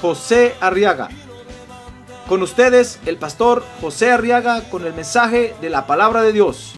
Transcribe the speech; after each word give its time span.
José 0.00 0.54
Arriaga. 0.60 1.08
Con 2.28 2.42
ustedes, 2.42 2.98
el 3.06 3.18
pastor 3.18 3.64
José 3.80 4.10
Arriaga 4.10 4.68
con 4.68 4.84
el 4.84 4.92
mensaje 4.92 5.54
de 5.60 5.70
la 5.70 5.86
palabra 5.86 6.22
de 6.22 6.32
Dios. 6.32 6.74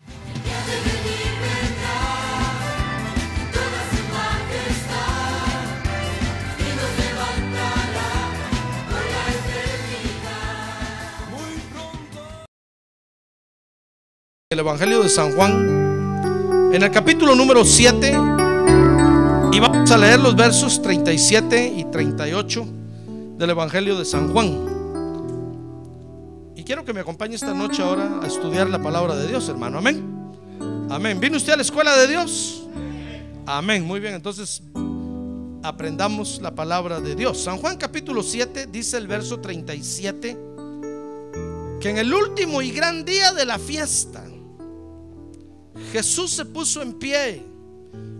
El 14.51 14.59
Evangelio 14.61 15.03
de 15.03 15.09
San 15.09 15.35
Juan, 15.35 16.73
en 16.73 16.83
el 16.83 16.91
capítulo 16.91 17.35
número 17.35 17.65
7, 17.65 18.13
y 19.53 19.61
vamos 19.61 19.91
a 19.91 19.97
leer 19.99 20.21
los 20.21 20.37
versos 20.37 20.83
37 20.83 21.75
y 21.77 21.85
38 21.85 22.78
del 23.39 23.51
Evangelio 23.51 23.97
de 23.97 24.05
San 24.05 24.33
Juan. 24.33 24.77
Y 26.57 26.65
quiero 26.65 26.85
que 26.85 26.93
me 26.93 27.01
acompañe 27.01 27.37
esta 27.37 27.55
noche 27.55 27.83
ahora 27.83 28.21
a 28.23 28.27
estudiar 28.27 28.69
la 28.69 28.83
palabra 28.83 29.15
de 29.15 29.29
Dios, 29.29 29.49
hermano. 29.49 29.79
Amén. 29.79 30.03
Amén. 30.91 31.21
¿Vino 31.21 31.37
usted 31.37 31.53
a 31.53 31.57
la 31.57 31.63
escuela 31.63 31.97
de 31.97 32.09
Dios? 32.09 32.65
Amén. 33.47 33.87
Muy 33.87 34.01
bien, 34.01 34.15
entonces 34.15 34.63
aprendamos 35.63 36.41
la 36.43 36.55
palabra 36.55 37.01
de 37.01 37.15
Dios. 37.15 37.39
San 37.39 37.59
Juan 37.59 37.77
capítulo 37.77 38.23
7 38.23 38.67
dice 38.67 38.97
el 38.97 39.07
verso 39.07 39.39
37 39.41 40.37
que 41.81 41.91
en 41.91 41.99
el 41.99 42.13
último 42.13 42.61
y 42.61 42.73
gran 42.73 43.05
día 43.05 43.33
de 43.33 43.47
la 43.47 43.59
fiesta 43.59 44.25
Jesús 45.93 46.33
se 46.33 46.45
puso 46.45 46.83
en 46.83 46.95
pie 46.95 47.47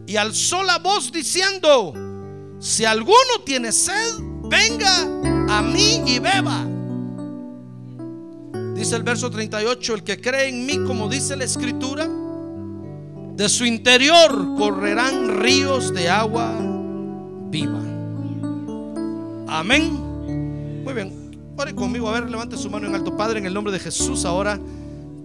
y 0.07 0.17
alzó 0.17 0.63
la 0.63 0.79
voz 0.79 1.13
diciendo, 1.13 1.93
si 2.61 2.85
alguno 2.85 3.43
tiene 3.45 3.73
sed, 3.73 4.28
venga 4.49 5.03
a 5.49 5.63
mí 5.63 6.03
y 6.07 6.19
beba. 6.19 6.67
Dice 8.75 8.97
el 8.97 9.03
verso 9.03 9.31
38, 9.31 9.95
el 9.95 10.05
que 10.05 10.21
cree 10.21 10.49
en 10.49 10.65
mí, 10.65 10.79
como 10.87 11.09
dice 11.09 11.37
la 11.37 11.45
escritura, 11.45 12.07
de 12.07 13.49
su 13.49 13.65
interior 13.65 14.57
correrán 14.57 15.41
ríos 15.41 15.93
de 15.93 16.09
agua 16.09 16.53
viva. 17.51 17.81
Amén. 19.49 20.83
Muy 20.85 20.95
bien. 20.95 21.55
Ore 21.57 21.75
conmigo, 21.75 22.09
a 22.09 22.13
ver, 22.13 22.31
levante 22.31 22.57
su 22.57 22.71
mano 22.71 22.87
en 22.87 22.95
alto, 22.95 23.17
Padre, 23.17 23.41
en 23.41 23.47
el 23.47 23.55
nombre 23.55 23.73
de 23.73 23.81
Jesús 23.81 24.25
ahora. 24.25 24.61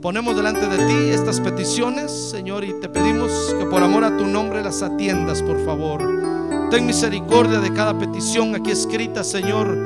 Ponemos 0.01 0.35
delante 0.35 0.67
de 0.67 0.85
ti 0.85 1.09
estas 1.11 1.39
peticiones, 1.39 2.11
Señor, 2.11 2.63
y 2.63 2.73
te 2.81 2.89
pedimos 2.89 3.31
que 3.59 3.65
por 3.67 3.83
amor 3.83 4.03
a 4.03 4.17
tu 4.17 4.25
nombre 4.25 4.63
las 4.63 4.81
atiendas, 4.81 5.43
por 5.43 5.63
favor. 5.63 6.32
Ten 6.73 6.87
misericordia 6.87 7.59
de 7.59 7.71
cada 7.71 7.95
petición 7.99 8.55
aquí 8.55 8.71
escrita, 8.71 9.23
Señor, 9.23 9.77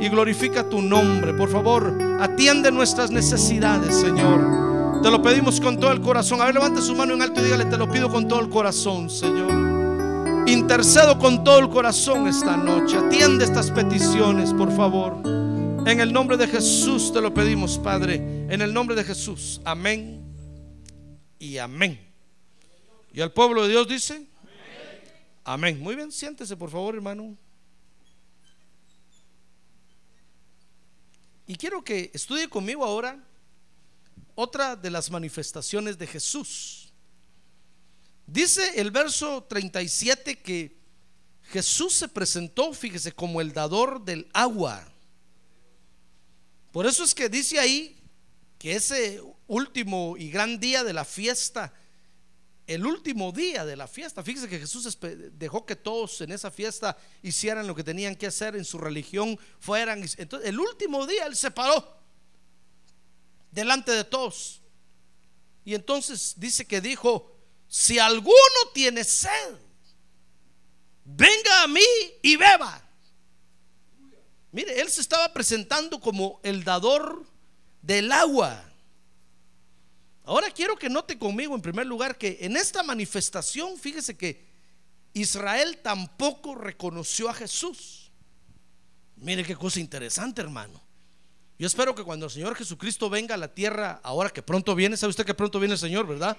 y 0.00 0.08
glorifica 0.08 0.68
tu 0.68 0.82
nombre. 0.82 1.32
Por 1.34 1.48
favor, 1.48 1.96
atiende 2.18 2.72
nuestras 2.72 3.12
necesidades, 3.12 3.94
Señor. 3.94 5.02
Te 5.04 5.08
lo 5.08 5.22
pedimos 5.22 5.60
con 5.60 5.78
todo 5.78 5.92
el 5.92 6.00
corazón. 6.00 6.40
A 6.40 6.46
ver, 6.46 6.54
levante 6.54 6.82
su 6.82 6.96
mano 6.96 7.14
en 7.14 7.22
alto 7.22 7.40
y 7.40 7.44
dígale, 7.44 7.66
te 7.66 7.78
lo 7.78 7.88
pido 7.88 8.10
con 8.10 8.26
todo 8.26 8.40
el 8.40 8.48
corazón, 8.48 9.08
Señor. 9.08 10.48
Intercedo 10.48 11.16
con 11.16 11.44
todo 11.44 11.60
el 11.60 11.68
corazón 11.68 12.26
esta 12.26 12.56
noche. 12.56 12.96
Atiende 12.96 13.44
estas 13.44 13.70
peticiones, 13.70 14.52
por 14.52 14.74
favor. 14.74 15.22
En 15.86 16.00
el 16.00 16.12
nombre 16.12 16.36
de 16.36 16.48
Jesús 16.48 17.12
te 17.12 17.20
lo 17.20 17.32
pedimos, 17.32 17.78
Padre. 17.78 18.16
En 18.48 18.60
el 18.62 18.74
nombre 18.74 18.96
de 18.96 19.04
Jesús. 19.04 19.60
Amén 19.64 20.24
y 21.38 21.58
amén. 21.58 22.00
Y 23.12 23.20
al 23.20 23.30
pueblo 23.30 23.62
de 23.62 23.68
Dios 23.68 23.86
dice, 23.86 24.29
amén. 25.44 25.80
Muy 25.80 25.96
bien, 25.96 26.10
siéntese 26.12 26.56
por 26.56 26.70
favor, 26.70 26.94
hermano. 26.94 27.36
Y 31.46 31.56
quiero 31.56 31.82
que 31.82 32.10
estudie 32.14 32.48
conmigo 32.48 32.84
ahora 32.84 33.22
otra 34.36 34.76
de 34.76 34.90
las 34.90 35.10
manifestaciones 35.10 35.98
de 35.98 36.06
Jesús. 36.06 36.92
Dice 38.26 38.80
el 38.80 38.92
verso 38.92 39.42
37 39.42 40.38
que 40.40 40.78
Jesús 41.42 41.94
se 41.94 42.08
presentó, 42.08 42.72
fíjese, 42.72 43.12
como 43.12 43.40
el 43.40 43.52
dador 43.52 44.04
del 44.04 44.28
agua. 44.32 44.86
Por 46.70 46.86
eso 46.86 47.02
es 47.02 47.12
que 47.12 47.28
dice 47.28 47.58
ahí 47.58 48.00
que 48.56 48.76
ese 48.76 49.20
último 49.48 50.16
y 50.16 50.30
gran 50.30 50.60
día 50.60 50.84
de 50.84 50.92
la 50.92 51.04
fiesta, 51.04 51.74
el 52.70 52.86
último 52.86 53.32
día 53.32 53.64
de 53.64 53.74
la 53.74 53.88
fiesta, 53.88 54.22
fíjese 54.22 54.48
que 54.48 54.60
Jesús 54.60 54.96
dejó 55.32 55.66
que 55.66 55.74
todos 55.74 56.20
en 56.20 56.30
esa 56.30 56.52
fiesta 56.52 56.96
hicieran 57.20 57.66
lo 57.66 57.74
que 57.74 57.82
tenían 57.82 58.14
que 58.14 58.28
hacer 58.28 58.54
en 58.54 58.64
su 58.64 58.78
religión, 58.78 59.36
fueran. 59.58 60.04
Entonces, 60.16 60.48
el 60.48 60.60
último 60.60 61.04
día 61.04 61.26
Él 61.26 61.34
se 61.34 61.50
paró 61.50 62.00
delante 63.50 63.90
de 63.90 64.04
todos. 64.04 64.60
Y 65.64 65.74
entonces 65.74 66.34
dice 66.36 66.64
que 66.64 66.80
dijo, 66.80 67.36
si 67.66 67.98
alguno 67.98 68.34
tiene 68.72 69.02
sed, 69.02 69.56
venga 71.04 71.64
a 71.64 71.66
mí 71.66 71.82
y 72.22 72.36
beba. 72.36 72.88
Mire, 74.52 74.80
él 74.80 74.88
se 74.90 75.00
estaba 75.00 75.32
presentando 75.32 76.00
como 76.00 76.38
el 76.44 76.62
dador 76.62 77.26
del 77.82 78.12
agua. 78.12 78.69
Ahora 80.30 80.48
quiero 80.52 80.76
que 80.76 80.88
note 80.88 81.18
conmigo 81.18 81.56
en 81.56 81.60
primer 81.60 81.88
lugar 81.88 82.16
que 82.16 82.38
en 82.42 82.56
esta 82.56 82.84
manifestación, 82.84 83.76
fíjese 83.76 84.16
que 84.16 84.46
Israel 85.12 85.78
tampoco 85.82 86.54
reconoció 86.54 87.28
a 87.28 87.34
Jesús. 87.34 88.12
Mire 89.16 89.42
qué 89.42 89.56
cosa 89.56 89.80
interesante, 89.80 90.40
hermano. 90.40 90.80
Yo 91.58 91.66
espero 91.66 91.96
que 91.96 92.04
cuando 92.04 92.26
el 92.26 92.30
Señor 92.30 92.54
Jesucristo 92.54 93.10
venga 93.10 93.34
a 93.34 93.38
la 93.38 93.52
tierra, 93.52 93.98
ahora 94.04 94.30
que 94.30 94.40
pronto 94.40 94.76
viene, 94.76 94.96
sabe 94.96 95.10
usted 95.10 95.26
que 95.26 95.34
pronto 95.34 95.58
viene 95.58 95.74
el 95.74 95.80
Señor, 95.80 96.06
¿verdad? 96.06 96.36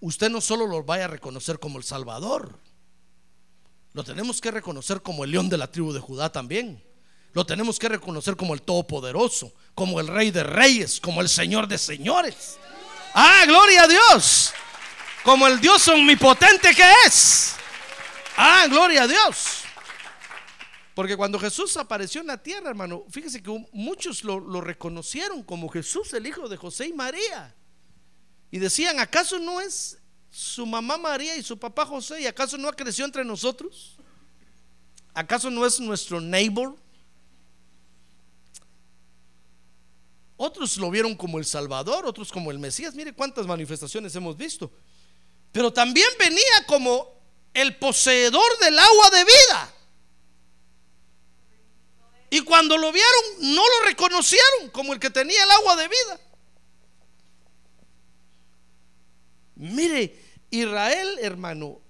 Usted 0.00 0.28
no 0.28 0.42
solo 0.42 0.66
lo 0.66 0.84
vaya 0.84 1.06
a 1.06 1.08
reconocer 1.08 1.58
como 1.58 1.78
el 1.78 1.84
Salvador, 1.84 2.58
lo 3.94 4.04
tenemos 4.04 4.42
que 4.42 4.50
reconocer 4.50 5.00
como 5.00 5.24
el 5.24 5.30
león 5.30 5.48
de 5.48 5.56
la 5.56 5.72
tribu 5.72 5.94
de 5.94 6.00
Judá 6.00 6.30
también. 6.30 6.84
Lo 7.34 7.44
tenemos 7.44 7.80
que 7.80 7.88
reconocer 7.88 8.36
como 8.36 8.54
el 8.54 8.62
Todopoderoso, 8.62 9.52
como 9.74 9.98
el 9.98 10.06
Rey 10.06 10.30
de 10.30 10.44
Reyes, 10.44 11.00
como 11.00 11.20
el 11.20 11.28
Señor 11.28 11.66
de 11.66 11.78
Señores. 11.78 12.58
Ah, 13.12 13.42
gloria 13.46 13.82
a 13.82 13.88
Dios. 13.88 14.52
Como 15.24 15.48
el 15.48 15.60
Dios 15.60 15.86
omnipotente 15.88 16.72
que 16.74 16.84
es. 17.06 17.56
Ah, 18.36 18.66
gloria 18.68 19.02
a 19.02 19.08
Dios. 19.08 19.64
Porque 20.94 21.16
cuando 21.16 21.40
Jesús 21.40 21.76
apareció 21.76 22.20
en 22.20 22.28
la 22.28 22.40
tierra, 22.40 22.70
hermano, 22.70 23.04
fíjese 23.10 23.42
que 23.42 23.66
muchos 23.72 24.22
lo, 24.22 24.60
reconocieron 24.60 25.42
como 25.42 25.68
Jesús, 25.68 26.12
el 26.14 26.28
hijo 26.28 26.48
de 26.48 26.56
José 26.56 26.86
y 26.86 26.92
María. 26.92 27.52
Y 28.52 28.60
decían, 28.60 29.00
¿acaso 29.00 29.40
no 29.40 29.60
es 29.60 29.98
su 30.30 30.64
mamá 30.64 30.96
María 30.96 31.36
y 31.36 31.42
su 31.42 31.58
papá 31.58 31.84
José? 31.84 32.20
¿Y 32.20 32.26
acaso 32.26 32.56
no 32.56 32.70
creció 32.72 33.04
entre 33.04 33.24
nosotros? 33.24 33.96
¿Acaso 35.12 35.50
no 35.50 35.66
es 35.66 35.80
nuestro 35.80 36.20
neighbor? 36.20 36.76
Otros 40.36 40.76
lo 40.78 40.90
vieron 40.90 41.14
como 41.14 41.38
el 41.38 41.44
Salvador, 41.44 42.06
otros 42.06 42.32
como 42.32 42.50
el 42.50 42.58
Mesías. 42.58 42.94
Mire 42.94 43.12
cuántas 43.12 43.46
manifestaciones 43.46 44.14
hemos 44.16 44.36
visto. 44.36 44.72
Pero 45.52 45.72
también 45.72 46.08
venía 46.18 46.66
como 46.66 47.14
el 47.52 47.76
poseedor 47.76 48.58
del 48.60 48.78
agua 48.78 49.10
de 49.10 49.24
vida. 49.24 49.74
Y 52.30 52.40
cuando 52.40 52.76
lo 52.76 52.90
vieron, 52.90 53.54
no 53.54 53.62
lo 53.62 53.86
reconocieron 53.86 54.70
como 54.72 54.92
el 54.92 54.98
que 54.98 55.10
tenía 55.10 55.44
el 55.44 55.50
agua 55.52 55.76
de 55.76 55.88
vida. 55.88 56.20
Mire, 59.54 60.20
Israel, 60.50 61.18
hermano, 61.20 61.80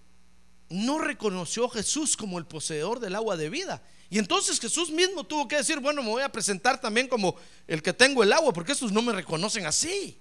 no 0.68 0.98
reconoció 0.98 1.64
a 1.64 1.70
Jesús 1.70 2.14
como 2.14 2.38
el 2.38 2.44
poseedor 2.44 3.00
del 3.00 3.14
agua 3.14 3.38
de 3.38 3.48
vida. 3.48 3.82
Y 4.10 4.18
entonces 4.18 4.60
Jesús 4.60 4.90
mismo 4.90 5.24
tuvo 5.24 5.48
que 5.48 5.56
decir, 5.56 5.80
bueno, 5.80 6.02
me 6.02 6.10
voy 6.10 6.22
a 6.22 6.30
presentar 6.30 6.80
también 6.80 7.08
como 7.08 7.36
el 7.66 7.82
que 7.82 7.92
tengo 7.92 8.22
el 8.22 8.32
agua, 8.32 8.52
porque 8.52 8.72
estos 8.72 8.92
no 8.92 9.02
me 9.02 9.12
reconocen 9.12 9.66
así. 9.66 10.18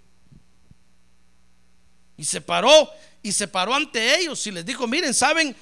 Y 2.18 2.26
se 2.26 2.42
paró, 2.42 2.90
y 3.22 3.32
se 3.32 3.48
paró 3.48 3.74
ante 3.74 4.20
ellos 4.20 4.46
y 4.48 4.52
les 4.52 4.66
dijo, 4.66 4.88
miren, 4.88 5.14
¿saben 5.14 5.56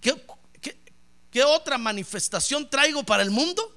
qué, 0.00 0.14
qué, 1.30 1.44
otra 1.44 1.78
manifestación 1.78 2.68
traigo 2.68 3.04
para 3.04 3.22
el 3.22 3.30
mundo? 3.30 3.74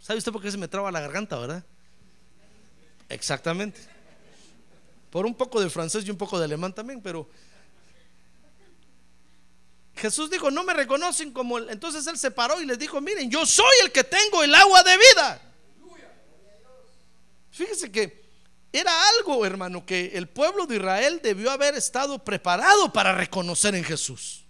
¿Sabe 0.00 0.18
usted 0.18 0.32
por 0.32 0.42
qué 0.42 0.50
se 0.50 0.58
me 0.58 0.68
traba 0.68 0.90
la 0.90 1.00
garganta, 1.00 1.38
verdad? 1.38 1.64
Exactamente. 3.08 3.80
Por 5.10 5.26
un 5.26 5.34
poco 5.34 5.60
de 5.60 5.70
francés 5.70 6.04
y 6.06 6.10
un 6.10 6.16
poco 6.16 6.38
de 6.38 6.44
alemán 6.44 6.74
también, 6.74 7.00
pero 7.00 7.28
Jesús 9.96 10.30
dijo, 10.30 10.50
no 10.50 10.62
me 10.64 10.74
reconocen 10.74 11.32
como... 11.32 11.58
el-". 11.58 11.70
Entonces 11.70 12.06
él 12.06 12.18
se 12.18 12.30
paró 12.30 12.60
y 12.60 12.66
les 12.66 12.78
dijo, 12.78 13.00
miren, 13.00 13.30
yo 13.30 13.46
soy 13.46 13.72
el 13.82 13.92
que 13.92 14.04
tengo 14.04 14.42
el 14.42 14.54
agua 14.54 14.82
de 14.82 14.96
vida. 14.96 15.42
Fíjese 17.50 17.90
que 17.90 18.26
era 18.72 18.92
algo, 19.08 19.46
hermano, 19.46 19.86
que 19.86 20.12
el 20.14 20.28
pueblo 20.28 20.66
de 20.66 20.76
Israel 20.76 21.20
debió 21.22 21.50
haber 21.50 21.74
estado 21.74 22.22
preparado 22.22 22.92
para 22.92 23.14
reconocer 23.14 23.74
en 23.74 23.84
Jesús. 23.84 24.44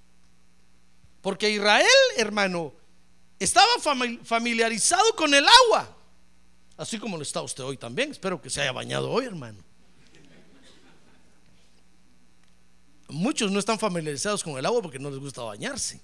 Porque 1.21 1.49
Israel, 1.51 1.87
hermano, 2.17 2.73
estaba 3.39 3.69
fami- 3.81 4.25
familiarizado 4.25 5.15
con 5.15 5.33
el 5.35 5.47
agua. 5.47 5.97
Así 6.77 6.99
como 6.99 7.17
lo 7.17 7.23
está 7.23 7.41
usted 7.43 7.63
hoy 7.63 7.77
también. 7.77 8.11
Espero 8.11 8.43
que 8.43 8.51
se 8.51 8.61
haya 8.61 8.73
bañado 8.73 9.11
hoy, 9.11 9.25
hermano. 9.27 9.63
Muchos 13.27 13.51
no 13.51 13.59
están 13.59 13.77
familiarizados 13.77 14.45
con 14.45 14.57
el 14.57 14.65
agua 14.65 14.81
porque 14.81 15.01
no 15.01 15.11
les 15.11 15.19
gusta 15.19 15.43
bañarse. 15.43 16.01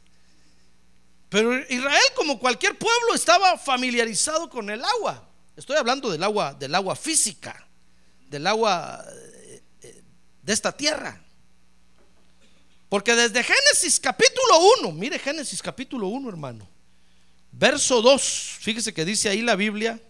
Pero 1.29 1.57
Israel, 1.69 2.03
como 2.17 2.37
cualquier 2.37 2.77
pueblo, 2.77 3.15
estaba 3.15 3.57
familiarizado 3.57 4.51
con 4.51 4.69
el 4.69 4.83
agua. 4.85 5.25
Estoy 5.57 5.77
hablando 5.77 6.11
del 6.11 6.25
agua, 6.25 6.53
del 6.53 6.75
agua 6.75 6.97
física, 6.97 7.65
del 8.29 8.45
agua 8.45 9.05
eh, 9.09 9.63
eh, 9.83 10.03
de 10.43 10.53
esta 10.53 10.77
tierra. 10.77 11.23
Porque 12.89 13.15
desde 13.15 13.45
Génesis 13.45 14.01
capítulo 14.01 14.59
1, 14.81 14.91
mire 14.91 15.17
Génesis 15.17 15.63
capítulo 15.63 16.09
1, 16.09 16.29
hermano. 16.29 16.69
Verso 17.53 18.03
2, 18.03 18.21
fíjese 18.59 18.93
que 18.93 19.05
dice 19.05 19.29
ahí 19.29 19.43
la 19.43 19.55
Biblia. 19.55 20.01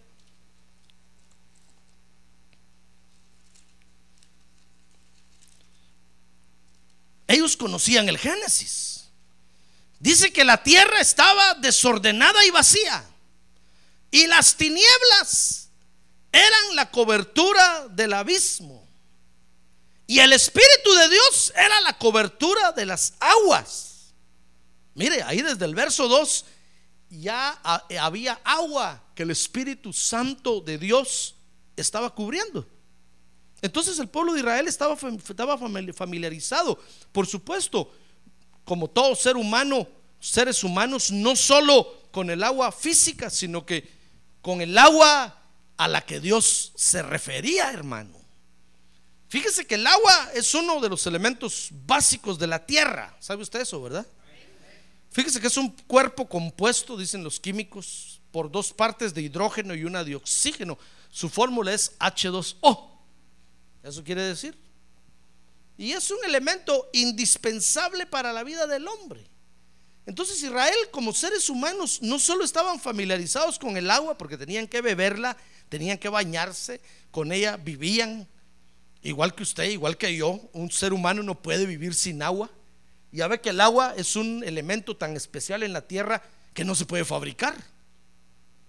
Ellos 7.33 7.57
conocían 7.57 8.07
el 8.09 8.17
Génesis. 8.17 9.05
Dice 9.99 10.31
que 10.31 10.43
la 10.43 10.61
tierra 10.61 10.99
estaba 10.99 11.55
desordenada 11.55 12.45
y 12.45 12.51
vacía. 12.51 13.03
Y 14.11 14.27
las 14.27 14.55
tinieblas 14.55 15.69
eran 16.31 16.75
la 16.75 16.91
cobertura 16.91 17.87
del 17.89 18.13
abismo. 18.13 18.87
Y 20.05 20.19
el 20.19 20.33
Espíritu 20.33 20.93
de 20.93 21.09
Dios 21.09 21.53
era 21.55 21.81
la 21.81 21.97
cobertura 21.97 22.71
de 22.73 22.85
las 22.85 23.13
aguas. 23.19 24.13
Mire, 24.93 25.23
ahí 25.23 25.41
desde 25.41 25.65
el 25.65 25.73
verso 25.73 26.07
2 26.07 26.45
ya 27.09 27.59
ha- 27.63 27.83
había 28.01 28.39
agua 28.43 29.01
que 29.15 29.23
el 29.23 29.31
Espíritu 29.31 29.91
Santo 29.93 30.61
de 30.61 30.77
Dios 30.77 31.35
estaba 31.75 32.13
cubriendo. 32.13 32.67
Entonces 33.63 33.97
el 33.97 34.09
pueblo 34.09 34.33
de 34.33 34.41
Israel 34.41 34.67
estaba, 34.67 34.95
fam- 34.95 35.17
estaba 35.27 35.57
famili- 35.57 35.93
familiarizado, 35.93 36.77
por 37.11 37.25
supuesto, 37.25 37.91
como 38.65 38.89
todo 38.89 39.15
ser 39.15 39.37
humano, 39.37 39.87
seres 40.19 40.63
humanos, 40.63 41.11
no 41.11 41.35
solo 41.35 41.87
con 42.11 42.29
el 42.29 42.43
agua 42.43 42.71
física, 42.71 43.29
sino 43.29 43.65
que 43.65 43.89
con 44.41 44.61
el 44.61 44.77
agua 44.77 45.41
a 45.77 45.87
la 45.87 46.01
que 46.05 46.19
Dios 46.19 46.73
se 46.75 47.01
refería, 47.01 47.71
hermano. 47.71 48.21
Fíjese 49.29 49.65
que 49.65 49.75
el 49.75 49.87
agua 49.87 50.29
es 50.35 50.53
uno 50.53 50.79
de 50.81 50.89
los 50.89 51.07
elementos 51.07 51.69
básicos 51.87 52.37
de 52.37 52.47
la 52.47 52.65
tierra. 52.65 53.15
¿Sabe 53.19 53.41
usted 53.43 53.61
eso, 53.61 53.81
verdad? 53.81 54.05
Fíjese 55.09 55.39
que 55.39 55.47
es 55.47 55.57
un 55.57 55.69
cuerpo 55.87 56.27
compuesto, 56.27 56.97
dicen 56.97 57.23
los 57.23 57.39
químicos, 57.39 58.19
por 58.31 58.51
dos 58.51 58.73
partes 58.73 59.13
de 59.13 59.21
hidrógeno 59.21 59.73
y 59.73 59.85
una 59.85 60.03
de 60.03 60.15
oxígeno. 60.15 60.77
Su 61.09 61.29
fórmula 61.29 61.73
es 61.73 61.97
H2O. 61.99 62.89
Eso 63.83 64.03
quiere 64.03 64.23
decir. 64.23 64.57
Y 65.77 65.91
es 65.91 66.09
un 66.11 66.23
elemento 66.25 66.89
indispensable 66.93 68.05
para 68.05 68.31
la 68.31 68.43
vida 68.43 68.65
del 68.67 68.87
hombre. 68.87 69.25
Entonces 70.05 70.41
Israel 70.41 70.75
como 70.91 71.13
seres 71.13 71.49
humanos 71.49 71.99
no 72.01 72.19
solo 72.19 72.43
estaban 72.43 72.79
familiarizados 72.79 73.57
con 73.57 73.77
el 73.77 73.89
agua 73.89 74.17
porque 74.17 74.37
tenían 74.37 74.67
que 74.67 74.81
beberla, 74.81 75.37
tenían 75.69 75.97
que 75.97 76.09
bañarse, 76.09 76.81
con 77.11 77.31
ella 77.31 77.57
vivían, 77.57 78.27
igual 79.01 79.33
que 79.33 79.43
usted, 79.43 79.69
igual 79.69 79.97
que 79.97 80.15
yo, 80.15 80.39
un 80.53 80.71
ser 80.71 80.93
humano 80.93 81.23
no 81.23 81.41
puede 81.41 81.65
vivir 81.65 81.93
sin 81.93 82.21
agua. 82.21 82.49
Ya 83.11 83.27
ve 83.27 83.39
que 83.39 83.49
el 83.49 83.61
agua 83.61 83.93
es 83.95 84.15
un 84.15 84.43
elemento 84.43 84.97
tan 84.97 85.15
especial 85.15 85.63
en 85.63 85.71
la 85.71 85.87
tierra 85.87 86.21
que 86.53 86.65
no 86.65 86.75
se 86.75 86.85
puede 86.85 87.05
fabricar. 87.05 87.55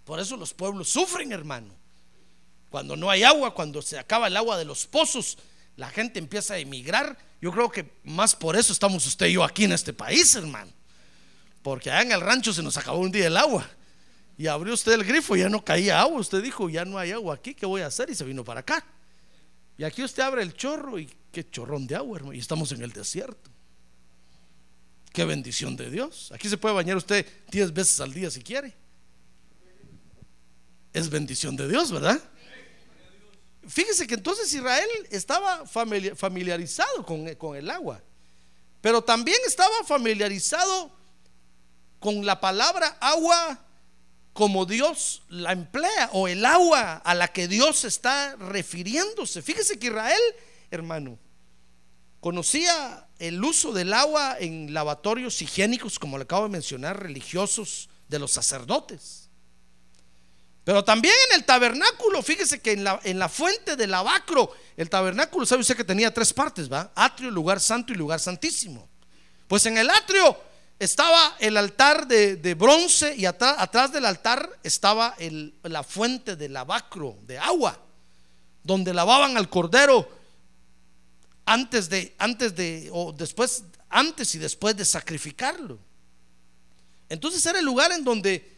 Por 0.05 0.21
eso 0.21 0.37
los 0.37 0.53
pueblos 0.53 0.89
sufren, 0.89 1.33
hermano. 1.33 1.75
Cuando 2.75 2.97
no 2.97 3.09
hay 3.09 3.23
agua, 3.23 3.55
cuando 3.55 3.81
se 3.83 3.97
acaba 3.97 4.27
el 4.27 4.37
agua 4.37 4.59
de 4.59 4.65
los 4.65 4.85
pozos, 4.85 5.39
la 5.77 5.89
gente 5.91 6.19
empieza 6.19 6.55
a 6.55 6.59
emigrar. 6.59 7.17
Yo 7.41 7.53
creo 7.53 7.71
que 7.71 7.89
más 8.03 8.35
por 8.35 8.57
eso 8.57 8.73
estamos 8.73 9.07
usted 9.07 9.27
y 9.27 9.35
yo 9.35 9.45
aquí 9.45 9.63
en 9.63 9.71
este 9.71 9.93
país, 9.93 10.35
hermano. 10.35 10.73
Porque 11.63 11.89
allá 11.89 12.03
en 12.03 12.11
el 12.11 12.21
rancho 12.21 12.53
se 12.53 12.65
nos 12.65 12.77
acabó 12.77 12.99
un 12.99 13.13
día 13.13 13.29
el 13.29 13.37
agua. 13.37 13.65
Y 14.37 14.49
abrió 14.49 14.75
usted 14.75 14.91
el 14.91 15.05
grifo 15.05 15.37
y 15.37 15.39
ya 15.39 15.49
no 15.49 15.65
caía 15.65 16.01
agua. 16.01 16.19
Usted 16.19 16.43
dijo, 16.43 16.69
ya 16.69 16.85
no 16.85 16.99
hay 16.99 17.13
agua 17.13 17.37
aquí, 17.37 17.55
¿qué 17.55 17.65
voy 17.65 17.83
a 17.83 17.87
hacer? 17.87 18.11
Y 18.11 18.17
se 18.17 18.25
vino 18.25 18.43
para 18.43 18.59
acá. 18.59 18.85
Y 19.79 19.85
aquí 19.85 20.03
usted 20.03 20.25
abre 20.25 20.43
el 20.43 20.55
chorro 20.55 20.99
y 20.99 21.09
qué 21.31 21.49
chorrón 21.49 21.87
de 21.87 21.95
agua, 21.95 22.17
hermano. 22.17 22.35
Y 22.35 22.41
estamos 22.41 22.73
en 22.73 22.83
el 22.83 22.91
desierto. 22.91 23.53
Qué 25.13 25.25
bendición 25.25 25.77
de 25.77 25.91
Dios. 25.91 26.33
Aquí 26.33 26.49
se 26.49 26.59
puede 26.59 26.75
bañar 26.75 26.97
usted 26.97 27.25
10 27.53 27.73
veces 27.73 28.01
al 28.01 28.13
día 28.13 28.33
si 28.33 28.43
quiere. 28.43 28.75
Es 30.93 31.09
bendición 31.09 31.55
de 31.55 31.69
Dios, 31.69 31.93
¿verdad? 31.93 32.21
Fíjese 33.69 34.07
que 34.07 34.15
entonces 34.15 34.53
Israel 34.53 34.89
estaba 35.11 35.65
famili- 35.65 36.15
familiarizado 36.15 37.05
con, 37.05 37.33
con 37.35 37.57
el 37.57 37.71
agua, 37.71 38.03
pero 38.81 39.03
también 39.03 39.39
estaba 39.47 39.85
familiarizado 39.87 40.95
con 41.99 42.27
la 42.27 42.41
palabra 42.41 42.99
agua 43.01 43.61
como 44.33 44.67
Dios 44.67 45.23
la 45.29 45.53
emplea 45.53 46.11
o 46.13 46.29
el 46.29 46.45
agua 46.45 46.97
a 46.97 47.15
la 47.15 47.29
que 47.29 47.49
Dios 47.49 47.85
está 47.85 48.37
refiriéndose. 48.37 49.43
Fíjese 49.43 49.79
que 49.79 49.87
Israel, 49.87 50.21
hermano, 50.71 51.19
conocía 52.21 53.07
el 53.19 53.43
uso 53.45 53.73
del 53.73 53.93
agua 53.95 54.37
en 54.41 54.75
lavatorios 54.75 55.41
higiénicos, 55.41 55.99
como 55.99 56.19
le 56.19 56.25
acabo 56.25 56.43
de 56.45 56.49
mencionar, 56.51 57.01
religiosos 57.01 57.89
de 58.09 58.19
los 58.19 58.33
sacerdotes. 58.33 59.24
Pero 60.65 60.83
también 60.83 61.15
en 61.31 61.37
el 61.37 61.45
tabernáculo, 61.45 62.23
fíjese 62.23 62.61
que 62.61 62.73
en 62.73 62.85
la, 62.85 62.99
en 63.05 63.19
la 63.19 63.29
fuente 63.29 63.77
del 63.77 63.91
lavacro, 63.91 64.51
el 64.79 64.89
tabernáculo, 64.89 65.45
sabe 65.45 65.61
usted 65.61 65.77
que 65.77 65.85
tenía 65.85 66.13
tres 66.13 66.33
partes, 66.33 66.73
¿va? 66.73 66.91
Atrio, 66.95 67.31
lugar 67.31 67.61
santo 67.61 67.93
y 67.93 67.97
lugar 67.97 68.19
santísimo. 68.19 68.89
Pues 69.47 69.67
en 69.67 69.77
el 69.77 69.91
atrio 69.91 70.37
estaba 70.79 71.37
el 71.39 71.59
altar 71.59 72.07
de, 72.09 72.37
de 72.37 72.55
bronce 72.55 73.15
y 73.15 73.27
atrás, 73.27 73.57
atrás 73.59 73.93
del 73.93 74.07
altar 74.07 74.49
estaba 74.63 75.15
el- 75.19 75.55
la 75.65 75.83
fuente 75.83 76.35
del 76.35 76.55
lavacro, 76.55 77.19
de 77.27 77.39
agua, 77.39 77.79
donde 78.63 78.95
lavaban 78.95 79.37
al 79.37 79.51
cordero 79.51 80.09
antes 81.45 81.91
de, 81.91 82.15
antes 82.19 82.57
de, 82.57 82.89
o 82.91 83.13
después, 83.13 83.65
antes 83.91 84.35
y 84.35 84.39
después 84.39 84.75
de 84.77 84.87
sacrificarlo. 84.87 85.79
Entonces 87.11 87.45
era 87.45 87.59
el 87.59 87.67
lugar 87.67 87.93
en 87.93 88.03
donde 88.03 88.54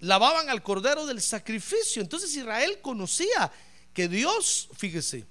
lavaban 0.00 0.48
al 0.48 0.62
cordero 0.62 1.06
del 1.06 1.20
sacrificio. 1.20 2.02
Entonces 2.02 2.34
Israel 2.34 2.80
conocía 2.82 3.50
que 3.92 4.08
Dios, 4.08 4.68
fíjese, 4.76 5.26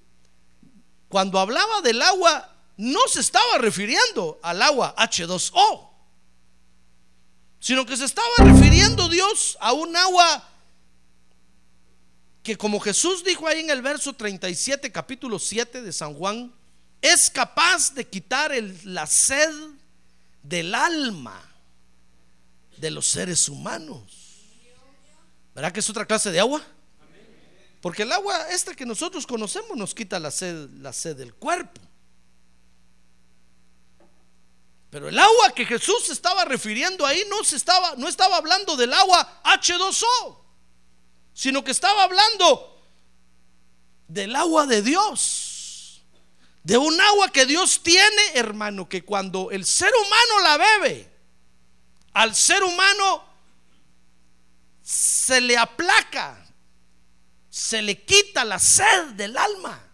cuando 1.08 1.38
hablaba 1.38 1.80
del 1.80 2.02
agua, 2.02 2.54
no 2.76 3.00
se 3.08 3.20
estaba 3.20 3.58
refiriendo 3.58 4.38
al 4.42 4.62
agua 4.62 4.94
H2O, 4.96 5.88
sino 7.60 7.84
que 7.86 7.96
se 7.96 8.04
estaba 8.04 8.28
refiriendo 8.38 9.08
Dios 9.08 9.56
a 9.60 9.72
un 9.72 9.96
agua 9.96 10.48
que 12.42 12.56
como 12.56 12.80
Jesús 12.80 13.24
dijo 13.24 13.46
ahí 13.46 13.60
en 13.60 13.68
el 13.68 13.82
verso 13.82 14.14
37, 14.14 14.90
capítulo 14.90 15.38
7 15.38 15.82
de 15.82 15.92
San 15.92 16.14
Juan, 16.14 16.50
es 17.02 17.30
capaz 17.30 17.92
de 17.92 18.06
quitar 18.06 18.52
la 18.84 19.06
sed 19.06 19.54
del 20.42 20.74
alma 20.74 21.42
de 22.78 22.90
los 22.90 23.06
seres 23.06 23.48
humanos. 23.48 24.17
¿Verdad 25.58 25.72
que 25.72 25.80
es 25.80 25.90
otra 25.90 26.06
clase 26.06 26.30
de 26.30 26.38
agua? 26.38 26.62
Porque 27.80 28.04
el 28.04 28.12
agua 28.12 28.48
esta 28.50 28.76
que 28.76 28.86
nosotros 28.86 29.26
conocemos 29.26 29.76
nos 29.76 29.92
quita 29.92 30.20
la 30.20 30.30
sed, 30.30 30.68
la 30.74 30.92
sed 30.92 31.16
del 31.16 31.34
cuerpo. 31.34 31.80
Pero 34.88 35.08
el 35.08 35.18
agua 35.18 35.50
que 35.56 35.66
Jesús 35.66 36.10
estaba 36.10 36.44
refiriendo 36.44 37.04
ahí 37.04 37.24
no 37.28 37.42
se 37.42 37.56
estaba 37.56 37.96
no 37.96 38.06
estaba 38.06 38.36
hablando 38.36 38.76
del 38.76 38.92
agua 38.92 39.40
H2O, 39.42 40.38
sino 41.34 41.64
que 41.64 41.72
estaba 41.72 42.04
hablando 42.04 42.80
del 44.06 44.36
agua 44.36 44.64
de 44.64 44.80
Dios. 44.80 46.04
De 46.62 46.78
un 46.78 47.00
agua 47.00 47.32
que 47.32 47.46
Dios 47.46 47.82
tiene, 47.82 48.22
hermano, 48.34 48.88
que 48.88 49.04
cuando 49.04 49.50
el 49.50 49.66
ser 49.66 49.90
humano 49.92 50.40
la 50.44 50.56
bebe, 50.56 51.10
al 52.12 52.36
ser 52.36 52.62
humano 52.62 53.27
se 54.88 55.42
le 55.42 55.54
aplaca, 55.58 56.42
se 57.50 57.82
le 57.82 58.06
quita 58.06 58.42
la 58.42 58.58
sed 58.58 59.08
del 59.16 59.36
alma. 59.36 59.84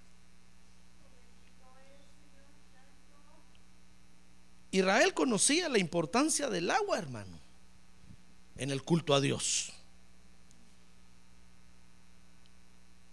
Israel 4.70 5.12
conocía 5.12 5.68
la 5.68 5.80
importancia 5.80 6.48
del 6.48 6.70
agua, 6.70 6.96
hermano, 6.96 7.40
en 8.54 8.70
el 8.70 8.84
culto 8.84 9.14
a 9.14 9.20
Dios. 9.20 9.72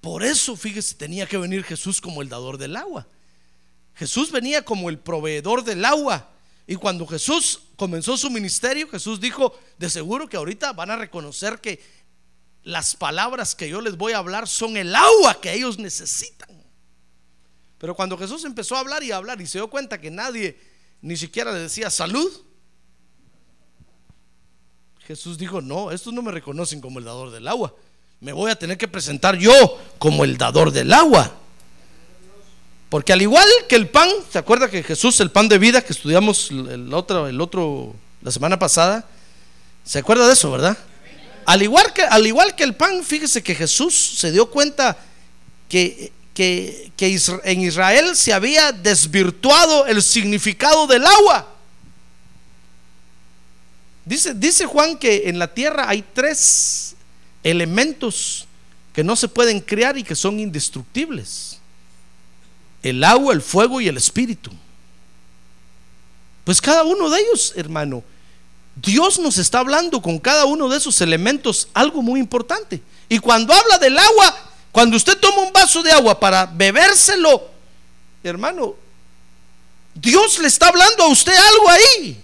Por 0.01 0.23
eso, 0.23 0.55
fíjese, 0.55 0.93
tenía 0.93 1.25
que 1.25 1.39
venir 1.39 1.63
Jesús 1.63 1.99
como 1.99 2.21
el 2.21 2.29
dador 2.29 2.59
del 2.59 2.75
agua. 2.75 3.07
Jesús 3.95 4.31
venía 4.31 4.63
como 4.63 4.91
el 4.91 4.99
proveedor 4.99 5.63
del 5.63 5.83
agua. 5.83 6.30
Y 6.71 6.77
cuando 6.77 7.05
Jesús 7.05 7.63
comenzó 7.75 8.15
su 8.15 8.29
ministerio, 8.29 8.87
Jesús 8.87 9.19
dijo, 9.19 9.59
de 9.77 9.89
seguro 9.89 10.29
que 10.29 10.37
ahorita 10.37 10.71
van 10.71 10.89
a 10.89 10.95
reconocer 10.95 11.59
que 11.59 11.81
las 12.63 12.95
palabras 12.95 13.55
que 13.55 13.67
yo 13.67 13.81
les 13.81 13.97
voy 13.97 14.13
a 14.13 14.19
hablar 14.19 14.47
son 14.47 14.77
el 14.77 14.95
agua 14.95 15.41
que 15.41 15.53
ellos 15.53 15.77
necesitan. 15.77 16.63
Pero 17.77 17.93
cuando 17.93 18.17
Jesús 18.17 18.45
empezó 18.45 18.77
a 18.77 18.79
hablar 18.79 19.03
y 19.03 19.11
a 19.11 19.17
hablar 19.17 19.41
y 19.41 19.47
se 19.47 19.57
dio 19.57 19.69
cuenta 19.69 19.99
que 19.99 20.11
nadie 20.11 20.57
ni 21.01 21.17
siquiera 21.17 21.51
le 21.51 21.59
decía 21.59 21.89
salud, 21.89 22.31
Jesús 24.99 25.37
dijo, 25.37 25.59
no, 25.59 25.91
estos 25.91 26.13
no 26.13 26.21
me 26.21 26.31
reconocen 26.31 26.79
como 26.79 26.99
el 26.99 27.03
dador 27.03 27.31
del 27.31 27.49
agua. 27.49 27.75
Me 28.21 28.31
voy 28.31 28.49
a 28.49 28.55
tener 28.55 28.77
que 28.77 28.87
presentar 28.87 29.37
yo 29.37 29.77
como 29.97 30.23
el 30.23 30.37
dador 30.37 30.71
del 30.71 30.93
agua. 30.93 31.37
Porque 32.91 33.13
al 33.13 33.21
igual 33.21 33.47
que 33.69 33.77
el 33.77 33.87
pan, 33.87 34.09
¿se 34.29 34.37
acuerda 34.37 34.69
que 34.69 34.83
Jesús, 34.83 35.17
el 35.21 35.31
pan 35.31 35.47
de 35.47 35.57
vida 35.57 35.79
que 35.81 35.93
estudiamos 35.93 36.51
el 36.51 36.93
otro, 36.93 37.25
el 37.25 37.39
otro, 37.39 37.95
la 38.21 38.31
semana 38.31 38.59
pasada? 38.59 39.07
¿Se 39.85 39.99
acuerda 39.99 40.27
de 40.27 40.33
eso, 40.33 40.51
verdad? 40.51 40.77
Al 41.45 41.61
igual 41.61 41.93
que, 41.93 42.03
al 42.03 42.27
igual 42.27 42.53
que 42.53 42.65
el 42.65 42.75
pan, 42.75 43.01
fíjese 43.01 43.41
que 43.41 43.55
Jesús 43.55 43.95
se 44.17 44.33
dio 44.33 44.51
cuenta 44.51 44.97
que, 45.69 46.11
que, 46.33 46.91
que 46.97 47.17
en 47.45 47.61
Israel 47.61 48.13
se 48.13 48.33
había 48.33 48.73
desvirtuado 48.73 49.87
el 49.87 50.03
significado 50.03 50.85
del 50.85 51.05
agua. 51.05 51.47
Dice, 54.03 54.33
dice 54.33 54.65
Juan 54.65 54.97
que 54.97 55.29
en 55.29 55.39
la 55.39 55.53
tierra 55.53 55.85
hay 55.87 56.03
tres 56.13 56.95
elementos 57.41 58.47
que 58.91 59.01
no 59.01 59.15
se 59.15 59.29
pueden 59.29 59.61
crear 59.61 59.97
y 59.97 60.03
que 60.03 60.13
son 60.13 60.41
indestructibles. 60.41 61.60
El 62.83 63.03
agua, 63.03 63.33
el 63.33 63.41
fuego 63.41 63.81
y 63.81 63.87
el 63.87 63.97
espíritu. 63.97 64.51
Pues 66.43 66.59
cada 66.61 66.83
uno 66.83 67.09
de 67.09 67.21
ellos, 67.21 67.53
hermano, 67.55 68.03
Dios 68.75 69.19
nos 69.19 69.37
está 69.37 69.59
hablando 69.59 70.01
con 70.01 70.17
cada 70.17 70.45
uno 70.45 70.69
de 70.69 70.77
esos 70.77 71.01
elementos 71.01 71.67
algo 71.73 72.01
muy 72.01 72.19
importante. 72.19 72.81
Y 73.09 73.19
cuando 73.19 73.53
habla 73.53 73.77
del 73.77 73.97
agua, 73.97 74.35
cuando 74.71 74.97
usted 74.97 75.17
toma 75.17 75.41
un 75.41 75.53
vaso 75.53 75.83
de 75.83 75.91
agua 75.91 76.19
para 76.19 76.45
bebérselo, 76.45 77.49
hermano, 78.23 78.75
Dios 79.93 80.39
le 80.39 80.47
está 80.47 80.69
hablando 80.69 81.03
a 81.03 81.07
usted 81.09 81.35
algo 81.35 81.69
ahí. 81.69 82.23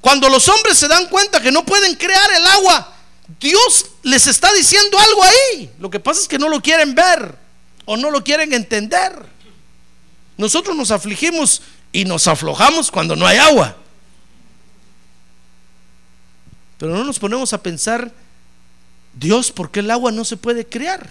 Cuando 0.00 0.28
los 0.28 0.48
hombres 0.48 0.78
se 0.78 0.88
dan 0.88 1.08
cuenta 1.08 1.40
que 1.40 1.50
no 1.50 1.64
pueden 1.64 1.94
crear 1.96 2.30
el 2.32 2.46
agua, 2.46 2.94
Dios 3.40 3.86
les 4.02 4.26
está 4.26 4.52
diciendo 4.52 4.98
algo 4.98 5.24
ahí. 5.24 5.70
Lo 5.80 5.90
que 5.90 5.98
pasa 5.98 6.20
es 6.20 6.28
que 6.28 6.38
no 6.38 6.48
lo 6.48 6.60
quieren 6.60 6.94
ver 6.94 7.36
o 7.86 7.96
no 7.96 8.10
lo 8.10 8.22
quieren 8.22 8.52
entender. 8.52 9.35
Nosotros 10.36 10.76
nos 10.76 10.90
afligimos 10.90 11.62
y 11.92 12.04
nos 12.04 12.28
aflojamos 12.28 12.90
cuando 12.90 13.16
no 13.16 13.26
hay 13.26 13.38
agua. 13.38 13.76
Pero 16.78 16.94
no 16.94 17.04
nos 17.04 17.18
ponemos 17.18 17.52
a 17.52 17.62
pensar, 17.62 18.12
Dios, 19.14 19.50
¿por 19.50 19.70
qué 19.70 19.80
el 19.80 19.90
agua 19.90 20.12
no 20.12 20.24
se 20.24 20.36
puede 20.36 20.66
crear? 20.66 21.08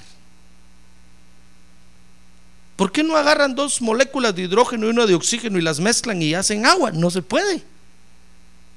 ¿Por 2.75 2.91
qué 2.91 3.03
no 3.03 3.15
agarran 3.15 3.55
dos 3.55 3.81
moléculas 3.81 4.35
de 4.35 4.43
hidrógeno 4.43 4.85
y 4.85 4.89
una 4.89 5.05
de 5.05 5.15
oxígeno 5.15 5.57
y 5.57 5.61
las 5.61 5.79
mezclan 5.79 6.21
y 6.21 6.33
hacen 6.33 6.65
agua? 6.65 6.91
No 6.91 7.09
se 7.09 7.21
puede. 7.21 7.63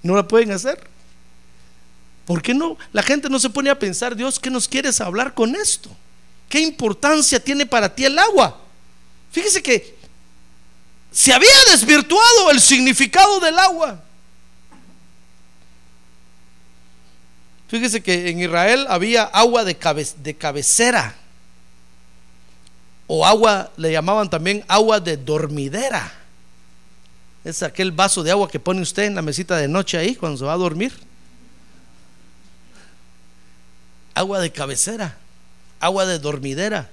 No 0.02 0.14
la 0.14 0.26
pueden 0.26 0.52
hacer. 0.52 0.81
¿Por 2.25 2.40
qué 2.40 2.55
no? 2.55 2.78
La 2.93 3.02
gente 3.02 3.28
no 3.28 3.38
se 3.38 3.50
pone 3.50 3.71
a 3.71 3.78
pensar, 3.78 4.14
Dios, 4.14 4.38
¿qué 4.38 4.50
nos 4.50 4.69
quieres 4.69 5.00
hablar 5.00 5.35
con 5.35 5.57
esto? 5.57 5.90
¿Qué 6.49 6.61
importancia 6.61 7.43
tiene 7.43 7.67
para 7.67 7.95
ti 7.95 8.05
el 8.05 8.19
agua? 8.19 8.61
Fíjese 9.33 9.62
que 9.62 9.98
se 11.18 11.32
había 11.32 11.50
desvirtuado 11.72 12.52
el 12.52 12.60
significado 12.60 13.40
del 13.40 13.58
agua. 13.58 14.00
Fíjese 17.66 18.00
que 18.00 18.30
en 18.30 18.38
Israel 18.38 18.87
había 18.88 19.25
agua 19.25 19.64
de, 19.64 19.76
de 20.18 20.37
cabecera. 20.37 21.16
O 23.08 23.26
agua, 23.26 23.72
le 23.76 23.90
llamaban 23.90 24.30
también 24.30 24.64
agua 24.68 25.00
de 25.00 25.16
dormidera. 25.16 26.14
Es 27.42 27.64
aquel 27.64 27.90
vaso 27.90 28.22
de 28.22 28.30
agua 28.30 28.48
que 28.48 28.60
pone 28.60 28.80
usted 28.80 29.02
en 29.02 29.16
la 29.16 29.22
mesita 29.22 29.56
de 29.56 29.66
noche 29.66 29.98
ahí 29.98 30.14
cuando 30.14 30.38
se 30.38 30.44
va 30.44 30.52
a 30.52 30.56
dormir. 30.56 30.92
agua 34.14 34.38
de 34.38 34.52
cabecera, 34.52 35.18
agua 35.80 36.06
de 36.06 36.20
dormidera. 36.20 36.88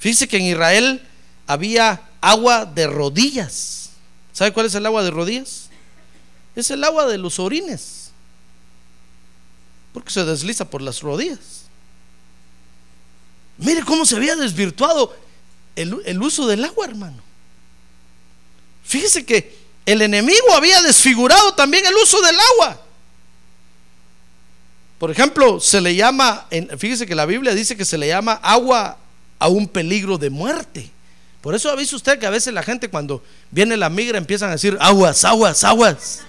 Fíjese 0.00 0.28
que 0.28 0.36
en 0.36 0.44
Israel 0.44 1.02
había 1.46 2.02
agua 2.20 2.64
de 2.64 2.86
rodillas. 2.86 3.90
¿Sabe 4.32 4.52
cuál 4.52 4.66
es 4.66 4.74
el 4.74 4.86
agua 4.86 5.02
de 5.02 5.10
rodillas? 5.10 5.68
Es 6.54 6.70
el 6.70 6.82
agua 6.84 7.06
de 7.06 7.18
los 7.18 7.38
orines. 7.38 8.10
Porque 9.92 10.10
se 10.10 10.24
desliza 10.24 10.68
por 10.68 10.82
las 10.82 11.00
rodillas. 11.00 11.62
Mire 13.58 13.82
cómo 13.82 14.04
se 14.04 14.16
había 14.16 14.36
desvirtuado 14.36 15.16
el, 15.74 16.02
el 16.04 16.22
uso 16.22 16.46
del 16.46 16.64
agua, 16.64 16.86
hermano. 16.86 17.22
Fíjese 18.84 19.24
que 19.24 19.56
el 19.86 20.02
enemigo 20.02 20.54
había 20.54 20.82
desfigurado 20.82 21.54
también 21.54 21.86
el 21.86 21.94
uso 21.94 22.20
del 22.20 22.36
agua. 22.38 22.82
Por 24.98 25.10
ejemplo, 25.10 25.60
se 25.60 25.80
le 25.80 25.94
llama, 25.94 26.46
fíjese 26.78 27.06
que 27.06 27.14
la 27.14 27.26
Biblia 27.26 27.54
dice 27.54 27.76
que 27.76 27.84
se 27.84 27.98
le 27.98 28.08
llama 28.08 28.40
agua 28.42 28.96
a 29.38 29.48
un 29.48 29.68
peligro 29.68 30.16
de 30.16 30.30
muerte. 30.30 30.90
Por 31.46 31.54
eso 31.54 31.70
ha 31.70 31.76
visto 31.76 31.94
usted 31.94 32.18
que 32.18 32.26
a 32.26 32.30
veces 32.30 32.52
la 32.52 32.64
gente 32.64 32.90
cuando 32.90 33.22
viene 33.52 33.76
la 33.76 33.88
migra 33.88 34.18
empiezan 34.18 34.48
a 34.48 34.54
decir 34.54 34.76
aguas, 34.80 35.24
aguas, 35.24 35.62
aguas. 35.62 36.22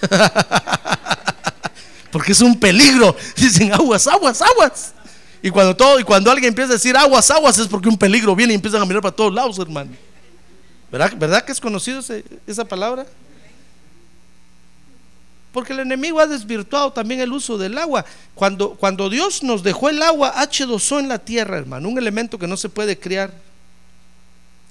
Porque 2.10 2.32
es 2.32 2.40
un 2.40 2.58
peligro. 2.58 3.14
Dicen 3.36 3.72
aguas, 3.72 4.08
aguas, 4.08 4.42
aguas. 4.42 4.94
Y 5.40 5.50
cuando 5.50 5.76
todo, 5.76 6.00
y 6.00 6.02
cuando 6.02 6.28
alguien 6.28 6.48
empieza 6.48 6.70
a 6.70 6.72
decir 6.72 6.96
aguas, 6.96 7.30
aguas, 7.30 7.56
es 7.56 7.68
porque 7.68 7.88
un 7.88 7.96
peligro 7.96 8.34
viene 8.34 8.52
y 8.52 8.56
empiezan 8.56 8.82
a 8.82 8.84
mirar 8.84 9.00
para 9.00 9.14
todos 9.14 9.32
lados, 9.32 9.56
hermano. 9.60 9.92
¿Verdad, 10.90 11.12
¿verdad 11.16 11.44
que 11.44 11.52
es 11.52 11.60
conocido 11.60 12.02
esa 12.48 12.64
palabra? 12.64 13.06
Porque 15.52 15.72
el 15.72 15.78
enemigo 15.78 16.18
ha 16.18 16.26
desvirtuado 16.26 16.92
también 16.92 17.20
el 17.20 17.32
uso 17.32 17.56
del 17.56 17.78
agua. 17.78 18.04
Cuando, 18.34 18.70
cuando 18.70 19.08
Dios 19.08 19.44
nos 19.44 19.62
dejó 19.62 19.88
el 19.88 20.02
agua 20.02 20.34
H2O 20.34 20.98
en 20.98 21.08
la 21.08 21.20
tierra, 21.20 21.58
hermano, 21.58 21.88
un 21.88 21.96
elemento 21.96 22.40
que 22.40 22.48
no 22.48 22.56
se 22.56 22.68
puede 22.68 22.98
criar 22.98 23.46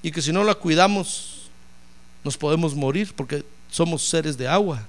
y 0.08 0.12
que 0.12 0.22
si 0.22 0.32
no 0.32 0.42
la 0.42 0.56
cuidamos 0.56 1.50
nos 2.24 2.38
podemos 2.38 2.74
morir 2.74 3.14
porque 3.14 3.44
somos 3.70 4.08
seres 4.08 4.38
de 4.38 4.48
agua. 4.48 4.88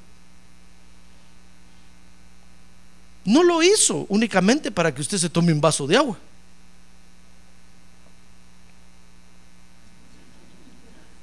No 3.25 3.43
lo 3.43 3.61
hizo 3.61 4.07
únicamente 4.09 4.71
para 4.71 4.95
que 4.95 5.01
usted 5.01 5.19
se 5.19 5.29
tome 5.29 5.53
un 5.53 5.61
vaso 5.61 5.89
de 5.89 5.97
agua. 5.97 6.17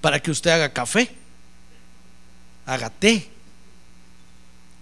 Para 0.02 0.20
que 0.20 0.30
usted 0.30 0.52
haga 0.52 0.74
café, 0.74 1.16
haga 2.66 2.90
té, 2.90 3.30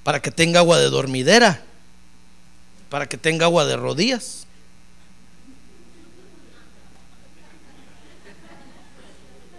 para 0.03 0.20
que 0.24 0.32
tenga 0.32 0.60
agua 0.60 0.79
de 0.79 0.89
dormidera, 0.89 1.63
para 2.89 3.08
que 3.08 3.17
tenga 3.17 3.46
agua 3.46 3.63
de 3.65 3.77
rodillas. 3.77 4.48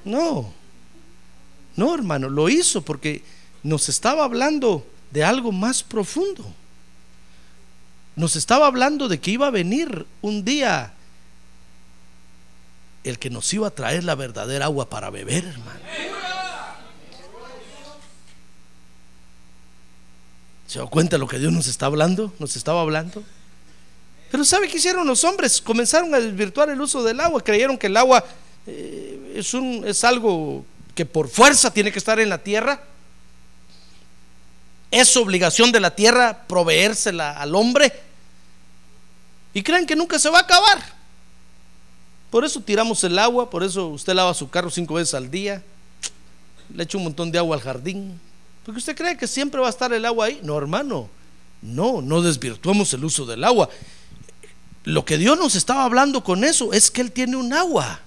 No, 0.04 0.52
no 1.76 1.94
hermano, 1.94 2.28
lo 2.28 2.48
hizo 2.48 2.82
porque 2.82 3.22
nos 3.62 3.88
estaba 3.88 4.24
hablando 4.24 4.86
de 5.10 5.24
algo 5.24 5.52
más 5.52 5.82
profundo. 5.82 6.44
Nos 8.16 8.36
estaba 8.36 8.66
hablando 8.66 9.08
de 9.08 9.18
que 9.18 9.32
iba 9.32 9.48
a 9.48 9.50
venir 9.50 10.06
un 10.22 10.44
día 10.44 10.92
el 13.02 13.18
que 13.18 13.30
nos 13.30 13.52
iba 13.52 13.68
a 13.68 13.70
traer 13.70 14.04
la 14.04 14.14
verdadera 14.14 14.66
agua 14.66 14.88
para 14.88 15.10
beber, 15.10 15.44
hermano. 15.44 15.80
¿Se 20.66 20.78
da 20.78 20.86
cuenta 20.86 21.18
lo 21.18 21.28
que 21.28 21.38
Dios 21.38 21.52
nos 21.52 21.66
está 21.66 21.86
hablando? 21.86 22.32
Nos 22.38 22.56
estaba 22.56 22.80
hablando. 22.80 23.22
Pero 24.30 24.44
¿sabe 24.44 24.68
qué 24.68 24.78
hicieron 24.78 25.06
los 25.06 25.22
hombres? 25.22 25.60
Comenzaron 25.60 26.12
a 26.14 26.18
desvirtuar 26.18 26.70
el 26.70 26.80
uso 26.80 27.04
del 27.04 27.20
agua. 27.20 27.42
Creyeron 27.44 27.78
que 27.78 27.86
el 27.86 27.96
agua 27.96 28.24
eh, 28.66 29.34
es, 29.36 29.54
un, 29.54 29.84
es 29.86 30.04
algo 30.04 30.64
que 30.94 31.04
por 31.04 31.28
fuerza 31.28 31.72
tiene 31.72 31.92
que 31.92 31.98
estar 31.98 32.18
en 32.20 32.28
la 32.28 32.38
tierra. 32.38 32.82
Es 34.90 35.16
obligación 35.16 35.72
de 35.72 35.80
la 35.80 35.94
tierra 35.94 36.44
proveérsela 36.46 37.32
al 37.32 37.54
hombre. 37.54 37.92
Y 39.52 39.62
creen 39.62 39.86
que 39.86 39.96
nunca 39.96 40.18
se 40.18 40.30
va 40.30 40.38
a 40.38 40.42
acabar. 40.42 40.94
Por 42.30 42.44
eso 42.44 42.60
tiramos 42.60 43.02
el 43.04 43.18
agua, 43.18 43.50
por 43.50 43.62
eso 43.62 43.88
usted 43.88 44.14
lava 44.14 44.34
su 44.34 44.50
carro 44.50 44.70
cinco 44.70 44.94
veces 44.94 45.14
al 45.14 45.30
día, 45.30 45.62
le 46.74 46.82
echa 46.82 46.98
un 46.98 47.04
montón 47.04 47.30
de 47.30 47.38
agua 47.38 47.56
al 47.56 47.62
jardín. 47.62 48.20
Porque 48.64 48.78
usted 48.78 48.96
cree 48.96 49.16
que 49.16 49.26
siempre 49.26 49.60
va 49.60 49.68
a 49.68 49.70
estar 49.70 49.92
el 49.92 50.04
agua 50.04 50.26
ahí. 50.26 50.40
No, 50.42 50.56
hermano, 50.56 51.08
no, 51.62 52.02
no 52.02 52.22
desvirtuamos 52.22 52.92
el 52.94 53.04
uso 53.04 53.26
del 53.26 53.44
agua. 53.44 53.68
Lo 54.84 55.04
que 55.04 55.18
Dios 55.18 55.38
nos 55.38 55.54
estaba 55.54 55.84
hablando 55.84 56.24
con 56.24 56.44
eso 56.44 56.72
es 56.72 56.90
que 56.90 57.00
Él 57.00 57.12
tiene 57.12 57.36
un 57.36 57.52
agua 57.52 58.00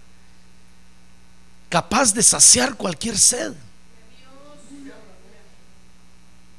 capaz 1.70 2.14
de 2.14 2.24
saciar 2.24 2.76
cualquier 2.76 3.18
sed. 3.18 3.54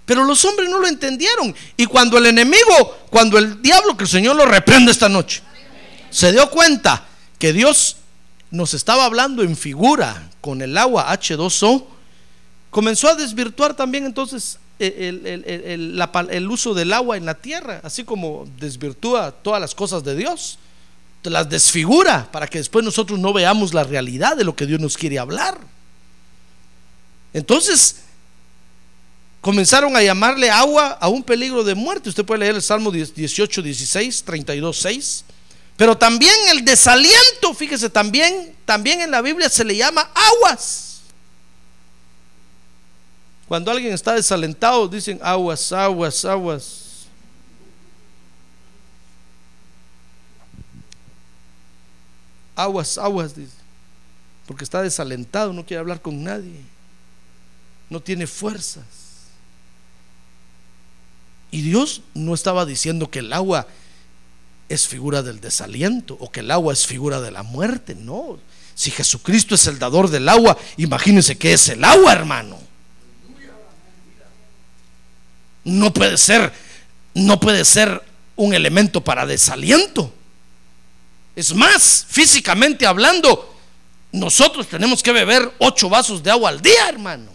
Pero 0.05 0.25
los 0.25 0.43
hombres 0.47 0.71
no 0.71 0.79
lo 0.79 0.87
entendieron. 0.87 1.55
Y 1.77 1.85
cuando 1.85 2.17
el 2.17 2.27
enemigo, 2.27 2.99
cuando 3.11 3.37
el 3.37 3.61
diablo, 3.61 3.97
que 3.97 4.05
el 4.05 4.11
Señor 4.11 4.37
lo 4.37 4.47
reprende 4.47 4.91
esta 4.91 5.09
noche, 5.09 5.43
se 6.11 6.33
dio 6.33 6.49
cuenta 6.49 7.07
que 7.39 7.53
Dios 7.53 7.97
nos 8.51 8.73
estaba 8.73 9.05
hablando 9.05 9.43
en 9.43 9.55
figura 9.57 10.31
con 10.41 10.63
el 10.63 10.79
agua 10.79 11.13
H2O, 11.13 11.85
comenzó 12.71 13.09
a 13.09 13.15
desvirtuar 13.15 13.75
también 13.75 14.07
entonces 14.07 14.59
el, 14.79 16.49
uso 16.51 16.73
del 16.73 16.93
agua 16.93 17.17
en 17.17 17.27
la 17.27 17.35
tierra, 17.35 17.81
así 17.83 18.05
como 18.05 18.49
desvirtúa 18.59 19.33
todas 19.33 19.61
las 19.61 19.75
cosas 19.75 20.05
de 20.05 20.17
Dios, 20.17 20.59
las 21.31 21.49
desfigura 21.49 22.29
para 22.31 22.47
que 22.47 22.59
después 22.59 22.85
nosotros 22.85 23.19
no 23.19 23.33
veamos 23.33 23.75
la 23.75 23.85
realidad 23.85 24.37
de 24.37 24.45
lo 24.45 24.55
que 24.55 24.67
Dios 24.67 24.81
nos 24.81 24.97
quiere 24.97 25.19
hablar. 25.19 25.59
Entonces, 27.33 27.97
comenzaron 29.41 29.97
a 29.97 30.03
llamarle 30.03 30.51
agua 30.51 30.99
a 31.01 31.09
un 31.09 31.23
peligro 31.23 31.65
de 31.65 31.75
muerte. 31.75 32.09
Usted 32.09 32.25
puede 32.25 32.41
leer 32.41 32.55
el 32.55 32.63
Salmo 32.63 32.91
18, 32.91 33.63
16, 33.63 34.23
32, 34.25 34.79
6. 34.79 35.25
Pero 35.77 35.97
también 35.97 36.35
el 36.51 36.65
desaliento, 36.65 37.55
fíjese, 37.55 37.89
también, 37.89 38.57
también 38.65 39.01
en 39.01 39.11
la 39.11 39.23
Biblia 39.23 39.49
se 39.49 39.65
le 39.65 39.77
llama 39.77 40.11
aguas. 40.13 41.03
Cuando 43.47 43.71
alguien 43.71 43.95
está 43.95 44.15
desalentado, 44.15 44.89
dicen 44.89 45.21
aguas, 45.23 45.73
aguas, 45.73 46.25
aguas. 46.25 46.88
Aguas, 52.59 52.99
aguas, 52.99 53.37
dice. 53.37 53.53
Porque 54.45 54.65
está 54.65 54.83
desalentado, 54.83 55.53
no 55.53 55.65
quiere 55.65 55.79
hablar 55.79 56.03
con 56.03 56.25
nadie. 56.25 56.61
No 57.89 58.01
tiene 58.01 58.27
fuerzas. 58.27 58.85
Y 61.53 61.63
Dios 61.63 62.03
no 62.15 62.35
estaba 62.35 62.67
diciendo 62.67 63.13
que 63.13 63.21
el 63.21 63.33
agua 63.33 63.69
es 64.69 64.89
figura 64.89 65.23
del 65.23 65.41
desaliento 65.41 66.17
o 66.19 66.33
que 66.33 66.41
el 66.41 66.51
agua 66.51 66.73
es 66.73 66.85
figura 66.85 67.21
de 67.21 67.31
la 67.31 67.45
muerte. 67.45 67.95
No. 67.95 68.41
Si 68.75 68.91
Jesucristo 68.91 69.55
es 69.55 69.69
el 69.69 69.79
dador 69.79 70.11
del 70.11 70.29
agua, 70.29 70.59
imagínense 70.77 71.39
que 71.39 71.53
es 71.53 71.69
el 71.69 71.85
agua, 71.85 72.13
hermano. 72.13 72.59
No 75.63 75.93
puede 75.93 76.19
ser, 76.19 76.53
no 77.15 77.39
puede 77.39 77.65
ser 77.65 78.03
un 78.35 78.53
elemento 78.53 79.05
para 79.05 79.27
desaliento. 79.27 80.13
Es 81.39 81.55
más, 81.55 82.05
físicamente 82.09 82.85
hablando, 82.85 83.57
nosotros 84.11 84.67
tenemos 84.67 85.05
que 85.05 85.13
beber 85.13 85.55
ocho 85.61 85.89
vasos 85.89 86.21
de 86.21 86.33
agua 86.33 86.51
al 86.51 86.61
día, 86.61 86.89
hermano. 86.89 87.31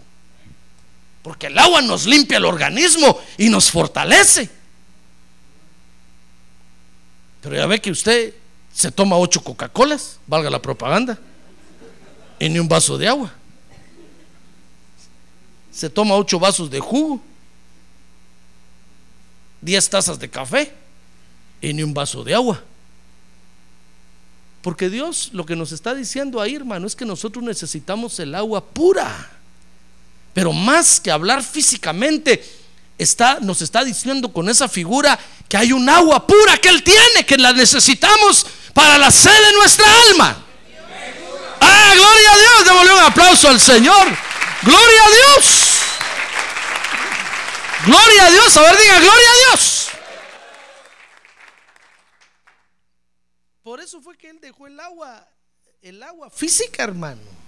Porque 1.22 1.46
el 1.46 1.58
agua 1.58 1.80
nos 1.80 2.04
limpia 2.04 2.36
el 2.36 2.44
organismo 2.44 3.18
y 3.38 3.48
nos 3.48 3.70
fortalece. 3.70 4.50
Pero 7.40 7.56
ya 7.56 7.64
ve 7.64 7.80
que 7.80 7.90
usted 7.90 8.34
se 8.74 8.92
toma 8.92 9.16
ocho 9.16 9.42
Coca-Colas, 9.42 10.18
valga 10.26 10.50
la 10.50 10.60
propaganda, 10.60 11.18
y 12.38 12.50
ni 12.50 12.58
un 12.58 12.68
vaso 12.68 12.98
de 12.98 13.08
agua. 13.08 13.32
Se 15.72 15.88
toma 15.88 16.14
ocho 16.14 16.38
vasos 16.38 16.70
de 16.70 16.78
jugo, 16.78 17.22
diez 19.62 19.88
tazas 19.88 20.18
de 20.18 20.28
café 20.28 20.74
y 21.62 21.72
ni 21.72 21.82
un 21.82 21.94
vaso 21.94 22.22
de 22.22 22.34
agua. 22.34 22.62
Porque 24.64 24.88
Dios 24.88 25.28
lo 25.34 25.44
que 25.44 25.56
nos 25.56 25.72
está 25.72 25.94
diciendo 25.94 26.40
ahí, 26.40 26.54
hermano, 26.54 26.86
es 26.86 26.96
que 26.96 27.04
nosotros 27.04 27.44
necesitamos 27.44 28.18
el 28.18 28.34
agua 28.34 28.64
pura. 28.64 29.30
Pero 30.32 30.54
más 30.54 30.98
que 30.98 31.10
hablar 31.10 31.42
físicamente, 31.42 32.42
está, 32.96 33.40
nos 33.40 33.60
está 33.60 33.84
diciendo 33.84 34.32
con 34.32 34.48
esa 34.48 34.66
figura 34.66 35.20
que 35.50 35.58
hay 35.58 35.70
un 35.70 35.86
agua 35.86 36.26
pura 36.26 36.56
que 36.56 36.70
Él 36.70 36.82
tiene, 36.82 37.26
que 37.26 37.36
la 37.36 37.52
necesitamos 37.52 38.46
para 38.72 38.96
la 38.96 39.10
sed 39.10 39.38
de 39.48 39.52
nuestra 39.52 39.84
alma. 40.08 40.42
Ah, 41.60 41.92
gloria 41.94 42.32
a 42.32 42.38
Dios. 42.38 42.64
Démosle 42.64 42.92
un 42.94 43.00
aplauso 43.00 43.48
al 43.50 43.60
Señor. 43.60 44.06
Gloria 44.62 45.04
a 45.04 45.10
Dios. 45.10 45.44
Gloria 47.84 48.26
a 48.28 48.30
Dios. 48.30 48.56
A 48.56 48.62
ver, 48.62 48.78
diga, 48.78 48.98
gloria 48.98 49.28
a 49.30 49.50
Dios. 49.50 49.83
Por 53.64 53.80
eso 53.80 54.00
fue 54.00 54.16
que 54.16 54.30
Él 54.30 54.38
dejó 54.40 54.68
el 54.68 54.78
agua, 54.78 55.26
el 55.82 56.00
agua 56.02 56.30
física, 56.30 56.84
hermano. 56.84 57.44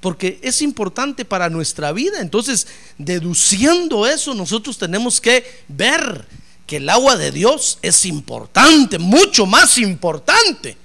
porque 0.00 0.38
es 0.42 0.62
importante 0.62 1.24
para 1.24 1.50
nuestra 1.50 1.92
vida. 1.92 2.20
Entonces, 2.20 2.66
deduciendo 2.98 4.06
eso, 4.06 4.34
nosotros 4.34 4.78
tenemos 4.78 5.20
que 5.20 5.44
ver 5.68 6.26
que 6.66 6.76
el 6.76 6.88
agua 6.88 7.16
de 7.16 7.32
Dios 7.32 7.78
es 7.82 8.04
importante, 8.04 8.98
mucho 8.98 9.46
más 9.46 9.78
importante 9.78 10.76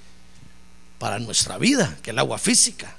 para 0.98 1.18
nuestra 1.18 1.58
vida 1.58 1.96
que 2.02 2.10
el 2.10 2.18
agua 2.18 2.38
física. 2.38 2.96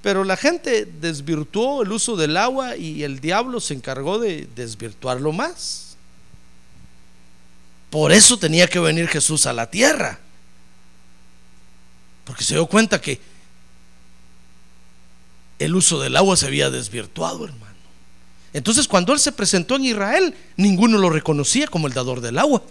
Pero 0.00 0.22
la 0.22 0.36
gente 0.36 0.84
desvirtuó 0.86 1.82
el 1.82 1.92
uso 1.92 2.16
del 2.16 2.36
agua 2.36 2.76
y 2.76 3.02
el 3.02 3.20
diablo 3.20 3.58
se 3.60 3.74
encargó 3.74 4.18
de 4.18 4.48
desvirtuarlo 4.54 5.32
más. 5.32 5.93
Por 7.94 8.10
eso 8.10 8.36
tenía 8.36 8.66
que 8.66 8.80
venir 8.80 9.06
Jesús 9.06 9.46
a 9.46 9.52
la 9.52 9.70
tierra. 9.70 10.18
Porque 12.24 12.42
se 12.42 12.54
dio 12.54 12.66
cuenta 12.66 13.00
que 13.00 13.20
el 15.60 15.76
uso 15.76 16.00
del 16.00 16.16
agua 16.16 16.36
se 16.36 16.46
había 16.46 16.70
desvirtuado, 16.70 17.44
hermano. 17.44 17.76
Entonces 18.52 18.88
cuando 18.88 19.12
él 19.12 19.20
se 19.20 19.30
presentó 19.30 19.76
en 19.76 19.84
Israel, 19.84 20.34
ninguno 20.56 20.98
lo 20.98 21.08
reconocía 21.08 21.68
como 21.68 21.86
el 21.86 21.92
dador 21.92 22.20
del 22.20 22.36
agua. 22.36 22.64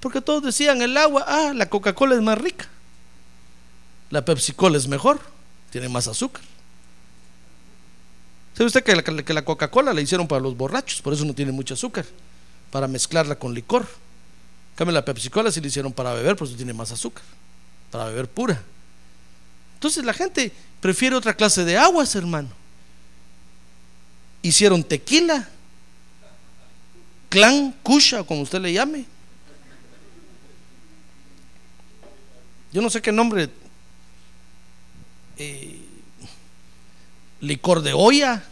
Porque 0.00 0.22
todos 0.22 0.42
decían, 0.42 0.80
el 0.80 0.96
agua, 0.96 1.26
ah, 1.28 1.52
la 1.54 1.68
Coca-Cola 1.68 2.14
es 2.14 2.22
más 2.22 2.38
rica. 2.38 2.70
La 4.08 4.24
Pepsi-Cola 4.24 4.78
es 4.78 4.88
mejor, 4.88 5.20
tiene 5.68 5.90
más 5.90 6.08
azúcar. 6.08 6.42
¿Sabe 8.54 8.64
usted 8.64 8.82
que 8.82 9.34
la, 9.34 9.44
Coca-Cola 9.44 9.92
la 9.92 10.00
hicieron 10.00 10.26
para 10.26 10.40
los 10.40 10.56
borrachos? 10.56 11.02
Por 11.02 11.12
eso 11.12 11.26
no 11.26 11.34
tiene 11.34 11.52
mucho 11.52 11.74
azúcar, 11.74 12.06
para 12.70 12.88
mezclarla 12.88 13.34
con 13.34 13.52
licor. 13.52 13.86
Cambia 14.74 14.92
la 14.94 15.04
Pepsi-Cola 15.04 15.52
si 15.52 15.60
la 15.60 15.66
hicieron 15.66 15.92
para 15.92 16.14
beber, 16.14 16.36
por 16.36 16.46
eso 16.46 16.56
tiene 16.56 16.72
más 16.72 16.90
azúcar, 16.92 17.22
para 17.90 18.06
beber 18.06 18.28
pura. 18.28 18.62
Entonces 19.74 20.04
la 20.04 20.14
gente 20.14 20.52
prefiere 20.80 21.16
otra 21.16 21.34
clase 21.34 21.64
de 21.64 21.76
aguas, 21.76 22.14
hermano. 22.14 22.48
Hicieron 24.42 24.82
tequila, 24.82 25.48
clan, 27.28 27.74
kusha, 27.82 28.24
como 28.24 28.42
usted 28.42 28.60
le 28.60 28.72
llame. 28.72 29.04
Yo 32.72 32.80
no 32.80 32.88
sé 32.88 33.02
qué 33.02 33.12
nombre. 33.12 33.50
Eh, 35.36 35.80
licor 37.40 37.82
de 37.82 37.92
olla. 37.92 38.42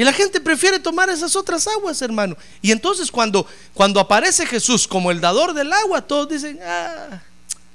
Y 0.00 0.04
la 0.04 0.14
gente 0.14 0.40
prefiere 0.40 0.78
tomar 0.78 1.10
esas 1.10 1.36
otras 1.36 1.66
aguas, 1.66 2.00
hermano. 2.00 2.34
Y 2.62 2.70
entonces 2.72 3.10
cuando, 3.10 3.46
cuando 3.74 4.00
aparece 4.00 4.46
Jesús 4.46 4.88
como 4.88 5.10
el 5.10 5.20
dador 5.20 5.52
del 5.52 5.70
agua, 5.70 6.00
todos 6.00 6.26
dicen, 6.26 6.58
ah, 6.64 7.20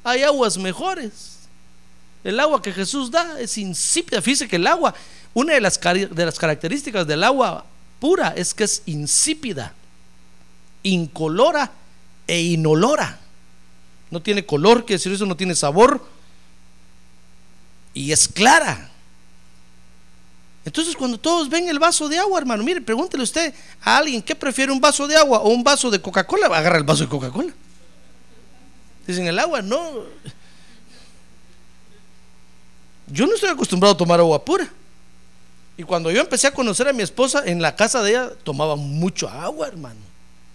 hay 0.03 0.23
aguas 0.23 0.57
mejores. 0.57 1.37
El 2.23 2.39
agua 2.39 2.63
que 2.63 2.73
Jesús 2.73 3.11
da 3.11 3.39
es 3.39 3.59
insípida. 3.59 4.23
Fíjese 4.23 4.47
que 4.47 4.55
el 4.55 4.65
agua, 4.65 4.95
una 5.35 5.53
de 5.53 5.61
las, 5.61 5.79
de 5.79 6.25
las 6.25 6.39
características 6.39 7.05
del 7.05 7.23
agua 7.23 7.63
pura 7.99 8.33
es 8.35 8.55
que 8.55 8.63
es 8.63 8.81
insípida, 8.87 9.75
incolora 10.81 11.73
e 12.25 12.41
inolora. 12.41 13.19
No 14.09 14.19
tiene 14.19 14.43
color, 14.47 14.79
quiere 14.79 14.97
decir 14.97 15.13
eso, 15.13 15.27
no 15.27 15.37
tiene 15.37 15.53
sabor 15.53 16.03
y 17.93 18.11
es 18.11 18.27
clara. 18.27 18.89
Entonces, 20.65 20.95
cuando 20.95 21.19
todos 21.19 21.47
ven 21.47 21.69
el 21.69 21.77
vaso 21.77 22.09
de 22.09 22.17
agua, 22.17 22.39
hermano, 22.39 22.63
mire, 22.63 22.81
pregúntele 22.81 23.23
usted 23.23 23.53
a 23.81 23.97
alguien 23.97 24.21
qué 24.21 24.35
prefiere 24.35 24.71
un 24.71 24.81
vaso 24.81 25.07
de 25.07 25.15
agua 25.15 25.39
o 25.39 25.49
un 25.49 25.63
vaso 25.63 25.91
de 25.91 26.01
Coca-Cola, 26.01 26.47
agarra 26.47 26.77
el 26.77 26.83
vaso 26.83 27.03
de 27.03 27.09
Coca-Cola. 27.09 27.53
Dicen, 29.05 29.27
el 29.27 29.37
agua 29.37 29.61
no. 29.61 30.03
Yo 33.07 33.27
no 33.27 33.35
estoy 33.35 33.51
acostumbrado 33.51 33.93
a 33.93 33.97
tomar 33.97 34.19
agua 34.19 34.43
pura. 34.43 34.67
Y 35.77 35.83
cuando 35.83 36.09
yo 36.09 36.21
empecé 36.21 36.47
a 36.47 36.51
conocer 36.51 36.87
a 36.87 36.93
mi 36.93 37.03
esposa, 37.03 37.43
en 37.45 37.61
la 37.61 37.75
casa 37.75 38.01
de 38.01 38.11
ella 38.11 38.31
tomaba 38.43 38.75
mucho 38.75 39.29
agua, 39.29 39.67
hermano, 39.67 39.99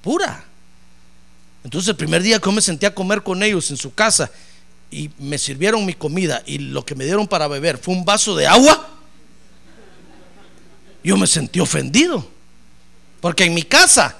pura. 0.02 0.44
Entonces 1.62 1.88
el 1.88 1.96
primer 1.96 2.22
día 2.22 2.38
que 2.38 2.46
yo 2.46 2.52
me 2.52 2.62
senté 2.62 2.86
a 2.86 2.94
comer 2.94 3.22
con 3.22 3.42
ellos 3.42 3.70
en 3.70 3.76
su 3.76 3.94
casa 3.94 4.30
y 4.90 5.10
me 5.18 5.38
sirvieron 5.38 5.84
mi 5.84 5.92
comida 5.92 6.42
y 6.46 6.58
lo 6.58 6.84
que 6.84 6.94
me 6.94 7.04
dieron 7.04 7.28
para 7.28 7.46
beber 7.48 7.78
fue 7.78 7.94
un 7.94 8.04
vaso 8.04 8.34
de 8.34 8.46
agua, 8.46 8.88
yo 11.02 11.16
me 11.16 11.26
sentí 11.26 11.60
ofendido. 11.60 12.26
Porque 13.20 13.44
en 13.44 13.54
mi 13.54 13.62
casa, 13.62 14.16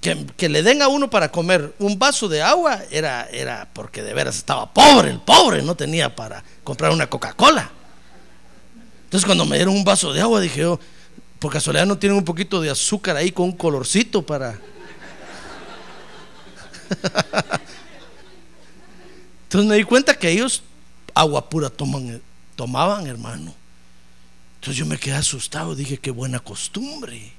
que, 0.00 0.26
que 0.36 0.48
le 0.48 0.62
den 0.62 0.82
a 0.82 0.88
uno 0.88 1.08
para 1.08 1.30
comer 1.30 1.74
un 1.78 1.98
vaso 1.98 2.28
de 2.28 2.42
agua 2.42 2.80
era, 2.90 3.28
era 3.30 3.68
porque 3.72 4.02
de 4.02 4.12
veras 4.14 4.36
estaba 4.36 4.72
pobre, 4.72 5.10
el 5.10 5.20
pobre 5.20 5.62
no 5.62 5.74
tenía 5.76 6.14
para 6.14 6.42
comprar 6.64 6.90
una 6.92 7.08
Coca-Cola. 7.08 7.70
Entonces 9.04 9.24
cuando 9.26 9.44
me 9.44 9.56
dieron 9.56 9.76
un 9.76 9.84
vaso 9.84 10.12
de 10.12 10.20
agua 10.20 10.40
dije 10.40 10.60
yo, 10.62 10.80
por 11.38 11.52
casualidad 11.52 11.86
no 11.86 11.98
tienen 11.98 12.18
un 12.18 12.24
poquito 12.24 12.60
de 12.60 12.70
azúcar 12.70 13.16
ahí 13.16 13.30
con 13.30 13.46
un 13.46 13.52
colorcito 13.52 14.24
para... 14.24 14.58
Entonces 19.44 19.68
me 19.68 19.76
di 19.76 19.84
cuenta 19.84 20.14
que 20.14 20.30
ellos 20.30 20.62
agua 21.14 21.48
pura 21.48 21.68
toman, 21.68 22.22
tomaban, 22.56 23.06
hermano. 23.06 23.54
Entonces 24.62 24.78
yo 24.78 24.86
me 24.86 24.96
quedé 24.96 25.16
asustado, 25.16 25.74
dije, 25.74 25.98
qué 25.98 26.12
buena 26.12 26.38
costumbre. 26.38 27.32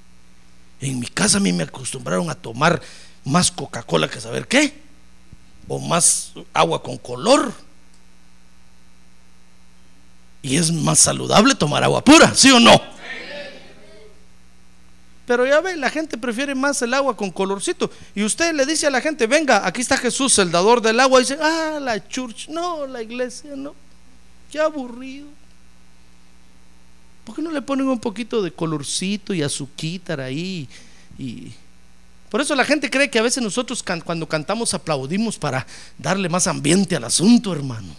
En 0.78 1.00
mi 1.00 1.06
casa 1.06 1.38
a 1.38 1.40
mí 1.40 1.54
me 1.54 1.62
acostumbraron 1.62 2.28
a 2.28 2.34
tomar 2.34 2.82
más 3.24 3.50
Coca-Cola 3.50 4.10
que 4.10 4.20
saber 4.20 4.46
qué, 4.46 4.74
o 5.66 5.78
más 5.78 6.32
agua 6.52 6.82
con 6.82 6.98
color. 6.98 7.50
Y 10.42 10.58
es 10.58 10.70
más 10.70 10.98
saludable 10.98 11.54
tomar 11.54 11.82
agua 11.82 12.04
pura, 12.04 12.34
¿sí 12.34 12.50
o 12.50 12.60
no? 12.60 12.78
Pero 15.26 15.46
ya 15.46 15.62
ve, 15.62 15.76
la 15.76 15.88
gente 15.88 16.18
prefiere 16.18 16.54
más 16.54 16.82
el 16.82 16.92
agua 16.92 17.16
con 17.16 17.30
colorcito. 17.30 17.90
Y 18.14 18.22
usted 18.22 18.52
le 18.52 18.66
dice 18.66 18.86
a 18.86 18.90
la 18.90 19.00
gente, 19.00 19.26
venga, 19.26 19.66
aquí 19.66 19.80
está 19.80 19.96
Jesús, 19.96 20.38
el 20.38 20.50
dador 20.50 20.82
del 20.82 21.00
agua. 21.00 21.20
Y 21.20 21.22
dice, 21.22 21.38
ah, 21.40 21.78
la 21.80 22.06
church, 22.06 22.48
no, 22.48 22.86
la 22.86 23.00
iglesia, 23.00 23.52
no. 23.56 23.74
Qué 24.52 24.60
aburrido. 24.60 25.43
¿Por 27.24 27.34
qué 27.34 27.42
no 27.42 27.50
le 27.50 27.62
ponen 27.62 27.88
un 27.88 27.98
poquito 27.98 28.42
de 28.42 28.52
colorcito 28.52 29.32
y 29.32 29.42
azuquitar 29.42 30.20
ahí? 30.20 30.68
Y 31.18 31.52
por 32.30 32.40
eso 32.40 32.54
la 32.54 32.64
gente 32.64 32.90
cree 32.90 33.08
que 33.08 33.18
a 33.18 33.22
veces 33.22 33.42
nosotros 33.42 33.82
cuando 33.82 34.28
cantamos 34.28 34.74
aplaudimos 34.74 35.38
para 35.38 35.66
darle 35.98 36.28
más 36.28 36.46
ambiente 36.46 36.96
al 36.96 37.04
asunto, 37.04 37.52
hermano. 37.52 37.94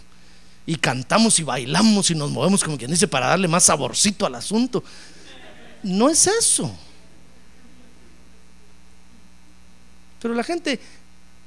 Y 0.66 0.76
cantamos 0.76 1.38
y 1.38 1.42
bailamos 1.42 2.10
y 2.10 2.14
nos 2.14 2.30
movemos 2.30 2.62
como 2.62 2.76
quien 2.76 2.90
dice 2.90 3.08
para 3.08 3.28
darle 3.28 3.48
más 3.48 3.64
saborcito 3.64 4.26
al 4.26 4.34
asunto. 4.34 4.82
No 5.82 6.08
es 6.10 6.26
eso. 6.26 6.76
Pero 10.20 10.34
la 10.34 10.42
gente 10.42 10.80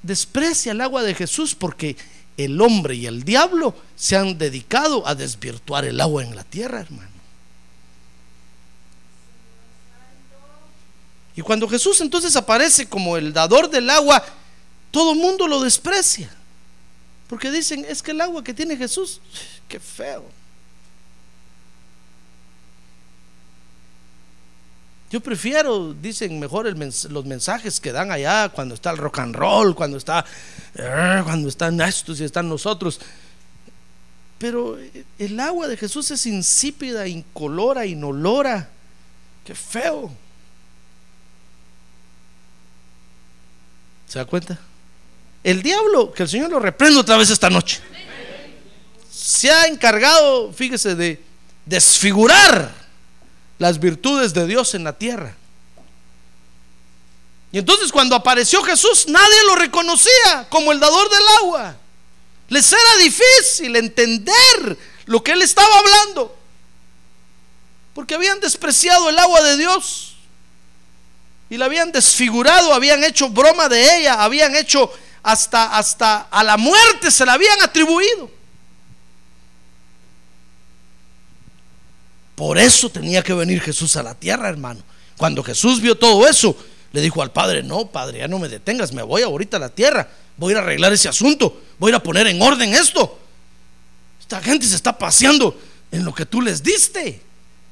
desprecia 0.01 0.71
el 0.71 0.81
agua 0.81 1.03
de 1.03 1.13
Jesús 1.13 1.55
porque 1.55 1.97
el 2.37 2.59
hombre 2.61 2.95
y 2.95 3.05
el 3.05 3.23
diablo 3.23 3.75
se 3.95 4.15
han 4.15 4.37
dedicado 4.37 5.05
a 5.05 5.15
desvirtuar 5.15 5.85
el 5.85 5.99
agua 5.99 6.23
en 6.23 6.35
la 6.35 6.43
tierra, 6.43 6.79
hermano. 6.79 7.08
Y 11.39 11.41
cuando 11.41 11.69
Jesús 11.69 12.01
entonces 12.01 12.35
aparece 12.35 12.89
como 12.89 13.15
el 13.15 13.31
dador 13.31 13.69
del 13.69 13.89
agua, 13.89 14.21
todo 14.91 15.13
el 15.13 15.19
mundo 15.19 15.47
lo 15.47 15.61
desprecia. 15.61 16.29
Porque 17.29 17.49
dicen, 17.49 17.85
es 17.87 18.03
que 18.03 18.11
el 18.11 18.19
agua 18.19 18.43
que 18.43 18.53
tiene 18.53 18.75
Jesús, 18.75 19.21
qué 19.69 19.79
feo. 19.79 20.25
Yo 25.09 25.21
prefiero, 25.21 25.93
dicen 25.93 26.41
mejor 26.41 26.65
los 27.09 27.25
mensajes 27.25 27.79
que 27.79 27.93
dan 27.93 28.11
allá 28.11 28.49
cuando 28.49 28.75
está 28.75 28.91
el 28.91 28.97
rock 28.97 29.19
and 29.19 29.33
roll, 29.33 29.73
cuando 29.73 29.95
está, 29.95 30.25
eh, 30.75 31.21
cuando 31.23 31.47
están 31.47 31.79
estos 31.79 32.19
y 32.19 32.25
están 32.25 32.49
nosotros. 32.49 32.99
Pero 34.37 34.77
el 35.17 35.39
agua 35.39 35.69
de 35.69 35.77
Jesús 35.77 36.11
es 36.11 36.25
insípida, 36.25 37.07
incolora, 37.07 37.85
inolora. 37.85 38.67
Qué 39.45 39.55
feo. 39.55 40.11
¿Se 44.09 44.17
da 44.17 44.25
cuenta? 44.25 44.57
El 45.43 45.61
diablo, 45.61 46.11
que 46.11 46.23
el 46.23 46.29
Señor 46.29 46.49
lo 46.49 46.59
reprenda 46.59 46.99
otra 46.99 47.15
vez 47.15 47.29
esta 47.29 47.49
noche, 47.49 47.79
se 49.11 49.51
ha 49.51 49.67
encargado, 49.67 50.51
fíjese, 50.51 50.95
de 50.95 51.23
desfigurar 51.65 52.73
las 53.59 53.79
virtudes 53.79 54.33
de 54.33 54.47
Dios 54.47 54.73
en 54.73 54.83
la 54.83 54.97
tierra. 54.97 55.35
Y 57.51 57.59
entonces 57.59 57.91
cuando 57.91 58.15
apareció 58.15 58.63
Jesús, 58.63 59.07
nadie 59.07 59.43
lo 59.45 59.55
reconocía 59.55 60.47
como 60.49 60.71
el 60.71 60.79
dador 60.79 61.07
del 61.09 61.27
agua. 61.41 61.77
Les 62.47 62.73
era 62.73 62.97
difícil 62.97 63.75
entender 63.75 64.77
lo 65.05 65.23
que 65.23 65.33
él 65.33 65.41
estaba 65.43 65.79
hablando. 65.79 66.35
Porque 67.93 68.15
habían 68.15 68.39
despreciado 68.39 69.09
el 69.09 69.19
agua 69.19 69.41
de 69.43 69.57
Dios 69.57 70.09
y 71.49 71.57
la 71.57 71.65
habían 71.65 71.91
desfigurado, 71.91 72.73
habían 72.73 73.03
hecho 73.03 73.29
broma 73.29 73.67
de 73.67 73.97
ella, 73.99 74.23
habían 74.23 74.55
hecho 74.55 74.91
hasta, 75.23 75.77
hasta 75.77 76.27
a 76.29 76.43
la 76.43 76.57
muerte 76.57 77.11
se 77.11 77.25
la 77.25 77.33
habían 77.33 77.61
atribuido. 77.61 78.29
Por 82.35 82.57
eso 82.57 82.89
tenía 82.89 83.21
que 83.21 83.33
venir 83.33 83.59
Jesús 83.61 83.97
a 83.97 84.03
la 84.03 84.15
tierra, 84.15 84.47
hermano. 84.47 84.81
Cuando 85.17 85.43
Jesús 85.43 85.81
vio 85.81 85.97
todo 85.97 86.25
eso, 86.27 86.55
le 86.93 87.01
dijo 87.01 87.21
al 87.21 87.31
Padre, 87.31 87.63
no, 87.63 87.87
Padre, 87.87 88.19
ya 88.19 88.27
no 88.27 88.39
me 88.39 88.47
detengas, 88.47 88.93
me 88.93 89.01
voy 89.01 89.23
ahorita 89.23 89.57
a 89.57 89.59
la 89.59 89.69
tierra, 89.69 90.09
voy 90.37 90.51
a 90.51 90.53
ir 90.53 90.57
a 90.57 90.61
arreglar 90.61 90.93
ese 90.93 91.09
asunto, 91.09 91.61
voy 91.77 91.89
a 91.89 91.91
ir 91.91 91.95
a 91.95 92.03
poner 92.03 92.27
en 92.27 92.41
orden 92.41 92.73
esto. 92.73 93.19
Esta 94.21 94.39
gente 94.41 94.65
se 94.65 94.75
está 94.75 94.97
paseando 94.97 95.59
en 95.91 96.05
lo 96.05 96.13
que 96.13 96.25
tú 96.25 96.41
les 96.41 96.63
diste. 96.63 97.21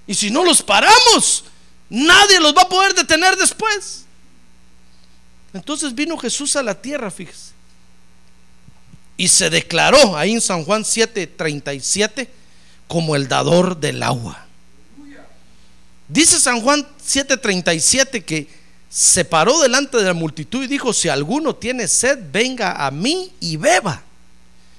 Y 0.05 0.13
si 0.13 0.29
no 0.31 0.43
los 0.43 0.61
paramos, 0.61 1.45
Nadie 1.89 2.39
los 2.39 2.55
va 2.55 2.63
a 2.63 2.69
poder 2.69 2.93
detener 2.93 3.35
después. 3.37 4.05
Entonces 5.53 5.95
vino 5.95 6.17
Jesús 6.17 6.55
a 6.55 6.63
la 6.63 6.75
tierra, 6.75 7.09
fíjese. 7.09 7.51
Y 9.15 9.27
se 9.29 9.49
declaró 9.49 10.15
ahí 10.17 10.33
en 10.33 10.41
San 10.41 10.63
Juan 10.63 10.83
7:37 10.83 12.27
como 12.87 13.15
el 13.15 13.27
dador 13.27 13.79
del 13.79 14.03
agua. 14.03 14.45
Dice 16.07 16.39
San 16.39 16.61
Juan 16.61 16.87
7:37 17.03 18.23
que 18.23 18.47
se 18.89 19.25
paró 19.25 19.59
delante 19.59 19.97
de 19.97 20.03
la 20.03 20.13
multitud 20.13 20.63
y 20.63 20.67
dijo, 20.67 20.93
si 20.93 21.09
alguno 21.09 21.55
tiene 21.55 21.87
sed, 21.87 22.19
venga 22.31 22.85
a 22.85 22.91
mí 22.91 23.33
y 23.39 23.57
beba. 23.57 24.01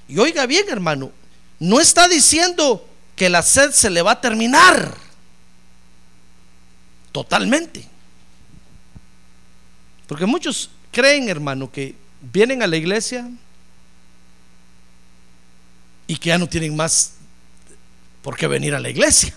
Y 0.08 0.18
oiga 0.18 0.46
bien, 0.46 0.66
hermano, 0.68 1.12
no 1.58 1.80
está 1.80 2.08
diciendo 2.08 2.86
que 3.14 3.28
la 3.28 3.42
sed 3.42 3.72
se 3.72 3.90
le 3.90 4.00
va 4.00 4.12
a 4.12 4.20
terminar 4.20 4.96
totalmente. 7.12 7.84
Porque 10.06 10.26
muchos 10.26 10.70
creen, 10.90 11.28
hermano, 11.28 11.70
que 11.70 11.94
vienen 12.20 12.62
a 12.62 12.66
la 12.66 12.76
iglesia 12.76 13.28
y 16.06 16.16
que 16.16 16.28
ya 16.30 16.38
no 16.38 16.48
tienen 16.48 16.74
más 16.74 17.14
por 18.22 18.36
qué 18.36 18.46
venir 18.46 18.74
a 18.74 18.80
la 18.80 18.88
iglesia. 18.88 19.34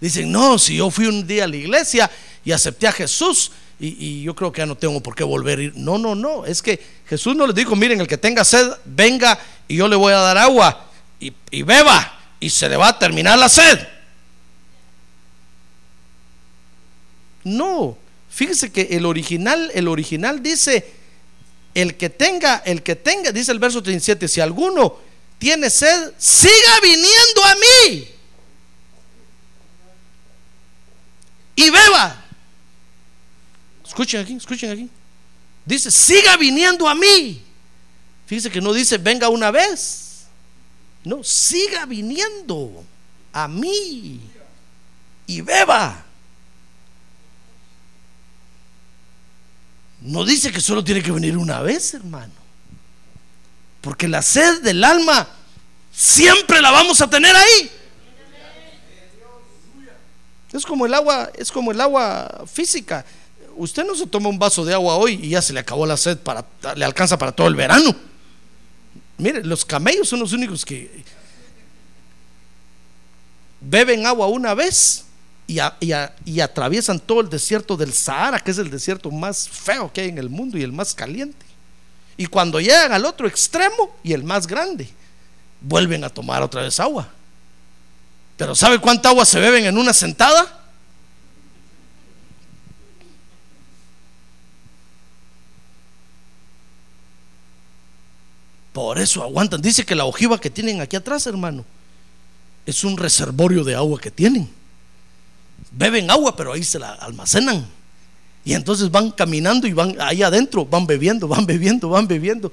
Dicen, 0.00 0.30
no, 0.30 0.58
si 0.58 0.76
yo 0.76 0.90
fui 0.90 1.06
un 1.06 1.26
día 1.26 1.44
a 1.44 1.48
la 1.48 1.56
iglesia 1.56 2.10
y 2.44 2.52
acepté 2.52 2.86
a 2.86 2.92
Jesús 2.92 3.50
y, 3.80 4.22
yo 4.22 4.34
creo 4.34 4.52
que 4.52 4.60
ya 4.60 4.66
no 4.66 4.76
tengo 4.76 5.00
por 5.00 5.14
qué 5.14 5.24
volver 5.24 5.58
a 5.58 5.62
ir. 5.62 5.72
No, 5.76 5.98
no, 5.98 6.14
no, 6.14 6.44
es 6.44 6.62
que 6.62 6.80
Jesús 7.06 7.34
no 7.34 7.46
les 7.46 7.54
dijo, 7.54 7.74
miren, 7.74 8.00
el 8.00 8.06
que 8.06 8.18
tenga 8.18 8.44
sed, 8.44 8.70
venga 8.84 9.38
y 9.66 9.76
yo 9.76 9.88
le 9.88 9.96
voy 9.96 10.12
a 10.12 10.18
dar 10.18 10.38
agua 10.38 10.88
y, 11.18 11.32
y 11.50 11.62
beba 11.62 12.20
y 12.38 12.50
se 12.50 12.68
le 12.68 12.76
va 12.76 12.88
a 12.88 12.98
terminar 12.98 13.38
la 13.38 13.48
sed. 13.48 13.78
No, 17.44 17.96
fíjese 18.28 18.70
que 18.70 18.88
el 18.90 19.06
original, 19.06 19.70
el 19.74 19.88
original 19.88 20.42
dice, 20.42 20.84
el 21.74 21.96
que 21.96 22.10
tenga, 22.10 22.56
el 22.64 22.82
que 22.82 22.96
tenga, 22.96 23.32
dice 23.32 23.52
el 23.52 23.58
verso 23.58 23.82
37, 23.82 24.28
si 24.28 24.40
alguno 24.40 24.96
tiene 25.38 25.70
sed, 25.70 26.12
siga 26.18 26.80
viniendo 26.82 27.44
a 27.44 27.54
mí 27.54 28.08
y 31.58 31.70
beba. 31.70 32.24
Escuchen 33.84 34.20
aquí, 34.20 34.34
escuchen 34.34 34.70
aquí. 34.70 34.88
Dice, 35.64 35.90
siga 35.90 36.36
viniendo 36.36 36.88
a 36.88 36.94
mí. 36.94 37.42
Fíjese 38.26 38.48
que 38.48 38.60
no 38.60 38.72
dice, 38.72 38.96
venga 38.98 39.28
una 39.28 39.50
vez. 39.50 40.26
No, 41.02 41.24
siga 41.24 41.84
viniendo 41.84 42.84
a 43.32 43.48
mí 43.48 44.20
y 45.26 45.40
beba. 45.40 46.04
No 50.00 50.24
dice 50.24 50.52
que 50.52 50.60
solo 50.60 50.84
tiene 50.84 51.02
que 51.02 51.10
venir 51.10 51.36
una 51.36 51.60
vez, 51.60 51.94
hermano. 51.94 52.32
Porque 53.80 54.08
la 54.08 54.22
sed 54.22 54.62
del 54.62 54.82
alma 54.84 55.28
siempre 55.92 56.60
la 56.60 56.70
vamos 56.70 57.00
a 57.00 57.10
tener 57.10 57.34
ahí. 57.34 57.70
Es 60.52 60.64
como 60.64 60.86
el 60.86 60.94
agua, 60.94 61.30
es 61.34 61.52
como 61.52 61.72
el 61.72 61.80
agua 61.80 62.44
física. 62.50 63.04
Usted 63.56 63.84
no 63.84 63.94
se 63.94 64.06
toma 64.06 64.28
un 64.28 64.38
vaso 64.38 64.64
de 64.64 64.72
agua 64.72 64.94
hoy 64.96 65.18
y 65.22 65.30
ya 65.30 65.42
se 65.42 65.52
le 65.52 65.60
acabó 65.60 65.84
la 65.84 65.96
sed 65.96 66.18
para 66.18 66.44
le 66.76 66.84
alcanza 66.84 67.18
para 67.18 67.32
todo 67.32 67.48
el 67.48 67.54
verano. 67.54 67.94
Mire, 69.18 69.44
los 69.44 69.64
camellos 69.64 70.08
son 70.08 70.20
los 70.20 70.32
únicos 70.32 70.64
que 70.64 71.04
beben 73.60 74.06
agua 74.06 74.28
una 74.28 74.54
vez 74.54 75.07
y, 75.48 76.40
atraviesan 76.40 77.00
todo 77.00 77.22
el 77.22 77.30
desierto 77.30 77.74
del 77.76 77.94
Sahara, 77.94 78.38
que 78.38 78.50
es 78.50 78.58
el 78.58 78.70
desierto 78.70 79.10
más 79.10 79.48
feo 79.48 79.90
que 79.90 80.02
hay 80.02 80.10
en 80.10 80.18
el 80.18 80.28
mundo 80.28 80.58
y 80.58 80.62
el 80.62 80.72
más 80.72 80.94
caliente. 80.94 81.46
Y 82.18 82.26
cuando 82.26 82.60
llegan 82.60 82.92
al 82.92 83.06
otro 83.06 83.26
extremo 83.26 83.96
y 84.02 84.12
el 84.12 84.22
más 84.22 84.46
grande, 84.46 84.90
vuelven 85.62 86.04
a 86.04 86.10
tomar 86.10 86.42
otra 86.42 86.62
vez 86.62 86.78
agua. 86.78 87.08
Pero 88.36 88.54
¿sabe 88.54 88.78
cuánta 88.78 89.08
agua 89.08 89.24
se 89.24 89.40
beben 89.40 89.64
en 89.64 89.78
una 89.78 89.94
sentada? 89.94 90.66
Por 98.74 98.98
eso 98.98 99.22
aguantan. 99.22 99.62
Dice 99.62 99.86
que 99.86 99.94
la 99.94 100.04
ojiva 100.04 100.38
que 100.38 100.50
tienen 100.50 100.82
aquí 100.82 100.94
atrás, 100.94 101.26
hermano, 101.26 101.64
es 102.66 102.84
un 102.84 102.98
reservorio 102.98 103.64
de 103.64 103.74
agua 103.74 103.98
que 103.98 104.10
tienen. 104.10 104.57
Beben 105.70 106.10
agua, 106.10 106.34
pero 106.36 106.52
ahí 106.52 106.64
se 106.64 106.78
la 106.78 106.92
almacenan. 106.94 107.66
Y 108.44 108.54
entonces 108.54 108.90
van 108.90 109.10
caminando 109.10 109.66
y 109.66 109.72
van 109.72 109.96
ahí 110.00 110.22
adentro, 110.22 110.64
van 110.64 110.86
bebiendo, 110.86 111.28
van 111.28 111.44
bebiendo, 111.44 111.88
van 111.88 112.08
bebiendo. 112.08 112.50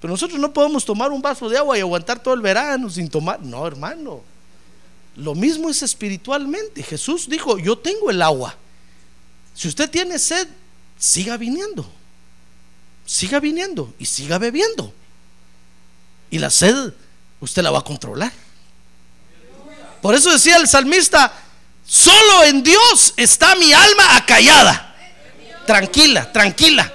Pero 0.00 0.12
nosotros 0.12 0.40
no 0.40 0.52
podemos 0.52 0.84
tomar 0.84 1.12
un 1.12 1.22
vaso 1.22 1.48
de 1.48 1.56
agua 1.56 1.78
y 1.78 1.80
aguantar 1.80 2.20
todo 2.20 2.34
el 2.34 2.40
verano 2.40 2.90
sin 2.90 3.08
tomar. 3.08 3.40
No, 3.40 3.64
hermano. 3.64 4.22
Lo 5.14 5.36
mismo 5.36 5.70
es 5.70 5.82
espiritualmente. 5.82 6.82
Jesús 6.82 7.28
dijo, 7.28 7.58
yo 7.58 7.78
tengo 7.78 8.10
el 8.10 8.20
agua. 8.20 8.56
Si 9.54 9.68
usted 9.68 9.88
tiene 9.88 10.18
sed, 10.18 10.48
siga 10.98 11.36
viniendo. 11.36 11.88
Siga 13.06 13.38
viniendo 13.38 13.94
y 13.98 14.06
siga 14.06 14.38
bebiendo. 14.38 14.92
Y 16.30 16.38
la 16.40 16.50
sed 16.50 16.92
usted 17.40 17.62
la 17.62 17.70
va 17.70 17.80
a 17.80 17.84
controlar. 17.84 18.32
Por 20.02 20.14
eso 20.14 20.32
decía 20.32 20.56
el 20.56 20.68
salmista, 20.68 21.32
solo 21.86 22.44
en 22.44 22.62
Dios 22.62 23.14
está 23.16 23.54
mi 23.54 23.72
alma 23.72 24.16
acallada. 24.16 24.94
Tranquila, 25.64 26.30
tranquila. 26.30 26.92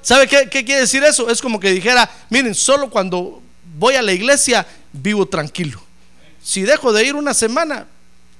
¿Sabe 0.00 0.28
qué, 0.28 0.48
qué 0.48 0.64
quiere 0.64 0.82
decir 0.82 1.02
eso? 1.02 1.28
Es 1.28 1.42
como 1.42 1.58
que 1.58 1.72
dijera, 1.72 2.08
miren, 2.30 2.54
solo 2.54 2.88
cuando 2.88 3.42
voy 3.76 3.96
a 3.96 4.02
la 4.02 4.12
iglesia 4.12 4.66
vivo 4.92 5.26
tranquilo. 5.26 5.82
Si 6.42 6.62
dejo 6.62 6.92
de 6.92 7.04
ir 7.04 7.16
una 7.16 7.34
semana, 7.34 7.88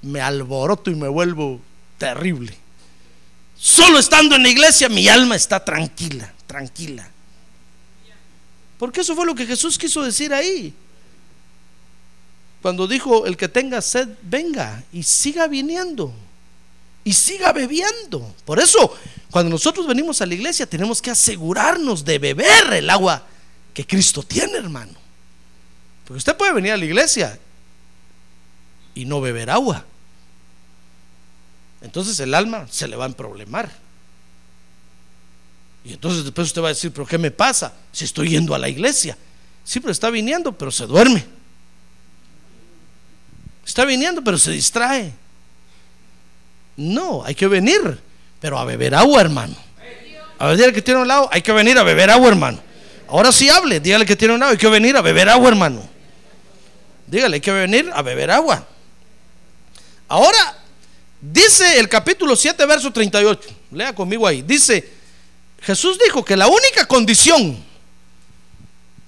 me 0.02 0.20
alboroto 0.20 0.90
y 0.90 0.94
me 0.94 1.08
vuelvo 1.08 1.60
terrible. 1.98 2.56
Solo 3.58 3.98
estando 3.98 4.36
en 4.36 4.42
la 4.42 4.48
iglesia, 4.48 4.88
mi 4.88 5.08
alma 5.08 5.34
está 5.34 5.64
tranquila, 5.64 6.32
tranquila. 6.46 7.10
Porque 8.78 9.00
eso 9.00 9.16
fue 9.16 9.26
lo 9.26 9.34
que 9.34 9.46
Jesús 9.46 9.78
quiso 9.78 10.02
decir 10.02 10.32
ahí. 10.32 10.74
Cuando 12.64 12.86
dijo, 12.86 13.26
el 13.26 13.36
que 13.36 13.50
tenga 13.50 13.82
sed, 13.82 14.08
venga 14.22 14.82
y 14.90 15.02
siga 15.02 15.48
viniendo. 15.48 16.14
Y 17.04 17.12
siga 17.12 17.52
bebiendo. 17.52 18.34
Por 18.46 18.58
eso, 18.58 18.96
cuando 19.30 19.50
nosotros 19.50 19.86
venimos 19.86 20.22
a 20.22 20.26
la 20.26 20.32
iglesia, 20.32 20.64
tenemos 20.64 21.02
que 21.02 21.10
asegurarnos 21.10 22.06
de 22.06 22.18
beber 22.18 22.72
el 22.72 22.88
agua 22.88 23.22
que 23.74 23.86
Cristo 23.86 24.22
tiene, 24.22 24.56
hermano. 24.56 24.94
Porque 26.06 26.16
usted 26.16 26.34
puede 26.38 26.54
venir 26.54 26.72
a 26.72 26.78
la 26.78 26.86
iglesia 26.86 27.38
y 28.94 29.04
no 29.04 29.20
beber 29.20 29.50
agua. 29.50 29.84
Entonces 31.82 32.18
el 32.20 32.32
alma 32.32 32.66
se 32.70 32.88
le 32.88 32.96
va 32.96 33.04
a 33.04 33.08
emproblemar. 33.08 33.70
Y 35.84 35.92
entonces 35.92 36.24
después 36.24 36.46
usted 36.46 36.62
va 36.62 36.68
a 36.68 36.72
decir, 36.72 36.92
pero 36.92 37.04
¿qué 37.04 37.18
me 37.18 37.30
pasa 37.30 37.74
si 37.92 38.06
estoy 38.06 38.30
yendo 38.30 38.54
a 38.54 38.58
la 38.58 38.70
iglesia? 38.70 39.18
Sí, 39.64 39.80
pero 39.80 39.92
está 39.92 40.08
viniendo, 40.08 40.56
pero 40.56 40.70
se 40.70 40.86
duerme. 40.86 41.33
Está 43.74 43.84
viniendo, 43.84 44.22
pero 44.22 44.38
se 44.38 44.52
distrae. 44.52 45.12
No, 46.76 47.24
hay 47.24 47.34
que 47.34 47.48
venir, 47.48 47.98
pero 48.38 48.56
a 48.56 48.64
beber 48.64 48.94
agua, 48.94 49.20
hermano. 49.20 49.56
A 50.38 50.46
ver, 50.46 50.56
dígale 50.56 50.72
que 50.72 50.80
tiene 50.80 51.00
un 51.00 51.08
lado, 51.08 51.28
hay 51.32 51.42
que 51.42 51.50
venir 51.50 51.76
a 51.76 51.82
beber 51.82 52.08
agua, 52.08 52.28
hermano. 52.28 52.60
Ahora 53.08 53.32
sí 53.32 53.48
hable, 53.48 53.80
dígale 53.80 54.06
que 54.06 54.14
tiene 54.14 54.34
un 54.34 54.38
lado, 54.38 54.52
hay 54.52 54.58
que 54.58 54.68
venir 54.68 54.96
a 54.96 55.00
beber 55.00 55.28
agua, 55.28 55.48
hermano. 55.48 55.82
Dígale, 57.08 57.34
hay 57.34 57.40
que 57.40 57.50
venir 57.50 57.90
a 57.92 58.00
beber 58.00 58.30
agua. 58.30 58.64
Ahora, 60.06 60.56
dice 61.20 61.76
el 61.80 61.88
capítulo 61.88 62.36
7, 62.36 62.64
verso 62.66 62.92
38. 62.92 63.48
Lea 63.72 63.92
conmigo 63.92 64.24
ahí. 64.24 64.42
Dice, 64.42 64.88
Jesús 65.60 65.98
dijo 65.98 66.24
que 66.24 66.36
la 66.36 66.46
única 66.46 66.86
condición, 66.86 67.60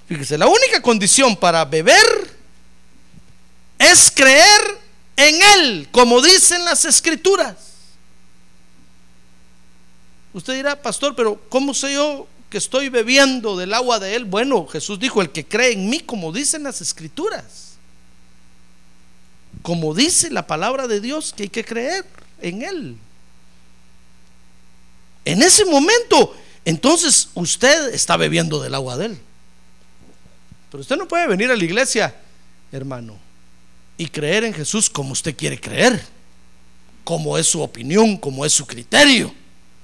fíjese, 0.08 0.36
la 0.36 0.48
única 0.48 0.82
condición 0.82 1.36
para 1.36 1.64
beber 1.64 2.35
es 3.78 4.10
creer 4.10 4.78
en 5.16 5.40
Él, 5.56 5.88
como 5.92 6.20
dicen 6.20 6.64
las 6.64 6.84
escrituras. 6.84 7.54
Usted 10.32 10.54
dirá, 10.54 10.80
pastor, 10.80 11.16
pero 11.16 11.40
¿cómo 11.48 11.72
sé 11.72 11.94
yo 11.94 12.28
que 12.50 12.58
estoy 12.58 12.90
bebiendo 12.90 13.56
del 13.56 13.72
agua 13.72 13.98
de 13.98 14.14
Él? 14.14 14.26
Bueno, 14.26 14.66
Jesús 14.66 14.98
dijo, 14.98 15.22
el 15.22 15.30
que 15.30 15.46
cree 15.46 15.72
en 15.72 15.88
mí, 15.88 16.00
como 16.00 16.32
dicen 16.32 16.62
las 16.62 16.80
escrituras. 16.80 17.76
Como 19.62 19.94
dice 19.94 20.30
la 20.30 20.46
palabra 20.46 20.86
de 20.86 21.00
Dios, 21.00 21.32
que 21.34 21.44
hay 21.44 21.48
que 21.48 21.64
creer 21.64 22.04
en 22.42 22.62
Él. 22.62 22.98
En 25.24 25.42
ese 25.42 25.64
momento, 25.64 26.36
entonces 26.66 27.30
usted 27.34 27.94
está 27.94 28.16
bebiendo 28.16 28.60
del 28.62 28.74
agua 28.74 28.98
de 28.98 29.06
Él. 29.06 29.18
Pero 30.70 30.82
usted 30.82 30.96
no 30.96 31.08
puede 31.08 31.26
venir 31.26 31.50
a 31.50 31.56
la 31.56 31.64
iglesia, 31.64 32.14
hermano, 32.72 33.18
y 33.98 34.06
creer 34.06 34.44
en 34.44 34.54
Jesús 34.54 34.90
como 34.90 35.12
usted 35.12 35.34
quiere 35.36 35.60
creer, 35.60 36.02
como 37.04 37.38
es 37.38 37.46
su 37.46 37.62
opinión, 37.62 38.16
como 38.16 38.44
es 38.44 38.52
su 38.52 38.66
criterio. 38.66 39.32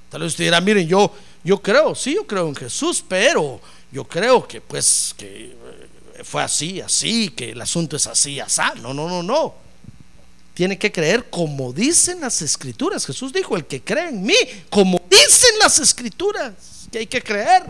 Tal 0.09 0.21
vez 0.21 0.33
usted 0.33 0.45
dirá, 0.45 0.61
miren, 0.61 0.87
yo, 0.87 1.11
yo 1.43 1.61
creo, 1.61 1.95
sí, 1.95 2.15
yo 2.15 2.27
creo 2.27 2.47
en 2.47 2.55
Jesús, 2.55 3.03
pero 3.07 3.59
yo 3.91 4.03
creo 4.03 4.47
que 4.47 4.61
pues 4.61 5.13
que 5.17 5.55
eh, 6.15 6.23
fue 6.23 6.43
así, 6.43 6.81
así, 6.81 7.29
que 7.29 7.51
el 7.51 7.61
asunto 7.61 7.95
es 7.95 8.07
así, 8.07 8.39
así. 8.39 8.61
No, 8.81 8.93
no, 8.93 9.07
no, 9.07 9.23
no. 9.23 9.55
Tiene 10.53 10.77
que 10.77 10.91
creer 10.91 11.29
como 11.29 11.73
dicen 11.73 12.21
las 12.21 12.41
escrituras. 12.43 13.05
Jesús 13.05 13.33
dijo, 13.33 13.55
el 13.55 13.65
que 13.65 13.81
cree 13.81 14.09
en 14.09 14.21
mí, 14.21 14.35
como 14.69 15.01
dicen 15.09 15.57
las 15.59 15.79
escrituras, 15.79 16.53
que 16.91 16.99
hay 16.99 17.07
que 17.07 17.21
creer. 17.23 17.63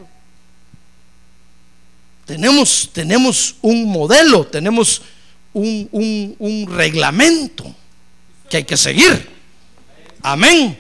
Tenemos, 2.26 2.90
tenemos 2.92 3.56
un 3.62 3.86
modelo, 3.86 4.46
tenemos 4.46 5.02
un, 5.54 5.88
un, 5.92 6.36
un 6.40 6.76
reglamento 6.76 7.64
que 8.50 8.58
hay 8.58 8.64
que 8.64 8.78
seguir. 8.78 9.30
Amén. 10.22 10.80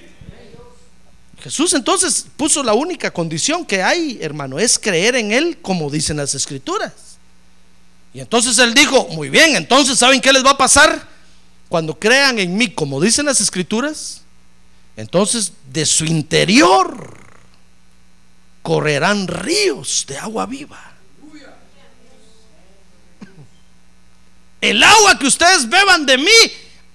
Jesús 1.43 1.73
entonces 1.73 2.25
puso 2.37 2.63
la 2.63 2.73
única 2.73 3.11
condición 3.11 3.65
que 3.65 3.83
hay, 3.83 4.17
hermano, 4.21 4.59
es 4.59 4.79
creer 4.79 5.15
en 5.15 5.33
Él 5.33 5.57
como 5.61 5.89
dicen 5.89 6.17
las 6.17 6.33
escrituras. 6.35 6.93
Y 8.13 8.21
entonces 8.21 8.57
Él 8.59 8.73
dijo, 8.73 9.07
muy 9.09 9.29
bien, 9.29 9.55
entonces 9.55 9.97
¿saben 9.99 10.21
qué 10.21 10.31
les 10.31 10.45
va 10.45 10.51
a 10.51 10.57
pasar? 10.57 11.09
Cuando 11.67 11.99
crean 11.99 12.39
en 12.39 12.55
mí 12.55 12.69
como 12.69 13.01
dicen 13.01 13.25
las 13.25 13.41
escrituras, 13.41 14.21
entonces 14.95 15.51
de 15.71 15.85
su 15.85 16.05
interior 16.05 17.17
correrán 18.61 19.27
ríos 19.27 20.05
de 20.07 20.17
agua 20.17 20.45
viva. 20.45 20.92
El 24.63 24.81
agua 24.81 25.19
que 25.19 25.27
ustedes 25.27 25.67
beban 25.67 26.05
de 26.05 26.17
mí, 26.17 26.31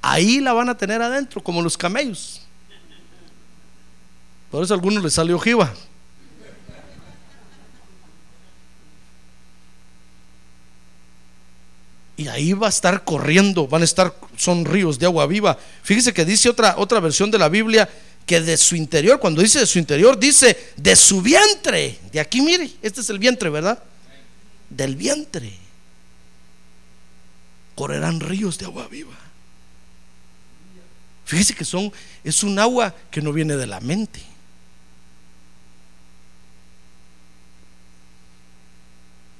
ahí 0.00 0.40
la 0.40 0.54
van 0.54 0.70
a 0.70 0.78
tener 0.78 1.02
adentro, 1.02 1.42
como 1.42 1.61
los 1.61 1.76
camellos. 1.76 2.40
Por 4.50 4.64
eso 4.64 4.72
a 4.72 4.76
algunos 4.76 5.04
les 5.04 5.12
salió 5.12 5.37
ojiva. 5.37 5.74
Y 12.16 12.26
ahí 12.28 12.54
va 12.54 12.68
a 12.68 12.70
estar 12.70 13.04
corriendo, 13.04 13.68
van 13.68 13.83
a 13.83 13.85
estar, 13.85 14.14
son 14.38 14.64
ríos 14.64 14.98
de 14.98 15.04
agua 15.04 15.26
viva. 15.26 15.59
Fíjese 15.83 16.14
que 16.14 16.24
dice 16.24 16.48
otra, 16.48 16.74
otra 16.78 17.00
versión 17.00 17.31
de 17.31 17.37
la 17.37 17.50
Biblia 17.50 17.87
que 18.24 18.40
de 18.40 18.57
su 18.57 18.76
interior, 18.76 19.20
cuando 19.20 19.42
dice 19.42 19.59
de 19.59 19.66
su 19.66 19.78
interior, 19.78 20.18
dice 20.18 20.72
de 20.74 20.96
su 20.96 21.20
vientre. 21.20 21.98
De 22.12 22.18
aquí, 22.18 22.40
mire, 22.40 22.70
este 22.81 23.02
es 23.02 23.11
el 23.11 23.18
vientre, 23.18 23.50
¿verdad? 23.50 23.83
Del 24.70 24.96
vientre 24.96 25.67
correrán 27.79 28.19
ríos 28.19 28.59
de 28.59 28.64
agua 28.64 28.88
viva. 28.88 29.14
Fíjese 31.25 31.55
que 31.55 31.64
son, 31.64 31.93
es 32.25 32.43
un 32.43 32.59
agua 32.59 32.93
que 33.09 33.23
no 33.23 33.33
viene 33.33 33.55
de 33.57 33.69
la 33.69 33.79
mente. 33.79 34.21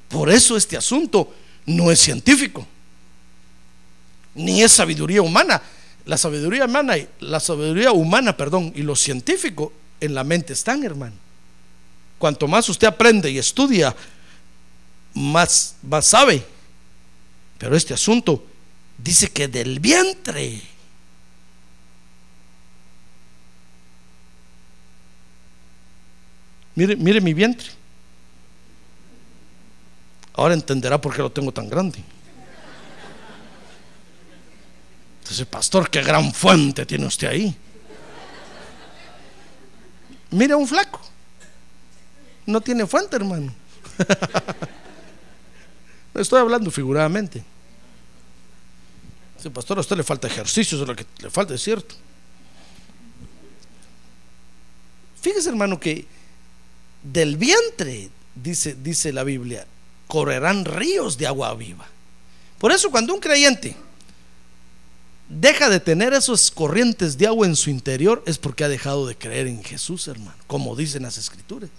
Por 0.09 0.31
eso 0.31 0.57
este 0.57 0.77
asunto 0.77 1.35
no 1.67 1.91
es 1.91 1.99
científico. 1.99 2.65
ni 4.37 4.63
es 4.63 4.71
sabiduría 4.71 5.21
humana. 5.21 5.61
La 6.05 6.17
sabiduría 6.17 6.67
humana, 6.67 6.97
y- 6.97 7.09
la 7.19 7.41
sabiduría 7.41 7.91
humana, 7.91 8.37
perdón, 8.37 8.73
y 8.77 8.83
lo 8.83 8.95
científico 8.95 9.73
en 10.01 10.15
la 10.15 10.23
mente 10.23 10.53
están, 10.53 10.85
hermano. 10.85 11.17
Cuanto 12.21 12.47
más 12.47 12.69
usted 12.69 12.87
aprende 12.87 13.33
y 13.33 13.39
estudia, 13.39 13.97
más, 15.13 15.75
más 15.83 16.07
sabe. 16.07 16.45
Pero 17.59 17.77
este 17.77 17.93
asunto 17.93 18.47
dice 18.97 19.31
que 19.31 19.49
del 19.49 19.81
vientre. 19.81 20.63
Mire, 26.77 26.95
mire 26.95 27.21
mi 27.21 27.35
vientre. 27.35 27.69
Ahora 30.35 30.55
entenderá 30.55 31.01
por 31.01 31.13
qué 31.13 31.21
lo 31.21 31.33
tengo 31.33 31.51
tan 31.51 31.69
grande. 31.69 31.99
Entonces, 35.21 35.45
pastor, 35.47 35.91
qué 35.91 36.01
gran 36.01 36.33
fuente 36.33 36.87
tiene 36.87 37.07
usted 37.07 37.27
ahí. 37.27 37.57
Mire 40.31 40.53
a 40.53 40.57
un 40.57 40.69
flaco. 40.69 41.01
No 42.47 42.61
tiene 42.61 42.87
fuente, 42.87 43.17
hermano. 43.17 43.53
Estoy 46.21 46.41
hablando 46.41 46.71
figuradamente. 46.71 47.43
Dice, 49.37 49.51
pastor, 49.51 49.79
a 49.79 49.81
usted 49.81 49.97
le 49.97 50.03
falta 50.03 50.27
ejercicio, 50.27 50.77
eso 50.77 50.83
es 50.83 50.89
lo 50.89 50.97
que 50.97 51.07
le 51.23 51.31
falta, 51.31 51.55
es 51.55 51.63
cierto. 51.63 51.95
Fíjese, 55.21 55.49
hermano, 55.49 55.79
que 55.79 56.07
del 57.03 57.37
vientre, 57.37 58.11
dice, 58.35 58.75
dice 58.75 59.13
la 59.13 59.25
Biblia, 59.25 59.67
correrán 60.07 60.65
ríos 60.65 61.19
de 61.19 61.27
agua 61.27 61.55
viva. 61.55 61.87
Por 62.59 62.73
eso, 62.73 62.91
cuando 62.91 63.15
un 63.15 63.21
creyente 63.21 63.77
deja 65.29 65.69
de 65.69 65.79
tener 65.79 66.15
esas 66.15 66.51
corrientes 66.51 67.19
de 67.19 67.27
agua 67.27 67.47
en 67.47 67.55
su 67.55 67.71
interior, 67.71 68.23
es 68.27 68.39
porque 68.39 68.65
ha 68.65 68.69
dejado 68.69 69.07
de 69.07 69.17
creer 69.17 69.47
en 69.47 69.63
Jesús, 69.63 70.09
hermano, 70.09 70.39
como 70.47 70.75
dicen 70.75 71.03
las 71.03 71.19
escrituras. 71.19 71.71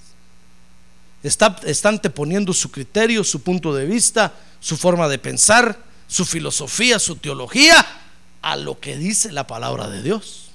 Está, 1.22 1.60
está 1.66 1.90
anteponiendo 1.90 2.54
su 2.54 2.72
criterio, 2.72 3.24
su 3.24 3.42
punto 3.42 3.74
de 3.74 3.86
vista, 3.86 4.34
su 4.60 4.78
forma 4.78 5.08
de 5.08 5.20
pensar, 5.20 5.78
su 6.08 6.26
filosofía, 6.26 6.98
su 7.00 7.18
teología 7.18 7.86
a 8.42 8.56
lo 8.56 8.80
que 8.80 8.98
dice 8.98 9.32
la 9.32 9.46
palabra 9.48 9.90
de 9.90 10.02
Dios. 10.02 10.50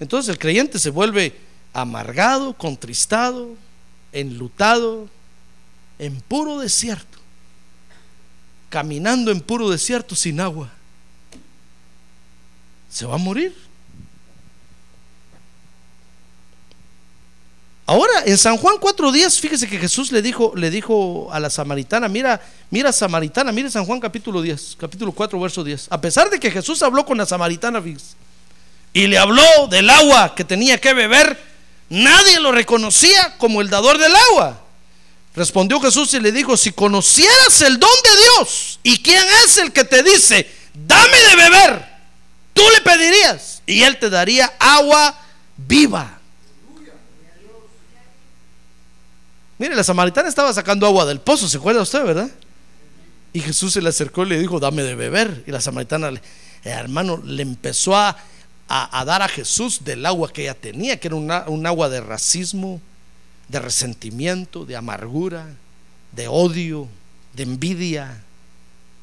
Entonces 0.00 0.30
el 0.30 0.38
creyente 0.38 0.78
se 0.78 0.90
vuelve 0.90 1.38
amargado, 1.72 2.54
contristado, 2.54 3.54
enlutado, 4.12 5.08
en 5.98 6.20
puro 6.22 6.58
desierto, 6.58 7.18
caminando 8.70 9.30
en 9.30 9.40
puro 9.42 9.68
desierto 9.68 10.16
sin 10.16 10.40
agua. 10.40 10.70
Se 12.88 13.04
va 13.04 13.16
a 13.16 13.18
morir. 13.18 13.54
Ahora, 17.90 18.22
en 18.24 18.38
San 18.38 18.56
Juan 18.56 18.76
4.10, 18.76 19.40
fíjese 19.40 19.68
que 19.68 19.76
Jesús 19.76 20.12
le 20.12 20.22
dijo, 20.22 20.52
le 20.54 20.70
dijo 20.70 21.28
a 21.32 21.40
la 21.40 21.50
samaritana, 21.50 22.06
mira, 22.06 22.40
mira 22.70 22.92
samaritana, 22.92 23.50
mire 23.50 23.68
San 23.68 23.84
Juan 23.84 23.98
capítulo 23.98 24.40
10, 24.40 24.76
capítulo 24.78 25.10
4, 25.10 25.40
verso 25.40 25.64
10. 25.64 25.88
A 25.90 26.00
pesar 26.00 26.30
de 26.30 26.38
que 26.38 26.52
Jesús 26.52 26.80
habló 26.84 27.04
con 27.04 27.18
la 27.18 27.26
samaritana, 27.26 27.82
fíjese, 27.82 28.14
y 28.92 29.08
le 29.08 29.18
habló 29.18 29.42
del 29.68 29.90
agua 29.90 30.36
que 30.36 30.44
tenía 30.44 30.80
que 30.80 30.94
beber, 30.94 31.36
nadie 31.88 32.38
lo 32.38 32.52
reconocía 32.52 33.36
como 33.38 33.60
el 33.60 33.68
dador 33.68 33.98
del 33.98 34.14
agua. 34.14 34.62
Respondió 35.34 35.80
Jesús 35.80 36.14
y 36.14 36.20
le 36.20 36.30
dijo, 36.30 36.56
si 36.56 36.70
conocieras 36.70 37.60
el 37.62 37.80
don 37.80 37.90
de 38.04 38.22
Dios 38.22 38.78
y 38.84 39.02
quién 39.02 39.24
es 39.44 39.58
el 39.58 39.72
que 39.72 39.82
te 39.82 40.04
dice, 40.04 40.48
dame 40.74 41.16
de 41.28 41.34
beber, 41.34 41.88
tú 42.52 42.62
le 42.72 42.82
pedirías 42.82 43.62
y 43.66 43.82
él 43.82 43.98
te 43.98 44.08
daría 44.08 44.52
agua 44.60 45.18
viva. 45.56 46.19
Mire, 49.60 49.74
la 49.76 49.84
samaritana 49.84 50.26
estaba 50.26 50.50
sacando 50.54 50.86
agua 50.86 51.04
del 51.04 51.20
pozo, 51.20 51.46
¿se 51.46 51.58
acuerda 51.58 51.82
usted, 51.82 52.02
verdad? 52.02 52.30
Y 53.34 53.40
Jesús 53.40 53.74
se 53.74 53.82
le 53.82 53.90
acercó 53.90 54.24
y 54.24 54.30
le 54.30 54.38
dijo, 54.38 54.58
dame 54.58 54.82
de 54.82 54.94
beber. 54.94 55.44
Y 55.46 55.50
la 55.50 55.60
samaritana, 55.60 56.08
eh, 56.08 56.20
hermano, 56.64 57.20
le 57.22 57.42
empezó 57.42 57.94
a, 57.94 58.16
a- 58.68 58.98
a 59.00 59.04
dar 59.04 59.20
a 59.20 59.28
Jesús 59.28 59.84
del 59.84 60.06
agua 60.06 60.32
que 60.32 60.44
ella 60.44 60.54
tenía, 60.54 60.98
que 60.98 61.08
era 61.08 61.16
una- 61.16 61.44
un 61.46 61.66
agua 61.66 61.90
de 61.90 62.00
racismo, 62.00 62.80
de 63.48 63.58
resentimiento, 63.60 64.64
de 64.64 64.76
amargura, 64.76 65.46
de 66.12 66.26
odio, 66.26 66.88
de 67.34 67.42
envidia. 67.42 68.22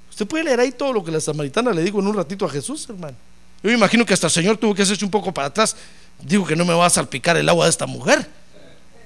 Usted 0.10 0.26
puede 0.26 0.46
leer 0.46 0.60
ahí 0.60 0.72
todo 0.72 0.92
lo 0.92 1.04
que 1.04 1.12
la 1.12 1.22
samaritana 1.22 1.70
le 1.72 1.84
dijo 1.84 2.00
en 2.00 2.08
un 2.08 2.16
ratito 2.16 2.46
a 2.46 2.50
Jesús, 2.50 2.88
hermano. 2.90 3.16
Yo 3.62 3.70
me 3.70 3.76
imagino 3.76 4.04
que 4.08 4.16
hasta 4.16 4.26
el 4.26 4.34
Señor 4.34 4.58
tuvo 4.58 4.74
que 4.74 4.82
hacerse 4.82 5.06
un 5.06 5.12
poco 5.12 5.32
para 5.32 5.50
atrás. 5.50 5.76
Digo 6.20 6.48
que 6.48 6.56
no 6.56 6.66
me 6.66 6.74
va 6.74 6.88
a 6.88 6.90
salpicar 6.90 7.38
el 7.38 7.48
agua 7.48 7.66
de 7.66 7.70
esta 7.70 7.86
mujer. 7.86 8.28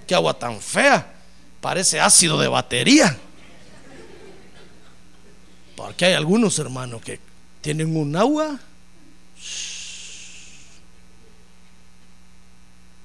Qué 0.07 0.15
agua 0.15 0.33
tan 0.33 0.61
fea. 0.61 1.15
Parece 1.61 1.99
ácido 1.99 2.39
de 2.39 2.47
batería. 2.47 3.17
Porque 5.75 6.05
hay 6.05 6.13
algunos 6.13 6.57
hermanos 6.59 7.01
que 7.01 7.19
tienen 7.61 7.95
un 7.95 8.15
agua 8.15 8.59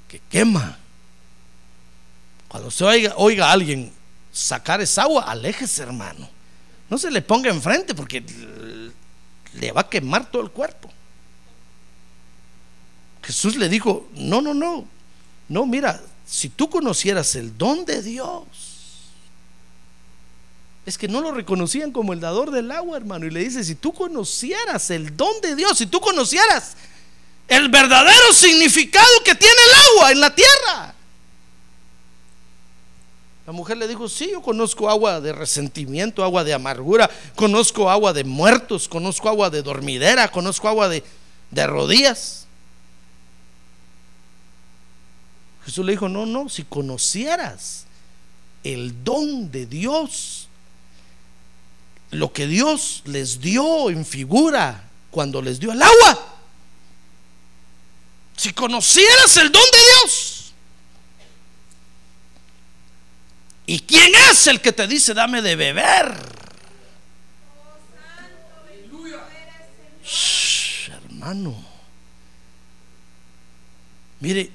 que 0.09 0.21
quema. 0.31 0.79
Cuando 2.49 2.71
se 2.71 2.85
oiga, 2.85 3.47
a 3.47 3.53
alguien 3.53 3.93
sacar 4.33 4.81
esa 4.81 5.03
agua, 5.03 5.25
aléjese, 5.25 5.83
hermano. 5.83 6.29
No 6.89 6.97
se 6.97 7.11
le 7.11 7.21
ponga 7.21 7.51
enfrente 7.51 7.95
porque 7.95 8.25
le 9.55 9.73
va 9.73 9.83
a 9.83 9.89
quemar 9.89 10.31
todo 10.31 10.43
el 10.43 10.51
cuerpo. 10.51 10.91
Jesús 13.23 13.57
le 13.57 13.69
dijo, 13.69 14.09
no, 14.15 14.41
no, 14.41 14.55
no, 14.55 14.87
no, 15.49 15.67
mira, 15.67 16.01
si 16.27 16.49
tú 16.49 16.69
conocieras 16.69 17.37
el 17.37 17.57
don 17.57 17.85
de 17.85 18.03
Dios, 18.03 18.45
es 20.85 20.99
que 20.99 21.09
no 21.09 21.21
lo 21.21 21.33
reconocían 21.33 21.91
como 21.91 22.13
el 22.13 22.21
dador 22.21 22.51
del 22.51 22.71
agua, 22.71 22.97
hermano. 22.97 23.27
Y 23.27 23.31
le 23.31 23.41
dice, 23.41 23.65
si 23.65 23.75
tú 23.75 23.93
conocieras 23.93 24.91
el 24.91 25.17
don 25.17 25.41
de 25.41 25.57
Dios, 25.57 25.79
si 25.79 25.87
tú 25.87 26.01
conocieras 26.01 26.77
el 27.49 27.69
verdadero 27.69 28.33
significado 28.33 29.07
que 29.25 29.35
tiene 29.35 29.55
el 29.55 29.99
agua 29.99 30.13
en 30.13 30.21
la 30.21 30.35
tierra. 30.35 30.95
La 33.47 33.53
mujer 33.53 33.77
le 33.77 33.87
dijo, 33.87 34.09
sí, 34.09 34.31
yo 34.33 34.43
conozco 34.43 34.91
agua 34.91 35.21
de 35.21 35.33
resentimiento, 35.33 36.25
agua 36.25 36.43
de 36.43 36.53
amargura, 36.53 37.09
conozco 37.37 37.89
agua 37.89 38.13
de 38.13 38.25
muertos, 38.25 38.89
conozco 38.89 39.29
agua 39.29 39.51
de 39.51 39.63
dormidera, 39.63 40.29
conozco 40.29 40.69
agua 40.69 40.89
de, 40.89 41.05
de 41.53 41.67
rodillas. 41.69 42.46
Jesús 45.67 45.85
le 45.85 45.93
dijo, 45.93 46.09
no, 46.09 46.27
no, 46.27 46.49
si 46.49 46.63
conocieras 46.63 47.87
el 48.63 49.03
don 49.03 49.51
de 49.51 49.67
Dios, 49.67 50.47
lo 52.13 52.33
que 52.33 52.47
Dios 52.47 53.03
les 53.05 53.41
dio 53.41 53.91
en 53.91 54.07
figura 54.07 54.89
cuando 55.11 55.43
les 55.43 55.59
dio 55.59 55.73
el 55.73 55.83
agua, 55.83 56.37
si 58.37 58.53
conocieras 58.53 59.37
el 59.39 59.51
don 59.51 59.65
de 59.73 59.79
Dios, 59.79 60.53
¿y 63.67 63.81
quién 63.81 64.13
es 64.31 64.47
el 64.47 64.61
que 64.61 64.71
te 64.73 64.87
dice 64.87 65.15
dame 65.15 65.43
de 65.43 65.57
beber? 65.57 66.37
Shh, 70.05 70.91
hermano, 70.91 71.57
mire, 74.21 74.53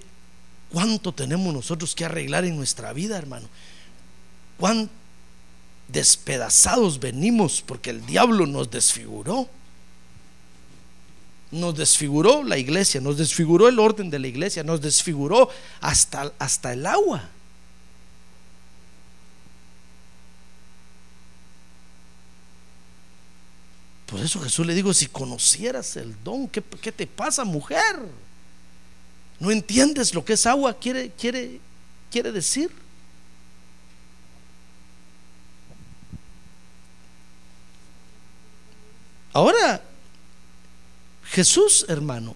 ¿Cuánto 0.71 1.11
tenemos 1.11 1.53
nosotros 1.53 1.93
que 1.93 2.05
arreglar 2.05 2.45
en 2.45 2.55
nuestra 2.55 2.93
vida, 2.93 3.17
hermano? 3.17 3.47
¿Cuán 4.57 4.89
despedazados 5.87 6.99
venimos 6.99 7.61
porque 7.65 7.89
el 7.89 8.05
diablo 8.05 8.45
nos 8.45 8.71
desfiguró? 8.71 9.49
Nos 11.51 11.75
desfiguró 11.75 12.43
la 12.43 12.57
iglesia, 12.57 13.01
nos 13.01 13.17
desfiguró 13.17 13.67
el 13.67 13.79
orden 13.79 14.09
de 14.09 14.19
la 14.19 14.27
iglesia, 14.27 14.63
nos 14.63 14.79
desfiguró 14.79 15.49
hasta, 15.81 16.31
hasta 16.39 16.71
el 16.71 16.85
agua. 16.85 17.27
Por 24.05 24.21
eso 24.21 24.39
Jesús 24.39 24.65
le 24.65 24.73
digo, 24.73 24.93
si 24.93 25.07
conocieras 25.07 25.97
el 25.97 26.15
don, 26.23 26.47
¿qué, 26.47 26.61
qué 26.61 26.93
te 26.93 27.07
pasa, 27.07 27.43
mujer? 27.43 27.97
¿No 29.41 29.49
entiendes 29.49 30.13
lo 30.13 30.23
que 30.23 30.33
es 30.33 30.45
agua 30.45 30.77
quiere, 30.77 31.09
quiere, 31.17 31.59
quiere 32.11 32.31
decir? 32.31 32.69
Ahora, 39.33 39.81
Jesús, 41.23 41.87
hermano, 41.89 42.35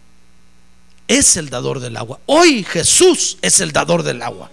es 1.08 1.38
el 1.38 1.52
dador 1.52 1.80
del 1.80 1.96
agua. 1.96 2.20
Hoy 2.26 2.64
Jesús 2.64 3.38
es 3.44 3.60
el 3.60 3.72
dador 3.72 4.02
del 4.02 4.24
agua. 4.24 4.50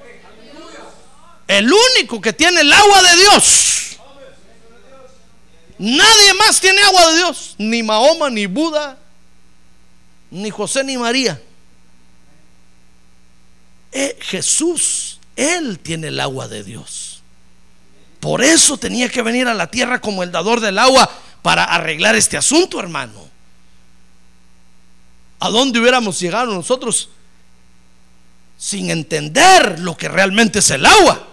El 1.49 1.73
único 1.73 2.21
que 2.21 2.35
tiene 2.35 2.61
el 2.61 2.71
agua 2.71 3.03
de 3.03 3.17
Dios. 3.17 3.97
Nadie 5.79 6.35
más 6.35 6.61
tiene 6.61 6.83
agua 6.83 7.13
de 7.13 7.17
Dios. 7.17 7.55
Ni 7.57 7.83
Mahoma, 7.83 8.29
ni 8.29 8.45
Buda, 8.45 8.99
ni 10.31 10.51
José, 10.51 10.85
ni 10.85 10.99
María. 10.99 11.41
Eh, 13.93 14.19
Jesús, 14.21 15.21
Él 15.37 15.79
tiene 15.79 16.09
el 16.09 16.19
agua 16.19 16.49
de 16.49 16.65
Dios. 16.65 17.23
Por 18.21 18.43
eso 18.43 18.79
tenía 18.79 19.09
que 19.09 19.23
venir 19.23 19.49
a 19.49 19.55
la 19.55 19.71
tierra 19.71 20.01
como 20.01 20.23
el 20.23 20.33
dador 20.33 20.61
del 20.61 20.79
agua 20.79 21.11
para 21.43 21.65
arreglar 21.65 22.17
este 22.17 22.37
asunto, 22.37 22.81
hermano. 22.81 23.29
¿A 25.41 25.51
dónde 25.51 25.81
hubiéramos 25.81 26.21
llegado 26.21 26.55
nosotros 26.55 27.11
sin 28.57 28.91
entender 28.91 29.81
lo 29.81 29.97
que 29.97 30.09
realmente 30.09 30.61
es 30.61 30.71
el 30.71 30.87
agua? 30.87 31.29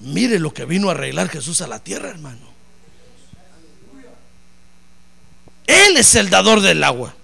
Mire 0.00 0.38
lo 0.38 0.54
que 0.54 0.64
vino 0.64 0.88
a 0.88 0.92
arreglar 0.92 1.28
Jesús 1.28 1.60
a 1.60 1.66
la 1.66 1.80
tierra, 1.80 2.08
hermano. 2.08 2.48
Él 5.66 5.98
es 5.98 6.14
el 6.14 6.30
dador 6.30 6.62
del 6.62 6.82
agua. 6.82 7.14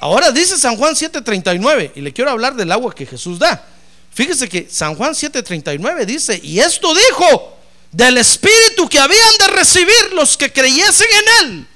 Ahora 0.00 0.30
dice 0.30 0.56
San 0.56 0.76
Juan 0.76 0.94
7:39, 0.94 1.92
y 1.96 2.00
le 2.00 2.12
quiero 2.12 2.30
hablar 2.30 2.54
del 2.54 2.70
agua 2.70 2.94
que 2.94 3.06
Jesús 3.06 3.38
da. 3.38 3.64
Fíjese 4.12 4.48
que 4.48 4.68
San 4.70 4.94
Juan 4.94 5.12
7:39 5.12 6.04
dice, 6.06 6.40
y 6.42 6.60
esto 6.60 6.92
dijo 6.94 7.56
del 7.92 8.18
Espíritu 8.18 8.88
que 8.88 8.98
habían 8.98 9.38
de 9.38 9.48
recibir 9.48 10.12
los 10.12 10.36
que 10.36 10.52
creyesen 10.52 11.06
en 11.10 11.46
Él. 11.46 11.66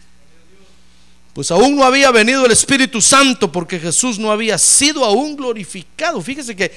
Pues 1.32 1.50
aún 1.50 1.76
no 1.76 1.84
había 1.84 2.10
venido 2.10 2.44
el 2.44 2.52
Espíritu 2.52 3.00
Santo 3.00 3.50
porque 3.50 3.80
Jesús 3.80 4.18
no 4.18 4.30
había 4.30 4.58
sido 4.58 5.04
aún 5.04 5.34
glorificado. 5.34 6.20
Fíjese 6.20 6.54
que 6.54 6.72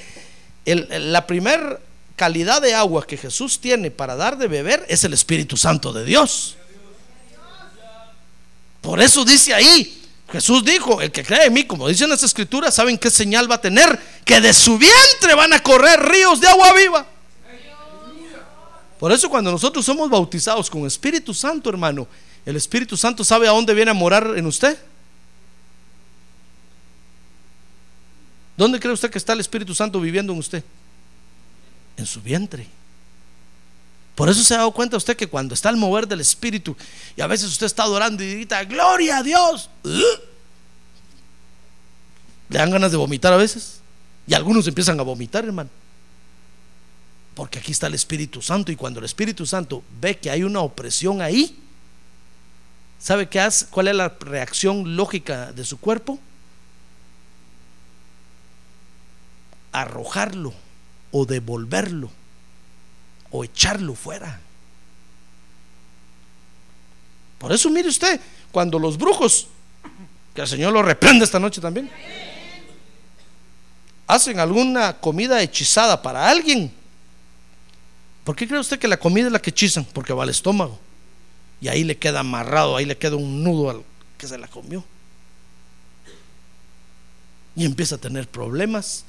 la 0.65 1.27
primera 1.27 1.79
calidad 2.15 2.61
de 2.61 2.73
agua 2.73 3.05
que 3.05 3.17
Jesús 3.17 3.59
tiene 3.59 3.91
para 3.91 4.15
dar 4.15 4.37
de 4.37 4.47
beber 4.47 4.85
es 4.87 5.03
el 5.03 5.13
Espíritu 5.13 5.57
Santo 5.57 5.91
de 5.91 6.05
Dios. 6.05 6.55
Por 8.81 9.01
eso 9.01 9.25
dice 9.25 9.53
ahí, 9.53 10.04
Jesús 10.31 10.65
dijo, 10.65 11.01
el 11.01 11.11
que 11.11 11.23
cree 11.23 11.45
en 11.45 11.53
mí, 11.53 11.65
como 11.65 11.87
dicen 11.87 12.09
las 12.09 12.23
escrituras, 12.23 12.73
¿saben 12.73 12.97
qué 12.97 13.09
señal 13.09 13.49
va 13.49 13.55
a 13.55 13.61
tener? 13.61 13.99
Que 14.25 14.41
de 14.41 14.53
su 14.53 14.77
vientre 14.77 15.35
van 15.35 15.53
a 15.53 15.61
correr 15.61 15.99
ríos 15.99 16.41
de 16.41 16.47
agua 16.47 16.73
viva. 16.73 17.05
Por 18.99 19.11
eso 19.11 19.29
cuando 19.29 19.51
nosotros 19.51 19.85
somos 19.85 20.09
bautizados 20.09 20.69
con 20.69 20.85
Espíritu 20.85 21.33
Santo, 21.33 21.69
hermano, 21.69 22.07
el 22.45 22.55
Espíritu 22.55 22.95
Santo 22.97 23.23
sabe 23.23 23.47
a 23.47 23.51
dónde 23.51 23.73
viene 23.73 23.91
a 23.91 23.93
morar 23.93 24.33
en 24.35 24.45
usted. 24.45 24.77
¿Dónde 28.57 28.79
cree 28.79 28.93
usted 28.93 29.11
que 29.11 29.17
está 29.17 29.33
el 29.33 29.41
Espíritu 29.41 29.75
Santo 29.75 29.99
viviendo 29.99 30.31
en 30.31 30.39
usted? 30.39 30.63
En 31.97 32.05
su 32.05 32.21
vientre. 32.21 32.67
Por 34.15 34.29
eso 34.29 34.41
se 34.41 34.53
ha 34.53 34.59
dado 34.59 34.71
cuenta 34.71 34.95
usted 34.95 35.17
que 35.17 35.27
cuando 35.27 35.53
está 35.53 35.69
el 35.69 35.75
mover 35.75 36.07
del 36.07 36.21
Espíritu 36.21 36.75
y 37.17 37.21
a 37.21 37.27
veces 37.27 37.49
usted 37.49 37.65
está 37.65 37.83
adorando 37.83 38.23
y 38.23 38.31
grita, 38.31 38.63
gloria 38.63 39.17
a 39.17 39.23
Dios, 39.23 39.69
le 39.83 40.03
dan 42.57 42.71
ganas 42.71 42.91
de 42.91 42.97
vomitar 42.97 43.33
a 43.33 43.37
veces. 43.37 43.81
Y 44.25 44.33
algunos 44.33 44.65
empiezan 44.67 44.97
a 44.99 45.03
vomitar, 45.03 45.43
hermano. 45.43 45.69
Porque 47.35 47.59
aquí 47.59 47.73
está 47.73 47.87
el 47.87 47.93
Espíritu 47.93 48.41
Santo 48.41 48.71
y 48.71 48.77
cuando 48.77 48.99
el 48.99 49.05
Espíritu 49.05 49.45
Santo 49.45 49.83
ve 49.99 50.17
que 50.17 50.31
hay 50.31 50.43
una 50.43 50.61
opresión 50.61 51.21
ahí, 51.21 51.59
¿sabe 52.97 53.27
qué 53.27 53.41
hace? 53.41 53.65
¿Cuál 53.65 53.89
es 53.89 53.95
la 53.95 54.15
reacción 54.21 54.95
lógica 54.95 55.51
de 55.51 55.65
su 55.65 55.77
cuerpo? 55.77 56.17
Arrojarlo 59.73 60.53
o 61.11 61.25
devolverlo 61.25 62.09
o 63.35 63.43
echarlo 63.43 63.95
fuera. 63.95 64.39
Por 67.37 67.51
eso 67.51 67.69
mire 67.69 67.89
usted, 67.89 68.19
cuando 68.51 68.79
los 68.79 68.97
brujos, 68.97 69.47
que 70.33 70.41
el 70.41 70.47
Señor 70.47 70.73
lo 70.73 70.81
reprende 70.81 71.25
esta 71.25 71.39
noche 71.39 71.59
también, 71.59 71.89
hacen 74.07 74.39
alguna 74.39 74.93
comida 74.99 75.41
hechizada 75.41 76.01
para 76.01 76.29
alguien, 76.29 76.71
¿por 78.23 78.35
qué 78.35 78.47
cree 78.47 78.59
usted 78.59 78.79
que 78.79 78.87
la 78.87 78.97
comida 78.97 79.27
es 79.27 79.33
la 79.33 79.41
que 79.41 79.49
hechizan? 79.49 79.85
Porque 79.85 80.13
va 80.13 80.23
al 80.23 80.29
estómago. 80.29 80.79
Y 81.59 81.67
ahí 81.67 81.83
le 81.83 81.97
queda 81.97 82.21
amarrado, 82.21 82.77
ahí 82.77 82.85
le 82.85 82.97
queda 82.97 83.15
un 83.15 83.43
nudo 83.43 83.69
al 83.69 83.83
que 84.17 84.27
se 84.27 84.37
la 84.37 84.47
comió. 84.47 84.83
Y 87.55 87.65
empieza 87.65 87.95
a 87.95 87.97
tener 87.97 88.27
problemas 88.27 89.05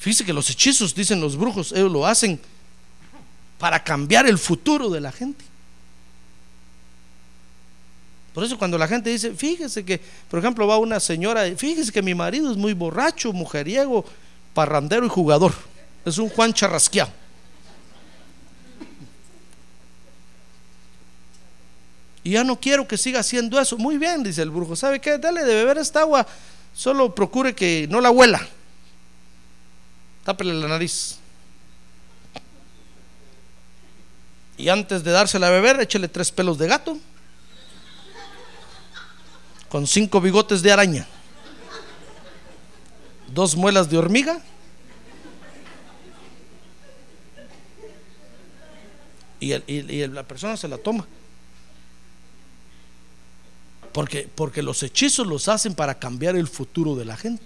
Fíjese 0.00 0.24
que 0.24 0.32
los 0.32 0.48
hechizos, 0.48 0.94
dicen 0.94 1.20
los 1.20 1.36
brujos, 1.36 1.72
ellos 1.72 1.92
lo 1.92 2.06
hacen 2.06 2.40
para 3.58 3.84
cambiar 3.84 4.26
el 4.26 4.38
futuro 4.38 4.88
de 4.88 4.98
la 4.98 5.12
gente. 5.12 5.44
Por 8.32 8.42
eso 8.42 8.56
cuando 8.56 8.78
la 8.78 8.88
gente 8.88 9.10
dice, 9.10 9.34
fíjese 9.34 9.84
que, 9.84 10.00
por 10.30 10.38
ejemplo, 10.38 10.66
va 10.66 10.78
una 10.78 11.00
señora, 11.00 11.44
fíjese 11.54 11.92
que 11.92 12.00
mi 12.00 12.14
marido 12.14 12.50
es 12.50 12.56
muy 12.56 12.72
borracho, 12.72 13.34
mujeriego, 13.34 14.06
parrandero 14.54 15.04
y 15.04 15.10
jugador. 15.10 15.52
Es 16.06 16.16
un 16.16 16.30
Juan 16.30 16.54
charrasqueado. 16.54 17.12
Y 22.24 22.30
ya 22.30 22.44
no 22.44 22.58
quiero 22.58 22.88
que 22.88 22.96
siga 22.96 23.20
haciendo 23.20 23.60
eso. 23.60 23.76
Muy 23.76 23.98
bien, 23.98 24.22
dice 24.22 24.40
el 24.40 24.50
brujo. 24.50 24.76
¿Sabe 24.76 24.98
qué? 24.98 25.18
Dale 25.18 25.44
de 25.44 25.54
beber 25.56 25.76
esta 25.76 26.00
agua. 26.00 26.26
Solo 26.74 27.14
procure 27.14 27.54
que 27.54 27.86
no 27.90 28.00
la 28.00 28.10
huela. 28.10 28.48
Tápele 30.24 30.54
la 30.54 30.68
nariz. 30.68 31.18
Y 34.56 34.68
antes 34.68 35.02
de 35.02 35.10
dársela 35.10 35.48
a 35.48 35.50
beber, 35.50 35.80
échele 35.80 36.08
tres 36.08 36.30
pelos 36.30 36.58
de 36.58 36.68
gato. 36.68 36.98
Con 39.70 39.86
cinco 39.86 40.20
bigotes 40.20 40.62
de 40.62 40.72
araña. 40.72 41.06
Dos 43.28 43.56
muelas 43.56 43.88
de 43.88 43.96
hormiga. 43.96 44.42
Y, 49.38 49.54
y 49.54 50.06
la 50.08 50.24
persona 50.24 50.56
se 50.58 50.68
la 50.68 50.76
toma. 50.76 51.06
Porque, 53.92 54.28
porque 54.34 54.62
los 54.62 54.82
hechizos 54.82 55.26
los 55.26 55.48
hacen 55.48 55.74
para 55.74 55.98
cambiar 55.98 56.36
el 56.36 56.46
futuro 56.46 56.94
de 56.94 57.06
la 57.06 57.16
gente. 57.16 57.42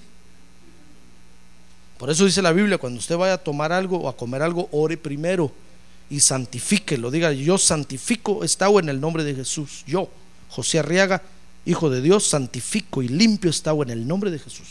Por 1.99 2.11
eso 2.11 2.25
dice 2.25 2.43
la 2.43 2.53
Biblia, 2.53 2.79
cuando 2.79 2.99
usted 2.99 3.17
vaya 3.17 3.35
a 3.35 3.39
tomar 3.39 3.73
algo 3.73 3.99
o 3.99 4.09
a 4.09 4.17
comer 4.17 4.43
algo, 4.43 4.69
ore 4.73 4.97
primero 4.97 5.53
y 6.11 6.21
santifíquelo. 6.21 7.11
Diga, 7.11 7.33
yo 7.33 7.59
santifico 7.59 8.45
esta 8.45 8.67
agua 8.67 8.83
en 8.83 8.89
el 8.89 9.01
nombre 9.01 9.25
de 9.25 9.35
Jesús. 9.35 9.85
Yo, 9.87 10.11
José 10.49 10.81
Arriaga, 10.81 11.23
hijo 11.65 11.91
de 11.91 12.01
Dios, 12.01 12.27
santifico 12.27 13.03
y 13.03 13.09
limpio 13.09 13.51
esta 13.51 13.71
agua 13.71 13.85
en 13.85 13.91
el 13.91 14.07
nombre 14.07 14.31
de 14.31 14.39
Jesús. 14.39 14.69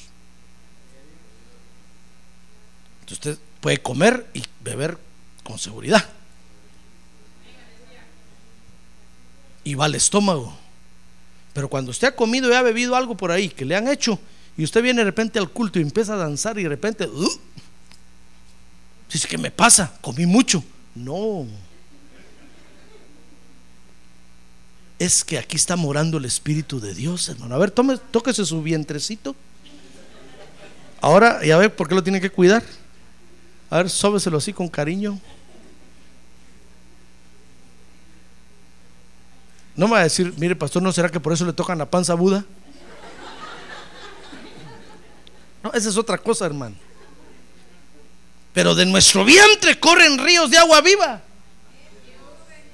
Entonces 3.02 3.18
usted 3.18 3.38
puede 3.62 3.82
comer 3.82 4.28
y 4.34 4.44
beber 4.62 4.98
con 5.44 5.58
seguridad. 5.58 6.08
Y 9.64 9.76
va 9.76 9.86
al 9.86 9.96
estómago. 9.96 10.58
Pero 11.54 11.70
cuando 11.70 11.92
usted 11.92 12.10
ha 12.10 12.16
comido 12.16 12.50
y 12.50 12.54
ha 12.54 12.62
bebido 12.62 12.96
algo 12.96 13.16
por 13.16 13.32
ahí 13.32 13.50
que 13.50 13.64
le 13.64 13.76
han 13.76 13.88
hecho, 13.88 14.20
y 14.58 14.64
usted 14.64 14.84
viene 14.84 15.01
de 15.01 15.06
repente 15.06 15.39
al 15.39 15.49
culto 15.49 15.80
y 15.80 15.82
empieza 15.82 16.14
a 16.14 16.18
danzar 16.18 16.60
y 16.60 16.64
de 16.64 16.70
repente, 16.70 17.10
¿qué 19.28 19.38
me 19.38 19.51
pasa? 19.51 19.97
Comí 20.01 20.26
mucho. 20.26 20.64
No. 20.93 21.47
Es 24.99 25.24
que 25.24 25.39
aquí 25.39 25.56
está 25.56 25.76
morando 25.76 26.18
el 26.18 26.26
Espíritu 26.26 26.80
de 26.80 26.93
Dios, 26.93 27.28
hermano. 27.30 27.56
A 27.56 27.58
ver, 27.58 27.72
tome, 27.72 27.97
tóquese 28.12 28.45
su 28.45 28.62
vientrecito. 28.62 29.36
Ahora, 31.01 31.43
y 31.43 31.51
a 31.51 31.58
ver, 31.58 31.76
¿por 31.76 31.89
qué 31.89 31.95
lo 31.95 32.04
tiene 32.04 32.22
que 32.22 32.30
cuidar? 32.30 32.64
A 33.70 33.78
ver, 33.78 33.89
sóbeselo 33.89 34.38
así 34.38 34.54
con 34.54 34.70
cariño. 34.70 35.20
No 39.76 39.88
me 39.88 39.93
va 39.93 39.99
a 40.01 40.04
decir, 40.04 40.32
mire, 40.38 40.56
pastor, 40.56 40.84
¿no 40.84 40.91
será 40.91 41.10
que 41.10 41.20
por 41.20 41.34
eso 41.34 41.45
le 41.45 41.54
tocan 41.54 41.80
la 41.80 41.89
panza 41.89 42.14
a 42.14 42.16
Buda? 42.16 42.45
No, 45.63 45.63
esa 45.74 45.90
es 45.90 45.98
otra 45.98 46.18
cosa, 46.18 46.46
hermano. 46.46 46.76
Pero 48.54 48.76
de 48.76 48.86
nuestro 48.86 49.26
vientre 49.26 49.80
corren 49.80 50.18
ríos 50.20 50.50
de 50.52 50.58
agua 50.58 50.82
viva. 50.82 51.22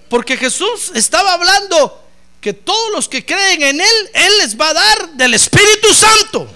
Porque 0.09 0.35
Jesús 0.35 0.91
estaba 0.93 1.33
hablando 1.33 2.03
que 2.41 2.53
todos 2.53 2.91
los 2.91 3.07
que 3.07 3.25
creen 3.25 3.61
en 3.61 3.81
Él, 3.81 4.09
Él 4.13 4.33
les 4.39 4.59
va 4.59 4.69
a 4.69 4.73
dar 4.73 5.09
del 5.11 5.33
Espíritu 5.33 5.93
Santo. 5.93 6.49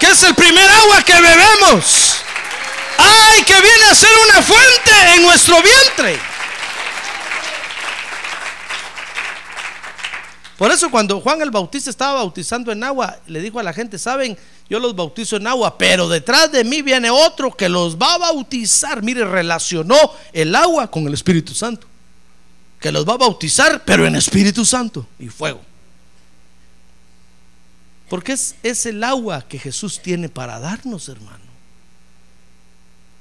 Que 0.00 0.06
es 0.06 0.22
el 0.24 0.34
primer 0.34 0.68
agua 0.68 1.02
que 1.02 1.14
bebemos. 1.14 2.16
Ay, 2.98 3.42
que 3.44 3.60
viene 3.60 3.84
a 3.90 3.94
ser 3.94 4.10
una 4.28 4.42
fuente 4.42 5.14
en 5.14 5.22
nuestro 5.22 5.62
vientre. 5.62 6.18
Por 10.56 10.70
eso 10.72 10.90
cuando 10.90 11.20
Juan 11.20 11.42
el 11.42 11.50
Bautista 11.50 11.90
estaba 11.90 12.14
bautizando 12.14 12.72
en 12.72 12.82
agua, 12.82 13.18
le 13.26 13.40
dijo 13.40 13.60
a 13.60 13.62
la 13.62 13.74
gente, 13.74 13.98
saben, 13.98 14.38
yo 14.68 14.80
los 14.80 14.96
bautizo 14.96 15.36
en 15.36 15.46
agua, 15.46 15.78
pero 15.78 16.08
detrás 16.08 16.50
de 16.50 16.64
mí 16.64 16.82
viene 16.82 17.08
otro 17.08 17.52
que 17.52 17.68
los 17.68 17.96
va 17.96 18.14
a 18.14 18.18
bautizar. 18.18 19.02
Mire, 19.02 19.24
relacionó 19.24 19.96
el 20.32 20.54
agua 20.56 20.90
con 20.90 21.06
el 21.06 21.14
Espíritu 21.14 21.54
Santo. 21.54 21.86
Que 22.80 22.90
los 22.90 23.08
va 23.08 23.14
a 23.14 23.18
bautizar, 23.18 23.84
pero 23.84 24.06
en 24.06 24.16
Espíritu 24.16 24.64
Santo 24.64 25.06
y 25.18 25.28
fuego. 25.28 25.60
Porque 28.08 28.32
es, 28.32 28.56
es 28.62 28.86
el 28.86 29.02
agua 29.04 29.46
que 29.48 29.58
Jesús 29.58 30.00
tiene 30.02 30.28
para 30.28 30.58
darnos, 30.58 31.08
hermano. 31.08 31.46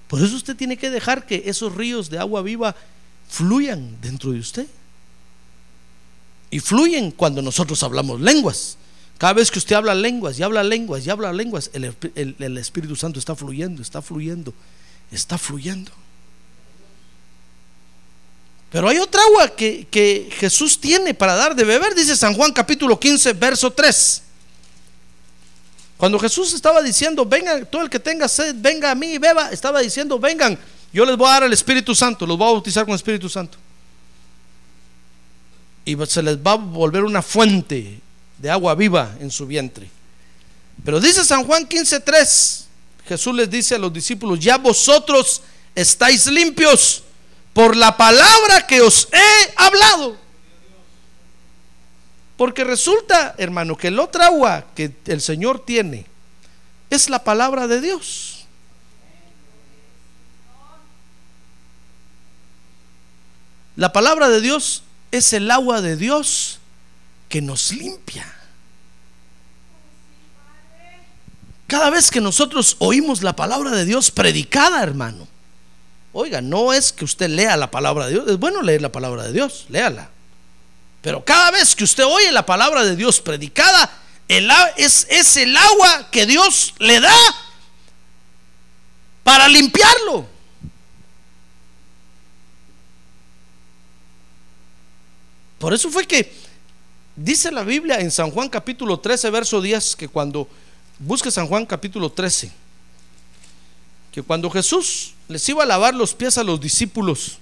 Por 0.08 0.22
eso 0.22 0.36
usted 0.36 0.56
tiene 0.56 0.78
que 0.78 0.90
dejar 0.90 1.26
que 1.26 1.44
esos 1.46 1.74
ríos 1.76 2.10
de 2.10 2.20
agua 2.20 2.42
viva 2.42 2.76
fluyan 3.30 4.00
dentro 4.02 4.32
de 4.32 4.40
usted. 4.40 4.68
Y 6.50 6.60
fluyen 6.60 7.12
cuando 7.12 7.42
nosotros 7.42 7.82
hablamos 7.84 8.20
lenguas. 8.20 8.78
Cada 9.18 9.34
vez 9.34 9.50
que 9.50 9.60
usted 9.60 9.76
habla 9.76 9.96
lenguas 9.96 10.38
y 10.38 10.44
habla 10.44 10.64
lenguas 10.64 11.06
y 11.06 11.10
habla 11.10 11.32
lenguas, 11.32 11.72
el, 11.74 12.58
Espíritu 12.58 12.96
Santo 12.96 13.20
está 13.20 13.36
fluyendo, 13.36 13.82
está 13.82 14.02
fluyendo, 14.02 14.54
está 15.12 15.38
fluyendo. 15.38 15.92
Pero 18.72 18.90
hay 18.90 18.98
otra 18.98 19.22
agua 19.22 19.56
que, 19.56 20.30
Jesús 20.38 20.82
tiene 20.82 21.14
para 21.14 21.36
dar 21.36 21.56
de 21.56 21.64
beber, 21.64 21.96
dice 21.96 22.16
San 22.18 22.34
Juan 22.34 22.52
capítulo 22.52 23.00
15, 23.00 23.34
verso 23.34 23.72
3. 23.72 24.22
Cuando 25.96 26.20
Jesús 26.20 26.54
estaba 26.54 26.82
diciendo, 26.82 27.26
venga, 27.26 27.64
todo 27.64 27.84
el 27.84 27.90
que 27.90 28.00
tenga 28.02 28.28
sed, 28.28 28.54
venga 28.58 28.92
a 28.92 28.96
mí 28.96 29.14
y 29.14 29.18
beba, 29.18 29.50
estaba 29.52 29.80
diciendo, 29.80 30.20
vengan, 30.20 30.60
yo 30.92 31.06
les 31.06 31.16
voy 31.16 31.30
a 31.30 31.32
dar 31.32 31.44
el 31.44 31.54
Espíritu 31.54 31.96
Santo, 31.96 32.28
los 32.28 32.38
voy 32.38 32.50
a 32.50 32.52
bautizar 32.52 32.84
con 32.84 32.92
el 32.92 32.98
Espíritu 32.98 33.30
Santo. 33.30 33.58
Y 35.86 35.96
se 36.06 36.22
les 36.22 36.38
va 36.38 36.52
a 36.52 36.56
volver 36.56 37.06
una 37.06 37.22
fuente 37.22 38.02
de 38.46 38.52
agua 38.52 38.76
viva 38.76 39.16
en 39.20 39.32
su 39.32 39.48
vientre. 39.48 39.90
Pero 40.84 41.00
dice 41.00 41.26
San 41.26 41.46
Juan 41.46 41.68
15:3, 41.68 42.66
Jesús 43.08 43.34
les 43.34 43.50
dice 43.50 43.74
a 43.74 43.80
los 43.80 43.92
discípulos, 43.92 44.40
ya 44.40 44.60
vosotros 44.60 45.42
estáis 45.74 46.28
limpios 46.28 47.02
por 47.54 47.76
la 47.76 47.98
palabra 47.98 48.68
que 48.68 48.82
os 48.82 49.08
he 49.12 49.54
hablado. 49.56 50.16
Porque 52.38 52.64
resulta, 52.64 53.34
hermano, 53.40 53.76
que 53.76 53.88
el 53.88 53.98
otro 53.98 54.22
agua 54.22 54.68
que 54.76 54.94
el 55.08 55.22
Señor 55.22 55.66
tiene 55.66 56.06
es 56.92 57.10
la 57.10 57.24
palabra 57.24 57.66
de 57.66 57.82
Dios. 57.82 58.46
La 63.76 63.92
palabra 63.92 64.30
de 64.30 64.40
Dios 64.40 64.84
es 65.10 65.34
el 65.34 65.50
agua 65.50 65.82
de 65.82 65.98
Dios 65.98 66.60
que 67.28 67.42
nos 67.42 67.72
limpia. 67.72 68.35
Cada 71.68 71.90
vez 71.90 72.12
que 72.12 72.22
nosotros 72.22 72.76
oímos 72.80 73.24
la 73.24 73.36
palabra 73.36 73.72
de 73.72 73.86
Dios 73.86 74.12
predicada, 74.12 74.84
hermano, 74.84 75.28
oiga, 76.14 76.42
no 76.42 76.74
es 76.74 76.94
que 76.94 77.06
usted 77.06 77.30
lea 77.30 77.58
la 77.58 77.72
palabra 77.72 78.06
de 78.06 78.14
Dios, 78.14 78.28
es 78.28 78.38
bueno 78.38 78.62
leer 78.62 78.82
la 78.82 78.92
palabra 78.92 79.24
de 79.24 79.34
Dios, 79.34 79.66
léala. 79.70 80.10
Pero 81.02 81.24
cada 81.24 81.52
vez 81.52 81.76
que 81.76 81.84
usted 81.84 82.04
oye 82.04 82.32
la 82.32 82.46
palabra 82.46 82.84
de 82.84 82.96
Dios 82.96 83.20
predicada, 83.20 83.92
es, 84.28 85.08
es 85.10 85.38
el 85.38 85.56
agua 85.56 86.10
que 86.12 86.26
Dios 86.26 86.74
le 86.80 87.00
da 87.00 87.16
para 89.24 89.48
limpiarlo. 89.48 90.28
Por 95.60 95.74
eso 95.74 95.90
fue 95.90 96.06
que 96.06 96.32
dice 97.16 97.52
la 97.52 97.64
Biblia 97.64 98.00
en 98.00 98.12
San 98.12 98.30
Juan 98.32 98.50
capítulo 98.50 99.00
13, 99.00 99.30
verso 99.30 99.62
10, 99.62 99.96
que 99.96 100.08
cuando 100.08 100.48
busque 101.00 101.32
San 101.32 101.48
Juan 101.48 101.66
capítulo 101.66 102.12
13, 102.12 102.52
que 104.12 104.22
cuando 104.24 104.50
Jesús 104.50 105.14
les 105.28 105.48
iba 105.50 105.64
a 105.64 105.66
lavar 105.66 105.94
los 105.94 106.14
pies 106.14 106.38
a 106.38 106.44
los 106.44 106.60
discípulos, 106.60 107.40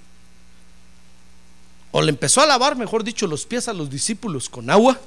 o 1.92 2.02
le 2.02 2.10
empezó 2.10 2.42
a 2.42 2.48
lavar, 2.48 2.76
mejor 2.76 3.04
dicho, 3.04 3.28
los 3.28 3.46
pies 3.46 3.68
a 3.68 3.74
los 3.74 3.88
discípulos 3.90 4.50
con 4.50 4.70
agua. 4.72 5.00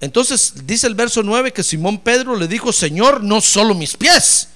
Entonces 0.00 0.66
dice 0.66 0.88
el 0.88 0.96
verso 0.96 1.22
9 1.22 1.52
que 1.52 1.62
Simón 1.62 1.98
Pedro 1.98 2.34
le 2.34 2.48
dijo, 2.48 2.72
Señor, 2.72 3.22
no 3.22 3.40
solo 3.40 3.74
mis 3.74 3.96
pies, 3.96 4.48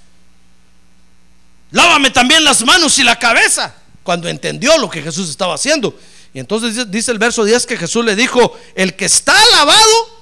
lávame 1.71 2.11
también 2.11 2.43
las 2.43 2.65
manos 2.65 2.99
y 2.99 3.05
la 3.05 3.17
cabeza, 3.17 3.75
cuando 4.03 4.29
entendió 4.29 4.77
lo 4.79 4.91
que 4.91 5.03
Jesús 5.03 5.31
estaba 5.31 5.55
haciendo. 5.55 5.97
Y 6.35 6.41
entonces 6.41 6.91
dice 6.91 7.13
el 7.13 7.19
verso 7.19 7.45
10 7.45 7.67
que 7.67 7.77
Jesús 7.77 8.05
le 8.05 8.17
dijo, 8.17 8.59
el 8.75 8.97
que 8.97 9.05
está 9.05 9.37
lavado 9.53 10.22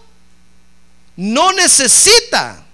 no 1.21 1.53
necesita 1.53 2.65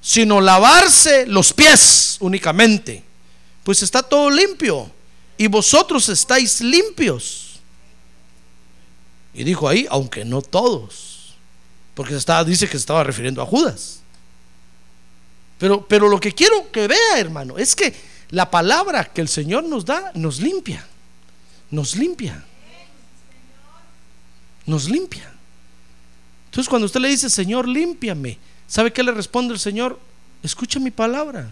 sino 0.00 0.40
lavarse 0.40 1.26
los 1.26 1.52
pies 1.52 2.16
únicamente, 2.18 3.04
pues 3.62 3.82
está 3.82 4.02
todo 4.02 4.30
limpio 4.30 4.90
y 5.38 5.46
vosotros 5.46 6.08
estáis 6.08 6.60
limpios. 6.60 7.60
Y 9.32 9.44
dijo 9.44 9.68
ahí, 9.68 9.86
aunque 9.90 10.24
no 10.24 10.42
todos, 10.42 11.36
porque 11.94 12.14
dice 12.44 12.66
que 12.66 12.72
se 12.72 12.78
estaba 12.78 13.04
refiriendo 13.04 13.40
a 13.40 13.46
Judas. 13.46 14.00
Pero, 15.58 15.86
pero 15.86 16.08
lo 16.08 16.18
que 16.18 16.32
quiero 16.32 16.72
que 16.72 16.88
vea, 16.88 17.18
hermano, 17.18 17.58
es 17.58 17.76
que 17.76 17.94
la 18.30 18.50
palabra 18.50 19.04
que 19.04 19.20
el 19.20 19.28
Señor 19.28 19.62
nos 19.64 19.84
da 19.84 20.10
nos 20.14 20.40
limpia, 20.40 20.84
nos 21.70 21.94
limpia, 21.94 22.44
nos 24.66 24.88
limpia. 24.88 25.33
Entonces 26.54 26.68
cuando 26.68 26.86
usted 26.86 27.00
le 27.00 27.08
dice, 27.08 27.28
Señor, 27.28 27.66
límpiame, 27.66 28.38
¿sabe 28.68 28.92
qué 28.92 29.02
le 29.02 29.10
responde 29.10 29.52
el 29.52 29.58
Señor? 29.58 29.98
Escucha 30.40 30.78
mi 30.78 30.92
palabra, 30.92 31.50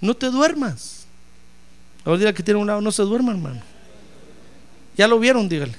no 0.00 0.16
te 0.16 0.30
duermas. 0.30 1.04
Ahora 2.06 2.18
diga 2.18 2.32
que 2.32 2.42
tiene 2.42 2.58
un 2.58 2.66
lado, 2.66 2.80
no 2.80 2.90
se 2.90 3.02
duerma, 3.02 3.32
hermano. 3.32 3.60
Ya 4.96 5.06
lo 5.06 5.18
vieron, 5.18 5.46
dígale. 5.46 5.74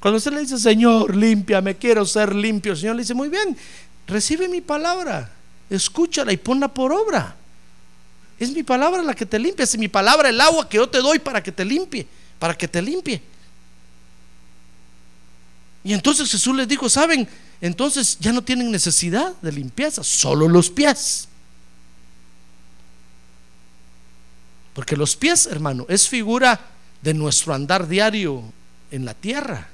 Cuando 0.00 0.18
usted 0.18 0.32
le 0.32 0.40
dice, 0.40 0.58
Señor, 0.58 1.14
límpiame, 1.14 1.76
quiero 1.76 2.04
ser 2.04 2.34
limpio, 2.34 2.72
el 2.72 2.78
Señor 2.78 2.96
le 2.96 3.02
dice, 3.02 3.14
muy 3.14 3.28
bien, 3.28 3.56
recibe 4.08 4.48
mi 4.48 4.60
palabra, 4.60 5.30
escúchala 5.70 6.32
y 6.32 6.36
ponla 6.36 6.66
por 6.66 6.92
obra. 6.92 7.36
Es 8.40 8.50
mi 8.50 8.64
palabra 8.64 9.04
la 9.04 9.14
que 9.14 9.24
te 9.24 9.38
limpia, 9.38 9.62
es 9.62 9.78
mi 9.78 9.86
palabra 9.86 10.30
el 10.30 10.40
agua 10.40 10.68
que 10.68 10.78
yo 10.78 10.88
te 10.88 10.98
doy 10.98 11.20
para 11.20 11.40
que 11.40 11.52
te 11.52 11.64
limpie, 11.64 12.08
para 12.40 12.58
que 12.58 12.66
te 12.66 12.82
limpie. 12.82 13.30
Y 15.84 15.92
entonces 15.92 16.30
Jesús 16.30 16.54
les 16.54 16.68
dijo, 16.68 16.88
¿saben? 16.88 17.28
Entonces 17.60 18.18
ya 18.20 18.32
no 18.32 18.42
tienen 18.42 18.70
necesidad 18.70 19.34
de 19.40 19.52
limpieza, 19.52 20.02
solo 20.02 20.48
los 20.48 20.70
pies. 20.70 21.28
Porque 24.74 24.96
los 24.96 25.16
pies, 25.16 25.46
hermano, 25.46 25.86
es 25.88 26.08
figura 26.08 26.58
de 27.02 27.14
nuestro 27.14 27.52
andar 27.52 27.88
diario 27.88 28.42
en 28.90 29.04
la 29.04 29.14
tierra. 29.14 29.68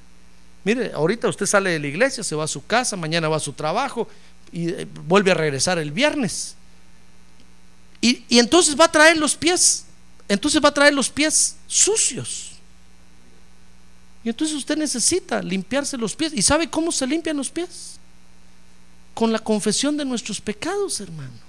Mire, 0.65 0.93
ahorita 0.93 1.29
usted 1.29 1.47
sale 1.47 1.71
de 1.71 1.79
la 1.79 1.87
iglesia, 1.87 2.25
se 2.25 2.35
va 2.35 2.45
a 2.45 2.49
su 2.49 2.67
casa, 2.67 2.97
mañana 2.97 3.29
va 3.29 3.37
a 3.37 3.41
su 3.41 3.53
trabajo 3.53 4.09
y 4.51 4.71
eh, 4.71 4.87
vuelve 5.07 5.31
a 5.31 5.35
regresar 5.35 5.79
el 5.79 5.93
viernes. 5.93 6.57
Y, 8.01 8.25
y 8.29 8.39
entonces 8.39 8.79
va 8.79 8.87
a 8.87 8.93
traer 8.93 9.17
los 9.17 9.35
pies, 9.35 9.85
entonces 10.29 10.63
va 10.63 10.69
a 10.69 10.75
traer 10.75 10.95
los 10.95 11.11
pies 11.11 11.57
sucios. 11.67 12.48
Entonces 14.29 14.57
usted 14.57 14.77
necesita 14.77 15.43
limpiarse 15.43 15.97
los 15.97 16.15
pies. 16.15 16.33
¿Y 16.35 16.43
sabe 16.43 16.69
cómo 16.69 16.93
se 16.93 17.07
limpian 17.07 17.37
los 17.37 17.51
pies? 17.51 17.99
Con 19.15 19.33
la 19.33 19.39
confesión 19.39 19.97
de 19.97 20.05
nuestros 20.05 20.41
pecados, 20.41 21.01
hermano 21.01 21.49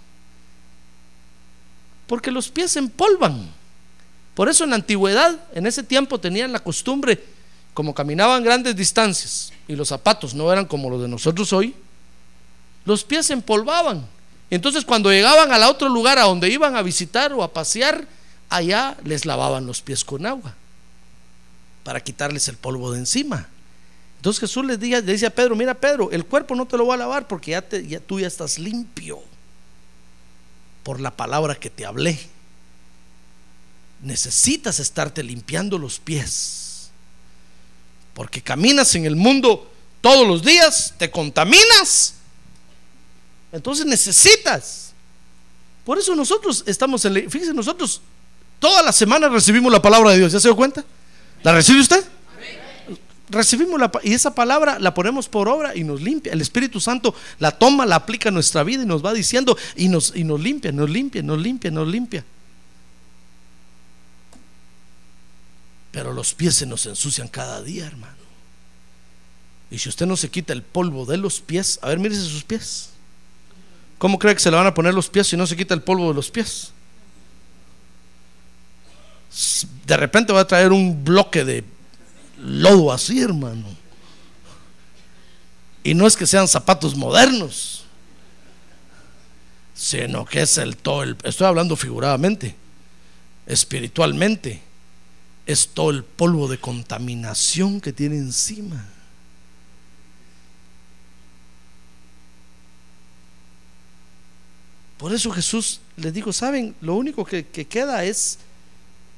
porque 2.09 2.32
los 2.32 2.49
pies 2.49 2.71
se 2.71 2.80
empolvan. 2.80 3.47
Por 4.34 4.49
eso 4.49 4.63
en 4.63 4.71
la 4.71 4.77
antigüedad, 4.77 5.39
en 5.53 5.67
ese 5.67 5.84
tiempo 5.84 6.19
tenían 6.19 6.51
la 6.51 6.59
costumbre, 6.59 7.23
como 7.75 7.93
caminaban 7.93 8.43
grandes 8.43 8.75
distancias 8.75 9.53
y 9.67 9.75
los 9.75 9.89
zapatos 9.89 10.34
no 10.34 10.51
eran 10.51 10.65
como 10.65 10.89
los 10.89 11.03
de 11.03 11.07
nosotros 11.07 11.53
hoy, 11.53 11.75
los 12.84 13.03
pies 13.03 13.27
se 13.27 13.34
empolvaban. 13.34 14.07
Entonces 14.49 14.84
cuando 14.84 15.11
llegaban 15.11 15.53
al 15.53 15.63
otro 15.63 15.88
lugar 15.88 16.17
a 16.17 16.23
donde 16.23 16.49
iban 16.49 16.75
a 16.75 16.82
visitar 16.82 17.32
o 17.32 17.43
a 17.43 17.53
pasear, 17.53 18.07
allá 18.49 18.97
les 19.03 19.27
lavaban 19.27 19.67
los 19.67 19.84
pies 19.84 20.03
con 20.03 20.25
agua 20.25 20.55
para 21.90 22.04
quitarles 22.04 22.48
el 22.48 22.56
polvo 22.56 22.92
de 22.92 23.00
encima. 23.00 23.50
Entonces 24.18 24.42
Jesús 24.42 24.64
les, 24.64 24.80
le 24.80 25.02
dice 25.02 25.26
a 25.26 25.32
Pedro, 25.32 25.56
mira 25.56 25.74
Pedro, 25.74 26.12
el 26.12 26.24
cuerpo 26.24 26.54
no 26.54 26.68
te 26.68 26.78
lo 26.78 26.86
va 26.86 26.94
a 26.94 26.98
lavar 26.98 27.28
porque 27.28 27.50
ya, 27.50 28.00
tú 28.00 28.20
ya 28.20 28.28
estás 28.28 28.60
limpio 28.60 29.20
por 30.84 31.00
la 31.00 31.10
palabra 31.10 31.56
que 31.56 31.72
te 31.72 31.88
hablé. 31.88 32.20
Necesitas 34.04 34.80
estarte 34.80 35.24
limpiando 35.24 35.80
los 35.80 36.00
pies. 36.00 36.92
Porque 38.14 38.44
caminas 38.44 38.94
en 38.94 39.06
el 39.06 39.16
mundo 39.16 39.74
todos 40.00 40.28
los 40.28 40.44
días, 40.44 40.94
te 41.00 41.10
contaminas. 41.10 42.14
Entonces 43.52 43.88
necesitas. 43.88 44.94
Por 45.84 45.98
eso 45.98 46.14
nosotros 46.16 46.64
estamos 46.68 47.04
en... 47.06 47.32
Fíjense, 47.32 47.52
nosotros 47.52 48.00
toda 48.60 48.84
la 48.84 48.92
semana 48.92 49.28
recibimos 49.28 49.72
la 49.72 49.82
palabra 49.82 50.12
de 50.12 50.20
Dios. 50.20 50.32
¿Ya 50.32 50.40
se 50.40 50.50
dio 50.50 50.56
cuenta? 50.56 50.86
¿La 51.44 51.54
recibe 51.54 51.80
usted? 51.82 52.04
Recibimos 53.30 53.80
la, 53.80 53.92
y 54.04 54.14
esa 54.14 54.34
palabra 54.34 54.80
la 54.80 54.94
ponemos 54.94 55.30
por 55.30 55.48
obra 55.48 55.76
y 55.76 55.84
nos 55.84 56.02
limpia. 56.02 56.34
El 56.34 56.42
Espíritu 56.42 56.80
Santo 56.80 57.14
la 57.38 57.52
toma, 57.52 57.86
la 57.86 57.96
aplica 57.96 58.30
en 58.30 58.36
nuestra 58.36 58.64
vida 58.64 58.84
y 58.84 58.88
nos 58.88 59.06
va 59.06 59.14
diciendo 59.14 59.56
y 59.76 59.88
nos, 59.88 60.16
y 60.16 60.24
nos 60.24 60.40
limpia, 60.40 60.72
nos 60.72 60.90
limpia, 60.90 61.22
nos 61.22 61.40
limpia, 61.40 61.70
nos 61.70 61.88
limpia. 61.88 62.26
Pero 65.92 66.12
los 66.12 66.34
pies 66.34 66.56
se 66.56 66.66
nos 66.66 66.86
ensucian 66.86 67.28
cada 67.28 67.62
día, 67.62 67.86
hermano. 67.86 68.18
Y 69.72 69.78
si 69.78 69.90
usted 69.90 70.08
no 70.08 70.18
se 70.18 70.30
quita 70.30 70.54
el 70.54 70.64
polvo 70.64 71.06
de 71.06 71.18
los 71.18 71.40
pies, 71.40 71.78
a 71.84 71.90
ver, 71.90 72.00
mírese 72.00 72.24
sus 72.24 72.44
pies. 72.44 72.90
¿Cómo 74.00 74.18
cree 74.18 74.34
que 74.34 74.40
se 74.40 74.50
le 74.50 74.58
van 74.58 74.66
a 74.66 74.74
poner 74.74 74.94
los 74.94 75.10
pies 75.10 75.28
si 75.28 75.38
no 75.38 75.46
se 75.46 75.56
quita 75.56 75.74
el 75.76 75.84
polvo 75.84 76.08
de 76.08 76.16
los 76.16 76.32
pies? 76.32 76.72
De 79.86 79.97
repente 79.97 80.34
va 80.34 80.41
a 80.41 80.47
traer 80.47 80.71
un 80.71 81.03
bloque 81.03 81.45
de 81.45 81.63
lodo 82.41 82.91
así, 82.91 83.21
hermano. 83.21 83.65
Y 85.84 85.93
no 85.93 86.07
es 86.07 86.15
que 86.15 86.25
sean 86.25 86.47
zapatos 86.47 86.95
modernos, 86.95 87.86
sino 89.73 90.25
que 90.25 90.41
es 90.41 90.57
el 90.57 90.75
todo, 90.77 91.03
el, 91.03 91.17
estoy 91.23 91.47
hablando 91.47 91.75
figuradamente, 91.75 92.55
espiritualmente, 93.45 94.61
es 95.45 95.69
todo 95.69 95.89
el 95.91 96.03
polvo 96.03 96.47
de 96.47 96.59
contaminación 96.59 97.80
que 97.82 97.93
tiene 97.93 98.17
encima. 98.17 98.86
Por 104.97 105.13
eso 105.13 105.32
Jesús 105.32 105.80
les 105.95 106.13
dijo, 106.13 106.34
¿saben? 106.34 106.75
Lo 106.82 106.95
único 106.95 107.23
que 107.23 107.45
queda 107.45 108.03
es 108.03 108.39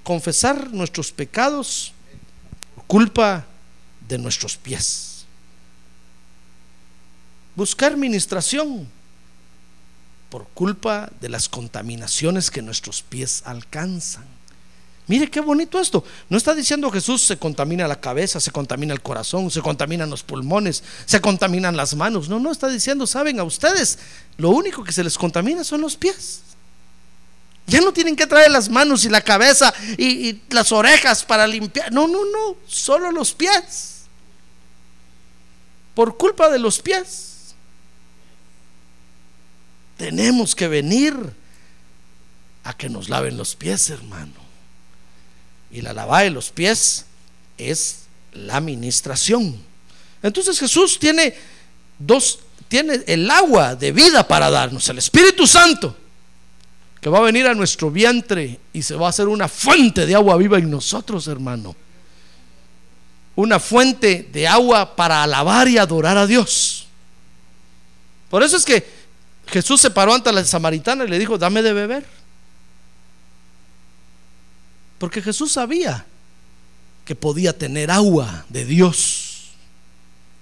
confesar 0.03 0.71
nuestros 0.71 1.11
pecados 1.11 1.93
culpa 2.91 3.45
de 4.09 4.17
nuestros 4.17 4.57
pies. 4.57 5.23
Buscar 7.55 7.95
ministración 7.95 8.89
por 10.29 10.45
culpa 10.49 11.09
de 11.21 11.29
las 11.29 11.47
contaminaciones 11.47 12.51
que 12.51 12.61
nuestros 12.61 13.01
pies 13.01 13.43
alcanzan. 13.45 14.25
Mire 15.07 15.29
qué 15.29 15.39
bonito 15.39 15.79
esto. 15.79 16.03
No 16.29 16.37
está 16.37 16.53
diciendo 16.53 16.91
Jesús 16.91 17.21
se 17.21 17.37
contamina 17.37 17.87
la 17.87 17.99
cabeza, 17.99 18.41
se 18.41 18.51
contamina 18.51 18.93
el 18.93 19.01
corazón, 19.01 19.49
se 19.51 19.61
contaminan 19.61 20.09
los 20.09 20.23
pulmones, 20.23 20.83
se 21.05 21.21
contaminan 21.21 21.77
las 21.77 21.95
manos. 21.95 22.27
No, 22.27 22.39
no 22.39 22.51
está 22.51 22.67
diciendo, 22.67 23.07
saben, 23.07 23.39
a 23.39 23.43
ustedes 23.43 23.99
lo 24.35 24.49
único 24.49 24.83
que 24.83 24.91
se 24.91 25.03
les 25.03 25.17
contamina 25.17 25.63
son 25.63 25.79
los 25.79 25.95
pies. 25.95 26.41
Ya 27.71 27.79
no 27.79 27.93
tienen 27.93 28.17
que 28.17 28.27
traer 28.27 28.51
las 28.51 28.67
manos 28.67 29.05
y 29.05 29.09
la 29.09 29.21
cabeza 29.21 29.73
y, 29.97 30.41
las 30.49 30.73
orejas 30.73 31.23
para 31.23 31.47
limpiar. 31.47 31.89
No, 31.89 32.05
no, 32.05 32.25
no. 32.25 32.57
Solo 32.67 33.13
los 33.13 33.33
pies. 33.33 34.01
Por 35.95 36.17
culpa 36.17 36.49
de 36.49 36.59
los 36.59 36.81
pies. 36.81 37.55
Tenemos 39.95 40.53
que 40.53 40.67
venir 40.67 41.15
a 42.65 42.75
que 42.75 42.89
nos 42.89 43.07
laven 43.07 43.37
los 43.37 43.55
pies, 43.55 43.89
hermano. 43.89 44.33
Y 45.71 45.79
la 45.79 45.93
lavada 45.93 46.23
de 46.23 46.31
los 46.31 46.49
pies 46.49 47.05
es 47.57 48.01
la 48.33 48.57
administración. 48.57 49.57
Entonces 50.21 50.59
Jesús 50.59 50.99
tiene 50.99 51.35
dos, 51.97 52.39
tiene 52.67 53.01
el 53.07 53.31
agua 53.31 53.75
de 53.75 53.93
vida 53.93 54.27
para 54.27 54.49
darnos, 54.49 54.89
el 54.89 54.97
Espíritu 54.97 55.47
Santo 55.47 56.00
que 57.01 57.09
va 57.09 57.17
a 57.17 57.21
venir 57.21 57.47
a 57.47 57.55
nuestro 57.55 57.89
vientre 57.89 58.59
y 58.71 58.83
se 58.83 58.95
va 58.95 59.07
a 59.07 59.09
hacer 59.09 59.27
una 59.27 59.47
fuente 59.47 60.05
de 60.05 60.13
agua 60.13 60.37
viva 60.37 60.59
en 60.59 60.69
nosotros, 60.69 61.27
hermano. 61.27 61.75
Una 63.35 63.59
fuente 63.59 64.29
de 64.31 64.47
agua 64.47 64.95
para 64.95 65.23
alabar 65.23 65.67
y 65.67 65.79
adorar 65.79 66.15
a 66.15 66.27
Dios. 66.27 66.87
Por 68.29 68.43
eso 68.43 68.55
es 68.55 68.63
que 68.63 68.87
Jesús 69.47 69.81
se 69.81 69.89
paró 69.89 70.13
ante 70.13 70.31
la 70.31 70.45
samaritana 70.45 71.03
y 71.05 71.07
le 71.07 71.17
dijo, 71.17 71.39
dame 71.39 71.63
de 71.63 71.73
beber. 71.73 72.05
Porque 74.99 75.23
Jesús 75.23 75.53
sabía 75.53 76.05
que 77.03 77.15
podía 77.15 77.57
tener 77.57 77.89
agua 77.89 78.45
de 78.49 78.63
Dios. 78.63 79.53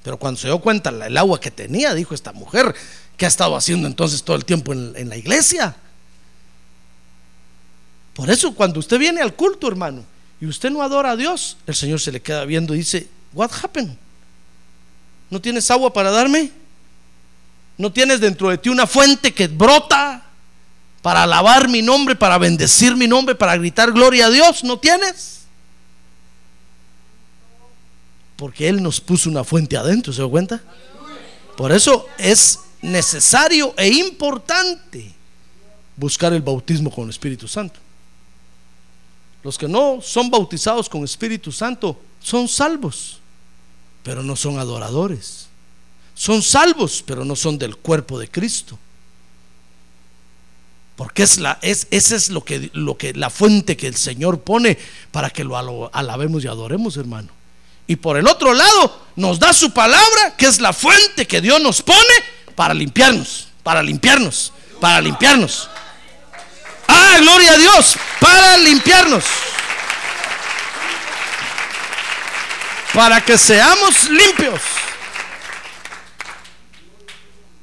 Pero 0.04 0.18
cuando 0.18 0.42
se 0.42 0.48
dio 0.48 0.60
cuenta 0.60 0.90
el 0.90 1.18
agua 1.18 1.40
que 1.40 1.52
tenía, 1.52 1.94
dijo 1.94 2.14
esta 2.14 2.34
mujer, 2.34 2.76
¿qué 3.16 3.24
ha 3.24 3.30
estado 3.30 3.56
haciendo 3.56 3.88
entonces 3.88 4.24
todo 4.24 4.36
el 4.36 4.44
tiempo 4.44 4.74
en, 4.74 4.94
en 4.98 5.08
la 5.08 5.16
iglesia? 5.16 5.78
Por 8.20 8.30
eso 8.30 8.54
cuando 8.54 8.82
usted 8.82 9.00
viene 9.00 9.22
al 9.22 9.34
culto, 9.34 9.70
hermano, 9.70 10.04
y 10.42 10.46
usted 10.46 10.70
no 10.70 10.82
adora 10.82 11.12
a 11.12 11.16
Dios, 11.16 11.56
el 11.66 11.74
Señor 11.74 12.02
se 12.02 12.12
le 12.12 12.22
queda 12.22 12.44
viendo 12.44 12.76
y 12.76 12.80
dice, 12.80 13.08
What 13.32 13.50
happened? 13.64 13.96
¿No 15.30 15.40
tienes 15.40 15.72
agua 15.72 15.94
para 15.94 16.12
darme? 16.12 16.52
¿No 17.78 17.94
tienes 17.94 18.20
dentro 18.20 18.50
de 18.50 18.58
ti 18.58 18.68
una 18.68 18.86
fuente 18.86 19.34
que 19.34 19.48
brota 19.48 20.26
para 21.02 21.24
alabar 21.24 21.70
mi 21.70 21.82
nombre, 21.82 22.14
para 22.14 22.38
bendecir 22.38 22.94
mi 22.94 23.08
nombre, 23.08 23.36
para 23.36 23.56
gritar 23.56 23.94
gloria 23.94 24.26
a 24.26 24.30
Dios? 24.30 24.66
¿No 24.66 24.78
tienes? 24.78 25.44
Porque 28.36 28.68
Él 28.68 28.84
nos 28.84 29.00
puso 29.00 29.30
una 29.30 29.46
fuente 29.46 29.78
adentro, 29.78 30.12
¿se 30.12 30.22
da 30.22 30.28
cuenta? 30.28 30.62
Por 31.56 31.72
eso 31.72 32.06
es 32.18 32.60
necesario 32.82 33.74
e 33.78 33.88
importante 33.88 35.10
buscar 35.96 36.34
el 36.34 36.42
bautismo 36.42 36.92
con 36.92 37.06
el 37.06 37.12
Espíritu 37.12 37.48
Santo. 37.48 37.80
Los 39.44 39.58
que 39.58 39.68
no 39.68 40.00
son 40.02 40.30
bautizados 40.30 40.90
con 40.90 41.04
Espíritu 41.04 41.52
Santo 41.52 42.00
son 42.22 42.48
salvos, 42.48 43.20
pero 44.04 44.22
no 44.24 44.36
son 44.36 44.60
adoradores. 44.60 45.48
Son 46.14 46.42
salvos, 46.42 47.04
pero 47.06 47.24
no 47.24 47.36
son 47.36 47.58
del 47.58 47.78
cuerpo 47.78 48.20
de 48.20 48.30
Cristo. 48.30 48.78
Porque 50.98 51.24
es 51.24 51.38
la, 51.38 51.58
es, 51.62 51.88
esa 51.92 52.18
es 52.18 52.30
lo 52.30 52.44
que, 52.44 52.70
lo 52.74 52.98
que, 52.98 53.14
la 53.14 53.30
fuente 53.30 53.78
que 53.78 53.88
el 53.88 53.96
Señor 53.96 54.42
pone 54.42 54.78
para 55.12 55.30
que 55.30 55.46
lo 55.46 55.58
alabemos 55.94 56.44
y 56.44 56.48
adoremos, 56.48 56.98
hermano. 56.98 57.30
Y 57.88 57.96
por 57.96 58.18
el 58.18 58.28
otro 58.28 58.54
lado, 58.54 59.02
nos 59.16 59.40
da 59.40 59.54
su 59.54 59.72
palabra, 59.72 60.36
que 60.38 60.46
es 60.46 60.60
la 60.60 60.74
fuente 60.74 61.26
que 61.26 61.40
Dios 61.40 61.62
nos 61.62 61.82
pone 61.82 61.98
para 62.54 62.74
limpiarnos, 62.74 63.48
para 63.64 63.82
limpiarnos, 63.82 64.52
para 64.82 65.00
limpiarnos. 65.00 65.70
Ah, 66.92 67.18
gloria 67.22 67.54
a 67.54 67.58
Dios, 67.58 67.96
para 68.20 68.58
limpiarnos. 68.58 69.24
Para 72.94 73.22
que 73.22 73.38
seamos 73.38 74.10
limpios. 74.10 74.60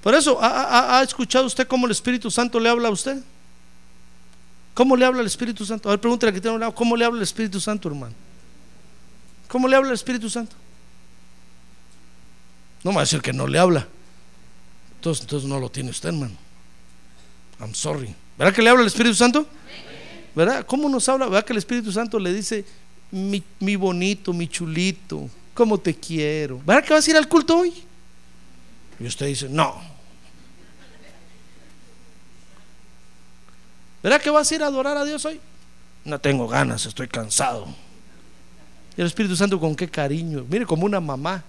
Por 0.00 0.14
eso, 0.14 0.38
¿ha, 0.40 1.02
escuchado 1.02 1.46
usted 1.46 1.66
cómo 1.66 1.86
el 1.86 1.90
Espíritu 1.90 2.30
Santo 2.30 2.60
le 2.60 2.68
habla 2.68 2.86
a 2.86 2.92
usted? 2.92 3.20
¿Cómo 4.72 4.96
le 4.96 5.04
habla 5.04 5.22
el 5.22 5.26
Espíritu 5.26 5.66
Santo? 5.66 5.88
A 5.88 5.92
ver, 5.92 6.00
pregúntale 6.00 6.32
que 6.32 6.40
tiene 6.40 6.54
un 6.54 6.60
lado, 6.60 6.72
¿cómo 6.72 6.96
le 6.96 7.04
habla 7.04 7.18
el 7.18 7.24
Espíritu 7.24 7.58
Santo, 7.58 7.88
hermano? 7.88 8.14
¿Cómo 9.48 9.66
le 9.66 9.74
habla 9.74 9.88
el 9.88 9.94
Espíritu 9.94 10.30
Santo? 10.30 10.54
No 12.84 12.92
me 12.92 12.96
va 12.96 13.00
a 13.00 13.04
decir 13.04 13.20
que 13.20 13.32
no 13.32 13.48
le 13.48 13.58
habla. 13.58 13.88
Entonces, 14.94 15.22
entonces 15.22 15.48
no 15.48 15.58
lo 15.58 15.68
tiene 15.68 15.90
usted, 15.90 16.10
hermano. 16.10 16.36
I'm 17.58 17.74
sorry. 17.74 18.14
¿Verdad 18.38 18.54
que 18.54 18.62
le 18.62 18.70
habla 18.70 18.82
el 18.82 18.88
Espíritu 18.88 19.14
Santo? 19.14 19.46
¿Verdad? 20.34 20.66
¿Cómo 20.66 20.88
nos 20.88 21.08
habla? 21.08 21.26
¿Verdad 21.26 21.44
que 21.44 21.54
el 21.54 21.58
Espíritu 21.58 21.90
Santo 21.90 22.18
le 22.18 22.32
dice, 22.32 22.64
mi, 23.10 23.76
bonito, 23.76 24.32
mi 24.32 24.46
chulito, 24.48 25.30
cómo 25.54 25.78
te 25.78 25.94
quiero? 25.94 26.60
¿Verdad 26.64 26.84
que 26.84 26.92
vas 26.92 27.06
a 27.06 27.10
ir 27.10 27.16
al 27.16 27.28
culto 27.28 27.58
hoy? 27.58 27.72
Y 29.00 29.06
usted 29.06 29.26
dice, 29.26 29.48
no. 29.48 29.80
¿Verdad 34.02 34.20
que 34.20 34.30
vas 34.30 34.50
a 34.50 34.54
ir 34.54 34.62
a 34.62 34.66
adorar 34.66 34.98
a 34.98 35.04
Dios 35.04 35.24
hoy? 35.24 35.40
No 36.04 36.18
tengo 36.20 36.46
ganas, 36.46 36.84
estoy 36.84 37.08
cansado. 37.08 37.66
Y 38.96 39.00
el 39.00 39.06
Espíritu 39.06 39.34
Santo 39.36 39.58
con 39.58 39.74
qué 39.74 39.88
cariño. 39.88 40.44
Mire, 40.48 40.66
como 40.66 40.84
una 40.84 41.00
mamá. 41.00 41.42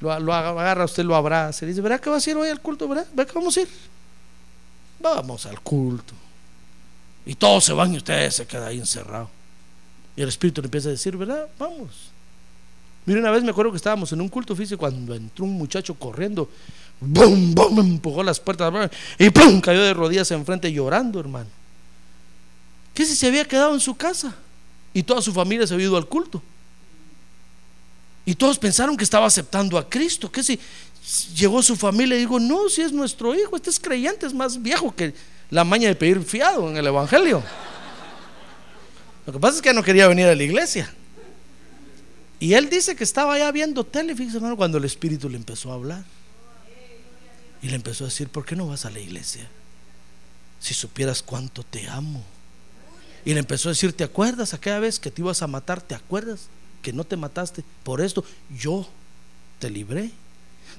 Lo, 0.00 0.18
lo 0.18 0.34
agarra, 0.34 0.84
usted 0.84 1.04
lo 1.04 1.14
abraza. 1.14 1.64
Y 1.64 1.68
dice, 1.68 1.80
¿verdad 1.80 2.00
que 2.00 2.10
vas 2.10 2.26
a 2.26 2.30
ir 2.30 2.36
hoy 2.36 2.48
al 2.48 2.60
culto? 2.60 2.88
¿Verdad? 2.88 3.06
¿Verdad 3.14 3.32
que 3.32 3.38
vamos 3.38 3.56
a 3.56 3.60
ir? 3.60 3.68
Vamos 5.00 5.46
al 5.46 5.60
culto. 5.60 6.14
Y 7.26 7.34
todos 7.34 7.64
se 7.64 7.72
van 7.72 7.92
y 7.94 7.98
usted 7.98 8.30
se 8.30 8.46
queda 8.46 8.68
ahí 8.68 8.78
encerrado. 8.78 9.28
Y 10.16 10.22
el 10.22 10.28
Espíritu 10.28 10.60
le 10.60 10.66
empieza 10.66 10.88
a 10.88 10.92
decir, 10.92 11.16
¿verdad? 11.16 11.46
Vamos. 11.58 12.10
Mire, 13.06 13.20
una 13.20 13.30
vez 13.30 13.42
me 13.42 13.50
acuerdo 13.50 13.70
que 13.70 13.76
estábamos 13.76 14.12
en 14.12 14.20
un 14.20 14.28
culto 14.28 14.54
físico 14.54 14.78
cuando 14.78 15.14
entró 15.14 15.44
un 15.44 15.52
muchacho 15.52 15.94
corriendo, 15.94 16.50
¡bum, 17.00 17.54
bum! 17.54 17.78
Empujó 17.80 18.22
las 18.22 18.38
puertas 18.38 18.90
y 19.18 19.30
¡pum! 19.30 19.60
Cayó 19.60 19.82
de 19.82 19.94
rodillas 19.94 20.30
enfrente 20.30 20.72
llorando, 20.72 21.18
hermano. 21.18 21.48
¿Qué 22.92 23.06
si 23.06 23.16
se 23.16 23.28
había 23.28 23.44
quedado 23.44 23.72
en 23.74 23.80
su 23.80 23.96
casa? 23.96 24.34
Y 24.92 25.02
toda 25.02 25.22
su 25.22 25.32
familia 25.32 25.66
se 25.66 25.74
había 25.74 25.86
ido 25.86 25.96
al 25.96 26.06
culto. 26.06 26.42
Y 28.26 28.34
todos 28.34 28.58
pensaron 28.58 28.96
que 28.96 29.04
estaba 29.04 29.26
aceptando 29.26 29.78
a 29.78 29.88
Cristo. 29.88 30.30
¿Qué 30.30 30.42
si 30.42 30.58
llegó 31.34 31.62
su 31.62 31.76
familia 31.76 32.16
y 32.16 32.20
digo, 32.20 32.38
no, 32.38 32.68
si 32.68 32.82
es 32.82 32.92
nuestro 32.92 33.34
hijo, 33.34 33.56
este 33.56 33.70
es 33.70 33.80
creyente, 33.80 34.26
es 34.26 34.34
más 34.34 34.60
viejo 34.60 34.94
que 34.94 35.14
la 35.50 35.64
maña 35.64 35.88
de 35.88 35.94
pedir 35.94 36.22
fiado 36.22 36.68
en 36.68 36.76
el 36.76 36.86
Evangelio. 36.86 37.42
Lo 39.26 39.32
que 39.32 39.38
pasa 39.38 39.56
es 39.56 39.62
que 39.62 39.72
no 39.72 39.82
quería 39.82 40.08
venir 40.08 40.26
a 40.26 40.34
la 40.34 40.42
iglesia. 40.42 40.92
Y 42.38 42.54
él 42.54 42.70
dice 42.70 42.96
que 42.96 43.04
estaba 43.04 43.34
allá 43.34 43.52
viendo 43.52 43.84
tele, 43.84 44.16
fíjese 44.16 44.38
hermano, 44.38 44.56
cuando 44.56 44.78
el 44.78 44.84
Espíritu 44.84 45.28
le 45.28 45.36
empezó 45.36 45.70
a 45.70 45.74
hablar. 45.74 46.04
Y 47.62 47.68
le 47.68 47.76
empezó 47.76 48.04
a 48.04 48.08
decir, 48.08 48.28
¿por 48.28 48.46
qué 48.46 48.56
no 48.56 48.66
vas 48.66 48.86
a 48.86 48.90
la 48.90 48.98
iglesia? 48.98 49.46
Si 50.58 50.72
supieras 50.72 51.22
cuánto 51.22 51.62
te 51.62 51.86
amo. 51.88 52.24
Y 53.24 53.34
le 53.34 53.40
empezó 53.40 53.68
a 53.68 53.72
decir, 53.72 53.92
¿te 53.92 54.04
acuerdas 54.04 54.54
aquella 54.54 54.78
vez 54.78 54.98
que 54.98 55.10
te 55.10 55.20
ibas 55.20 55.42
a 55.42 55.46
matar? 55.46 55.82
¿Te 55.82 55.94
acuerdas 55.94 56.48
que 56.80 56.94
no 56.94 57.04
te 57.04 57.16
mataste? 57.16 57.62
Por 57.82 58.00
esto 58.00 58.24
yo 58.58 58.88
te 59.58 59.68
libré. 59.68 60.10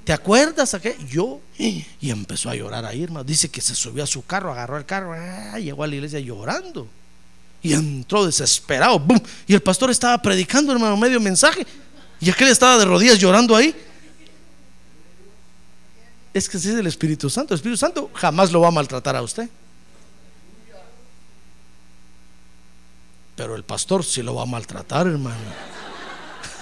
¿Te 0.03 0.13
acuerdas 0.13 0.73
aquel? 0.73 0.97
Yo. 1.07 1.39
Y 1.57 2.09
empezó 2.09 2.49
a 2.49 2.55
llorar 2.55 2.85
ahí, 2.85 3.03
hermano. 3.03 3.23
Dice 3.23 3.49
que 3.49 3.61
se 3.61 3.75
subió 3.75 4.03
a 4.03 4.07
su 4.07 4.25
carro, 4.25 4.51
agarró 4.51 4.77
el 4.77 4.85
carro, 4.85 5.13
ah, 5.13 5.59
llegó 5.59 5.83
a 5.83 5.87
la 5.87 5.95
iglesia 5.95 6.19
llorando. 6.19 6.87
Y 7.61 7.73
entró 7.73 8.25
desesperado. 8.25 9.03
Y 9.45 9.53
el 9.53 9.61
pastor 9.61 9.91
estaba 9.91 10.19
predicando, 10.19 10.73
hermano, 10.73 10.97
medio 10.97 11.19
mensaje. 11.19 11.65
Y 12.19 12.29
aquel 12.29 12.47
estaba 12.47 12.77
de 12.77 12.85
rodillas 12.85 13.19
llorando 13.19 13.55
ahí. 13.55 13.75
Es 16.33 16.49
que 16.49 16.57
ese 16.57 16.71
es 16.71 16.79
el 16.79 16.87
Espíritu 16.87 17.29
Santo. 17.29 17.53
El 17.53 17.59
Espíritu 17.59 17.77
Santo 17.77 18.09
jamás 18.15 18.51
lo 18.51 18.61
va 18.61 18.69
a 18.69 18.71
maltratar 18.71 19.15
a 19.15 19.21
usted. 19.21 19.47
Pero 23.35 23.55
el 23.55 23.63
pastor 23.63 24.03
sí 24.03 24.23
lo 24.23 24.35
va 24.35 24.43
a 24.43 24.45
maltratar, 24.45 25.07
hermano. 25.07 25.37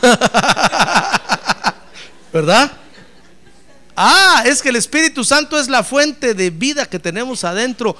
¿Verdad? 2.33 2.71
Ah, 4.01 4.43
es 4.45 4.61
que 4.61 4.69
el 4.69 4.77
Espíritu 4.77 5.25
Santo 5.25 5.59
es 5.59 5.67
la 5.67 5.83
fuente 5.83 6.33
de 6.33 6.51
vida 6.51 6.85
que 6.85 6.99
tenemos 6.99 7.43
adentro. 7.43 7.97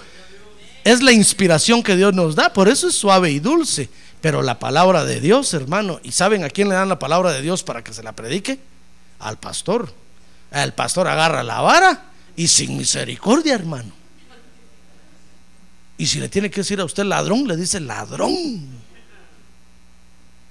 Es 0.86 1.04
la 1.04 1.12
inspiración 1.12 1.84
que 1.84 1.97
Dios 1.97 2.14
nos 2.14 2.36
da. 2.36 2.54
Por 2.54 2.70
eso 2.70 2.88
es 2.88 2.95
suave 2.95 3.32
y 3.32 3.41
dulce. 3.41 3.89
Pero 4.22 4.41
la 4.41 4.60
palabra 4.60 5.04
de 5.04 5.20
Dios, 5.20 5.54
hermano, 5.54 6.00
¿y 6.02 6.14
saben 6.14 6.45
a 6.45 6.50
quién 6.50 6.70
le 6.70 6.76
dan 6.76 6.88
la 6.88 7.00
palabra 7.00 7.34
de 7.34 7.41
Dios 7.41 7.64
para 7.64 7.84
que 7.84 7.93
se 7.93 8.02
la 8.02 8.14
predique? 8.14 8.60
Al 9.20 9.38
pastor. 9.39 9.93
El 10.52 10.72
pastor 10.72 11.06
agarra 11.10 11.43
la 11.43 11.60
vara 11.60 12.06
y 12.38 12.47
sin 12.47 12.78
misericordia, 12.78 13.56
hermano. 13.56 13.91
Y 15.97 16.08
si 16.08 16.22
le 16.22 16.30
tiene 16.30 16.50
que 16.50 16.62
decir 16.62 16.80
a 16.80 16.86
usted 16.86 17.04
ladrón, 17.04 17.45
le 17.45 17.58
dice 17.58 17.82
ladrón, 17.82 18.70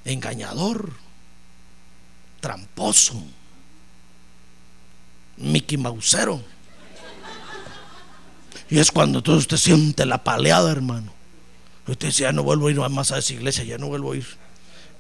engañador, 0.04 0.92
tramposo, 2.38 3.24
Mickey 5.38 5.78
Mausero. 5.78 6.42
Y 8.70 8.78
es 8.78 8.90
cuando 8.90 9.22
todo 9.22 9.36
usted 9.36 9.56
siente 9.56 10.04
la 10.04 10.22
paleada, 10.22 10.70
hermano. 10.70 11.12
Usted 11.86 12.08
dice, 12.08 12.22
ya 12.24 12.32
no 12.32 12.42
vuelvo 12.42 12.68
a 12.68 12.70
ir 12.70 12.78
más 12.90 13.12
a 13.12 13.18
esa 13.18 13.32
iglesia, 13.32 13.64
ya 13.64 13.78
no 13.78 13.86
vuelvo 13.88 14.12
a 14.12 14.16
ir. 14.16 14.26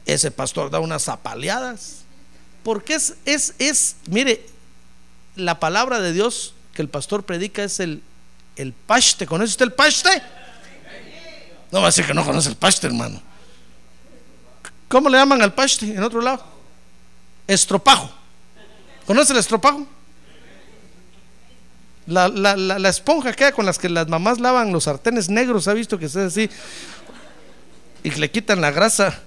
Ese 0.06 0.30
pastor 0.30 0.70
da 0.70 0.80
unas 0.80 1.08
apaleadas. 1.08 2.04
Porque 2.62 2.94
es, 2.94 3.16
es, 3.26 3.54
es, 3.58 3.96
mire, 4.06 4.46
la 5.36 5.60
palabra 5.60 6.00
de 6.00 6.12
Dios 6.12 6.54
que 6.72 6.80
el 6.80 6.88
pastor 6.88 7.24
predica 7.24 7.62
es 7.62 7.78
el, 7.80 8.02
el 8.56 8.72
paste. 8.72 9.26
¿Conoce 9.26 9.50
usted 9.50 9.66
el 9.66 9.72
paste? 9.72 10.22
No 11.70 11.80
va 11.80 11.86
a 11.86 11.90
decir 11.90 12.06
que 12.06 12.14
no 12.14 12.24
conoce 12.24 12.48
el 12.48 12.56
paste, 12.56 12.86
hermano. 12.86 13.20
¿Cómo 14.88 15.10
le 15.10 15.18
llaman 15.18 15.42
al 15.42 15.52
paste 15.52 15.90
en 15.90 16.02
otro 16.02 16.22
lado? 16.22 16.42
Estropajo. 17.46 18.10
¿Conoce 19.06 19.34
el 19.34 19.38
estropajo? 19.38 19.86
La, 22.08 22.26
la, 22.28 22.56
la, 22.56 22.88
esponja 22.88 23.34
que 23.34 23.52
con 23.52 23.66
las 23.66 23.78
que 23.78 23.90
las 23.90 24.08
mamás 24.08 24.40
lavan 24.40 24.72
los 24.72 24.84
sartenes 24.84 25.28
negros, 25.28 25.68
¿ha 25.68 25.74
visto 25.74 25.98
que 25.98 26.06
es 26.06 26.16
así? 26.16 26.48
Y 28.02 28.10
le 28.12 28.30
quitan 28.30 28.62
la 28.62 28.70
grasa. 28.70 29.20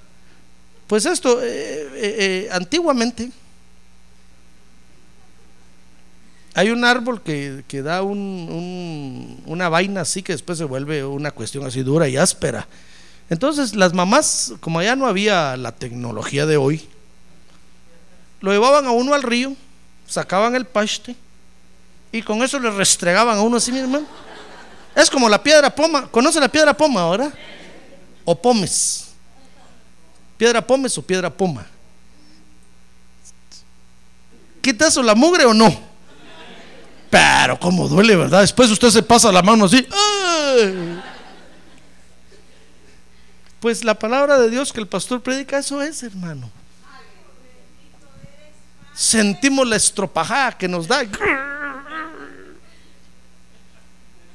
Pues 0.87 1.05
esto, 1.05 1.39
eh, 1.43 1.45
eh, 1.45 1.89
eh, 1.95 2.49
antiguamente, 2.51 3.29
hay 6.55 6.71
un 6.71 6.83
árbol 6.83 7.21
que, 7.21 7.63
que 7.67 7.83
da 7.83 8.01
un, 8.01 9.43
una 9.45 9.69
vaina 9.69 10.01
así 10.01 10.23
que 10.23 10.33
después 10.33 10.57
se 10.57 10.63
vuelve 10.63 11.05
una 11.05 11.29
cuestión 11.29 11.63
así 11.67 11.83
dura 11.83 12.09
y 12.09 12.17
áspera. 12.17 12.67
Entonces 13.29 13.75
las 13.75 13.93
mamás, 13.93 14.53
como 14.59 14.81
ya 14.81 14.95
no 14.95 15.05
había 15.05 15.55
la 15.55 15.71
tecnología 15.71 16.47
de 16.47 16.57
hoy, 16.57 16.89
lo 18.39 18.51
llevaban 18.51 18.87
a 18.87 18.91
uno 18.91 19.13
al 19.13 19.21
río, 19.21 19.55
sacaban 20.07 20.55
el 20.55 20.65
paste 20.65 21.15
y 22.11 22.21
con 22.21 22.41
eso 22.43 22.59
le 22.59 22.69
restregaban 22.71 23.37
a 23.37 23.41
uno 23.41 23.57
así, 23.57 23.71
mi 23.71 23.79
hermano. 23.79 24.05
Es 24.95 25.09
como 25.09 25.29
la 25.29 25.41
piedra 25.41 25.73
poma. 25.73 26.07
¿Conoce 26.07 26.39
la 26.39 26.49
piedra 26.49 26.75
poma 26.75 27.01
ahora? 27.01 27.31
O 28.25 28.39
pomes. 28.39 29.11
Piedra 30.37 30.65
pomes 30.65 30.97
o 30.97 31.01
piedra 31.01 31.29
poma. 31.29 31.65
¿Quita 34.61 34.87
eso 34.87 35.01
la 35.01 35.15
mugre 35.15 35.45
o 35.45 35.53
no? 35.53 35.91
Pero 37.09 37.59
como 37.59 37.87
duele, 37.87 38.15
¿verdad? 38.15 38.41
Después 38.41 38.69
usted 38.69 38.89
se 38.89 39.03
pasa 39.03 39.31
la 39.31 39.41
mano 39.41 39.65
así. 39.65 39.87
Pues 43.59 43.83
la 43.83 43.95
palabra 43.95 44.39
de 44.39 44.49
Dios 44.49 44.73
que 44.73 44.79
el 44.79 44.87
pastor 44.87 45.21
predica, 45.21 45.57
eso 45.57 45.81
es, 45.81 46.03
hermano. 46.03 46.49
Sentimos 48.93 49.67
la 49.67 49.75
estropajada 49.75 50.57
que 50.57 50.67
nos 50.67 50.87
da. 50.87 51.03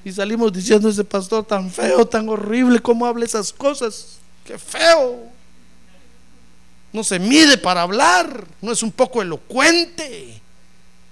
Y 0.07 0.13
salimos 0.13 0.53
diciendo 0.53 0.89
ese 0.89 1.03
pastor 1.03 1.45
tan 1.45 1.69
feo, 1.69 2.07
tan 2.07 2.29
horrible, 2.29 2.79
¿cómo 2.79 3.07
habla 3.07 3.25
esas 3.25 3.53
cosas? 3.53 4.19
Qué 4.45 4.57
feo. 4.57 5.33
No 6.93 7.03
se 7.03 7.19
mide 7.19 7.59
para 7.59 7.83
hablar, 7.83 8.47
no 8.63 8.71
es 8.71 8.85
un 8.85 8.93
poco 8.93 9.21
elocuente. 9.21 10.41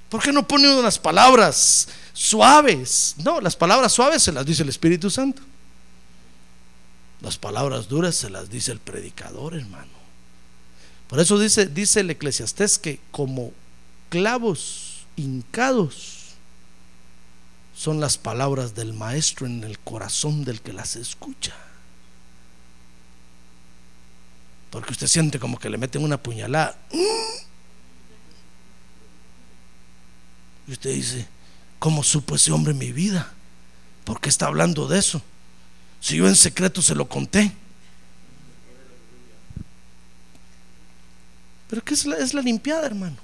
¿Por 0.08 0.22
qué 0.22 0.30
no 0.30 0.46
pone 0.46 0.72
unas 0.78 0.96
palabras 0.96 1.88
suaves? 2.12 3.16
No, 3.18 3.40
las 3.40 3.56
palabras 3.56 3.92
suaves 3.92 4.22
se 4.22 4.30
las 4.30 4.46
dice 4.46 4.62
el 4.62 4.68
Espíritu 4.68 5.10
Santo. 5.10 5.42
Las 7.20 7.36
palabras 7.36 7.88
duras 7.88 8.14
se 8.14 8.30
las 8.30 8.48
dice 8.48 8.70
el 8.70 8.78
predicador, 8.78 9.56
hermano. 9.56 9.90
Por 11.08 11.18
eso 11.18 11.36
dice, 11.36 11.66
dice 11.66 11.98
el 11.98 12.10
eclesiastés 12.10 12.78
que 12.78 13.00
como 13.10 13.50
clavos 14.08 15.04
hincados 15.16 16.23
son 17.74 18.00
las 18.00 18.18
palabras 18.18 18.74
del 18.74 18.92
maestro 18.92 19.46
en 19.46 19.64
el 19.64 19.78
corazón 19.78 20.44
del 20.44 20.60
que 20.60 20.72
las 20.72 20.96
escucha. 20.96 21.54
Porque 24.70 24.92
usted 24.92 25.06
siente 25.06 25.38
como 25.38 25.58
que 25.58 25.70
le 25.70 25.78
meten 25.78 26.02
una 26.02 26.22
puñalada. 26.22 26.78
Y 30.66 30.72
usted 30.72 30.94
dice, 30.94 31.28
¿cómo 31.78 32.02
supo 32.02 32.36
ese 32.36 32.52
hombre 32.52 32.74
mi 32.74 32.92
vida? 32.92 33.32
¿Por 34.04 34.20
qué 34.20 34.28
está 34.28 34.46
hablando 34.46 34.88
de 34.88 34.98
eso? 34.98 35.20
Si 36.00 36.16
yo 36.16 36.28
en 36.28 36.36
secreto 36.36 36.80
se 36.80 36.94
lo 36.94 37.08
conté. 37.08 37.52
Pero 41.68 41.82
¿qué 41.82 41.94
es 41.94 42.06
la, 42.06 42.16
es 42.18 42.34
la 42.34 42.42
limpiada, 42.42 42.86
hermano? 42.86 43.16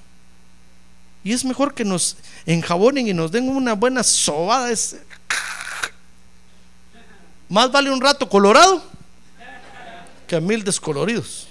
Y 1.22 1.32
es 1.32 1.44
mejor 1.44 1.74
que 1.74 1.84
nos 1.84 2.16
enjabonen 2.46 3.06
y 3.06 3.14
nos 3.14 3.30
den 3.30 3.48
una 3.48 3.74
buena 3.74 4.02
sobada. 4.02 4.72
Más 7.48 7.70
vale 7.70 7.90
un 7.90 8.00
rato 8.00 8.28
colorado 8.28 8.82
que 10.26 10.36
a 10.36 10.40
mil 10.40 10.62
descoloridos. 10.64 11.48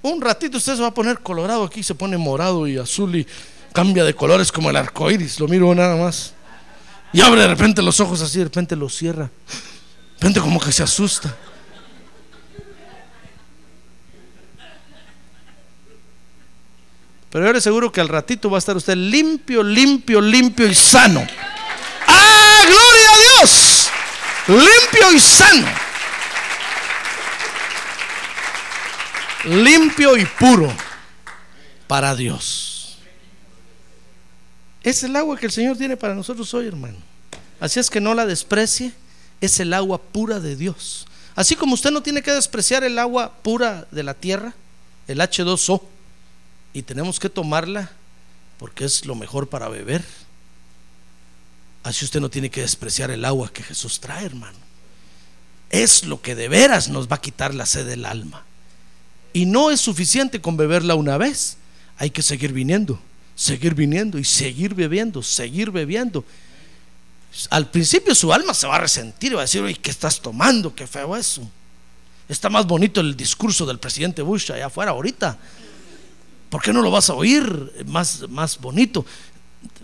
Un 0.00 0.20
ratito 0.20 0.58
usted 0.58 0.76
se 0.76 0.82
va 0.82 0.88
a 0.88 0.94
poner 0.94 1.20
colorado 1.20 1.64
aquí, 1.64 1.82
se 1.82 1.94
pone 1.94 2.16
morado 2.16 2.66
y 2.66 2.78
azul 2.78 3.14
y 3.14 3.26
cambia 3.72 4.04
de 4.04 4.14
colores 4.14 4.50
como 4.50 4.70
el 4.70 4.76
arco 4.76 5.10
iris. 5.10 5.38
Lo 5.38 5.46
miro 5.46 5.74
nada 5.74 5.96
más. 5.96 6.32
Y 7.12 7.20
abre 7.20 7.42
de 7.42 7.48
repente 7.48 7.82
los 7.82 8.00
ojos 8.00 8.22
así, 8.22 8.38
de 8.38 8.44
repente 8.44 8.74
los 8.74 8.96
cierra. 8.96 9.24
De 9.24 10.14
repente 10.14 10.40
como 10.40 10.58
que 10.60 10.72
se 10.72 10.82
asusta. 10.82 11.36
Pero 17.32 17.46
yo 17.46 17.52
le 17.54 17.62
seguro 17.62 17.90
que 17.90 18.02
al 18.02 18.10
ratito 18.10 18.50
va 18.50 18.58
a 18.58 18.60
estar 18.60 18.76
usted 18.76 18.94
limpio, 18.94 19.62
limpio, 19.62 20.20
limpio 20.20 20.66
y 20.66 20.74
sano. 20.74 21.26
¡Ah, 22.06 22.60
gloria 22.66 23.10
a 23.10 23.38
Dios! 23.38 23.88
Limpio 24.48 25.12
y 25.14 25.18
sano. 25.18 25.66
Limpio 29.44 30.18
y 30.18 30.26
puro 30.26 30.70
para 31.86 32.14
Dios. 32.14 32.98
Es 34.82 35.02
el 35.02 35.16
agua 35.16 35.38
que 35.38 35.46
el 35.46 35.52
Señor 35.52 35.78
tiene 35.78 35.96
para 35.96 36.14
nosotros 36.14 36.52
hoy, 36.52 36.66
hermano. 36.66 36.98
Así 37.60 37.80
es 37.80 37.88
que 37.88 38.02
no 38.02 38.12
la 38.12 38.26
desprecie. 38.26 38.92
Es 39.40 39.58
el 39.58 39.72
agua 39.72 39.96
pura 39.96 40.38
de 40.38 40.54
Dios. 40.54 41.06
Así 41.34 41.56
como 41.56 41.72
usted 41.72 41.92
no 41.92 42.02
tiene 42.02 42.20
que 42.20 42.30
despreciar 42.30 42.84
el 42.84 42.98
agua 42.98 43.32
pura 43.40 43.86
de 43.90 44.02
la 44.02 44.12
tierra, 44.12 44.52
el 45.08 45.18
H2O 45.18 45.80
y 46.72 46.82
tenemos 46.82 47.20
que 47.20 47.28
tomarla 47.28 47.90
porque 48.58 48.84
es 48.84 49.06
lo 49.06 49.14
mejor 49.14 49.48
para 49.48 49.68
beber. 49.68 50.04
Así 51.82 52.04
usted 52.04 52.20
no 52.20 52.30
tiene 52.30 52.50
que 52.50 52.60
despreciar 52.60 53.10
el 53.10 53.24
agua 53.24 53.52
que 53.52 53.62
Jesús 53.62 54.00
trae, 54.00 54.24
hermano. 54.24 54.58
es 55.70 56.04
lo 56.04 56.20
que 56.20 56.34
de 56.34 56.48
veras 56.48 56.88
nos 56.88 57.08
va 57.08 57.16
a 57.16 57.20
quitar 57.20 57.54
la 57.54 57.66
sed 57.66 57.86
del 57.86 58.04
alma. 58.04 58.44
Y 59.32 59.46
no 59.46 59.70
es 59.70 59.80
suficiente 59.80 60.40
con 60.40 60.56
beberla 60.56 60.94
una 60.94 61.16
vez, 61.16 61.56
hay 61.96 62.10
que 62.10 62.20
seguir 62.20 62.52
viniendo, 62.52 63.00
seguir 63.34 63.74
viniendo 63.74 64.18
y 64.18 64.24
seguir 64.24 64.74
bebiendo, 64.74 65.22
seguir 65.22 65.70
bebiendo. 65.70 66.24
Al 67.48 67.70
principio 67.70 68.14
su 68.14 68.32
alma 68.32 68.52
se 68.52 68.66
va 68.66 68.76
a 68.76 68.80
resentir, 68.80 69.34
va 69.34 69.40
a 69.40 69.44
decir, 69.44 69.62
oye, 69.62 69.74
¿qué 69.74 69.90
estás 69.90 70.20
tomando? 70.20 70.74
Qué 70.74 70.86
feo 70.86 71.16
eso. 71.16 71.48
Está 72.28 72.50
más 72.50 72.66
bonito 72.66 73.00
el 73.00 73.16
discurso 73.16 73.64
del 73.64 73.78
presidente 73.78 74.22
Bush 74.22 74.52
allá 74.52 74.66
afuera 74.66 74.90
ahorita. 74.92 75.38
¿Por 76.52 76.60
qué 76.60 76.70
no 76.70 76.82
lo 76.82 76.90
vas 76.90 77.08
a 77.08 77.14
oír 77.14 77.82
más, 77.86 78.28
más 78.28 78.60
bonito? 78.60 79.06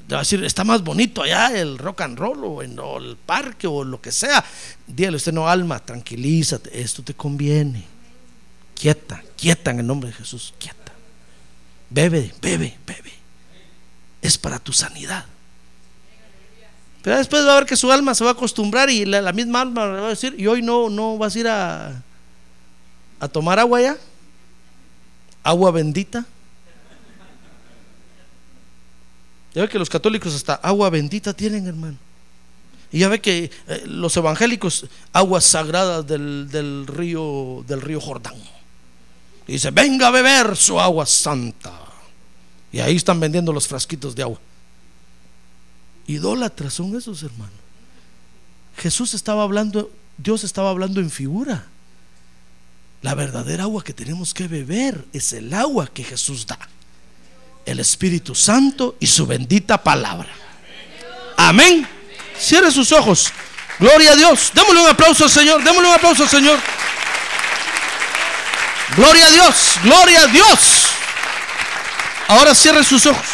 Te 0.06 0.14
va 0.14 0.20
a 0.20 0.22
decir, 0.22 0.44
está 0.44 0.64
más 0.64 0.84
bonito 0.84 1.22
allá 1.22 1.58
el 1.58 1.78
rock 1.78 2.02
and 2.02 2.18
roll 2.18 2.44
o 2.44 2.62
en 2.62 2.78
el 2.78 3.16
parque 3.16 3.66
o 3.66 3.84
lo 3.84 4.02
que 4.02 4.12
sea. 4.12 4.44
Dígale 4.86 5.16
usted, 5.16 5.32
no, 5.32 5.48
alma, 5.48 5.78
tranquilízate, 5.78 6.78
esto 6.78 7.02
te 7.02 7.14
conviene. 7.14 7.86
Quieta, 8.74 9.22
quieta 9.34 9.70
en 9.70 9.78
el 9.78 9.86
nombre 9.86 10.10
de 10.10 10.16
Jesús, 10.16 10.52
quieta. 10.58 10.92
Bebe, 11.88 12.34
bebe, 12.42 12.76
bebe. 12.86 13.14
Es 14.20 14.36
para 14.36 14.58
tu 14.58 14.74
sanidad. 14.74 15.24
Pero 17.00 17.16
después 17.16 17.46
va 17.46 17.52
a 17.52 17.60
ver 17.60 17.66
que 17.66 17.76
su 17.76 17.90
alma 17.90 18.14
se 18.14 18.24
va 18.24 18.30
a 18.30 18.34
acostumbrar 18.34 18.90
y 18.90 19.06
la, 19.06 19.22
la 19.22 19.32
misma 19.32 19.62
alma 19.62 19.86
le 19.86 20.00
va 20.00 20.06
a 20.08 20.10
decir, 20.10 20.34
y 20.36 20.46
hoy 20.46 20.60
no, 20.60 20.90
no 20.90 21.16
vas 21.16 21.34
a 21.34 21.38
ir 21.38 21.48
a, 21.48 22.02
a 23.20 23.28
tomar 23.28 23.58
agua 23.58 23.80
ya. 23.80 23.96
Agua 25.42 25.70
bendita. 25.70 26.26
Ya 29.58 29.62
ve 29.62 29.68
que 29.70 29.78
los 29.80 29.90
católicos 29.90 30.36
hasta 30.36 30.54
agua 30.54 30.88
bendita 30.88 31.34
tienen, 31.34 31.66
hermano. 31.66 31.96
Y 32.92 33.00
ya 33.00 33.08
ve 33.08 33.20
que 33.20 33.50
eh, 33.66 33.82
los 33.86 34.16
evangélicos, 34.16 34.86
aguas 35.12 35.42
sagradas 35.42 36.06
del, 36.06 36.48
del 36.48 36.86
río, 36.86 37.64
del 37.66 37.80
río 37.80 38.00
Jordán. 38.00 38.36
Dice, 39.48 39.72
venga 39.72 40.06
a 40.06 40.10
beber 40.12 40.54
su 40.56 40.78
agua 40.78 41.06
santa. 41.06 41.72
Y 42.70 42.78
ahí 42.78 42.94
están 42.94 43.18
vendiendo 43.18 43.52
los 43.52 43.66
frasquitos 43.66 44.14
de 44.14 44.22
agua. 44.22 44.38
Idólatras 46.06 46.74
son 46.74 46.96
esos, 46.96 47.24
hermano. 47.24 47.50
Jesús 48.76 49.12
estaba 49.12 49.42
hablando, 49.42 49.90
Dios 50.18 50.44
estaba 50.44 50.70
hablando 50.70 51.00
en 51.00 51.10
figura. 51.10 51.66
La 53.02 53.16
verdadera 53.16 53.64
agua 53.64 53.82
que 53.82 53.92
tenemos 53.92 54.34
que 54.34 54.46
beber 54.46 55.04
es 55.12 55.32
el 55.32 55.52
agua 55.52 55.88
que 55.88 56.04
Jesús 56.04 56.46
da. 56.46 56.60
El 57.68 57.80
Espíritu 57.80 58.34
Santo 58.34 58.96
y 58.98 59.06
su 59.06 59.26
bendita 59.26 59.76
palabra. 59.76 60.30
Amén. 61.36 61.86
Cierre 62.38 62.72
sus 62.72 62.90
ojos. 62.92 63.30
Gloria 63.78 64.12
a 64.12 64.16
Dios. 64.16 64.52
Démosle 64.54 64.80
un 64.80 64.88
aplauso 64.88 65.24
al 65.24 65.30
Señor. 65.30 65.62
Démosle 65.62 65.86
un 65.86 65.94
aplauso 65.94 66.22
al 66.22 66.30
Señor. 66.30 66.58
Gloria 68.96 69.26
a 69.26 69.30
Dios. 69.30 69.72
Gloria 69.82 70.22
a 70.22 70.26
Dios. 70.28 70.86
Ahora 72.28 72.54
cierre 72.54 72.82
sus 72.82 73.04
ojos. 73.04 73.26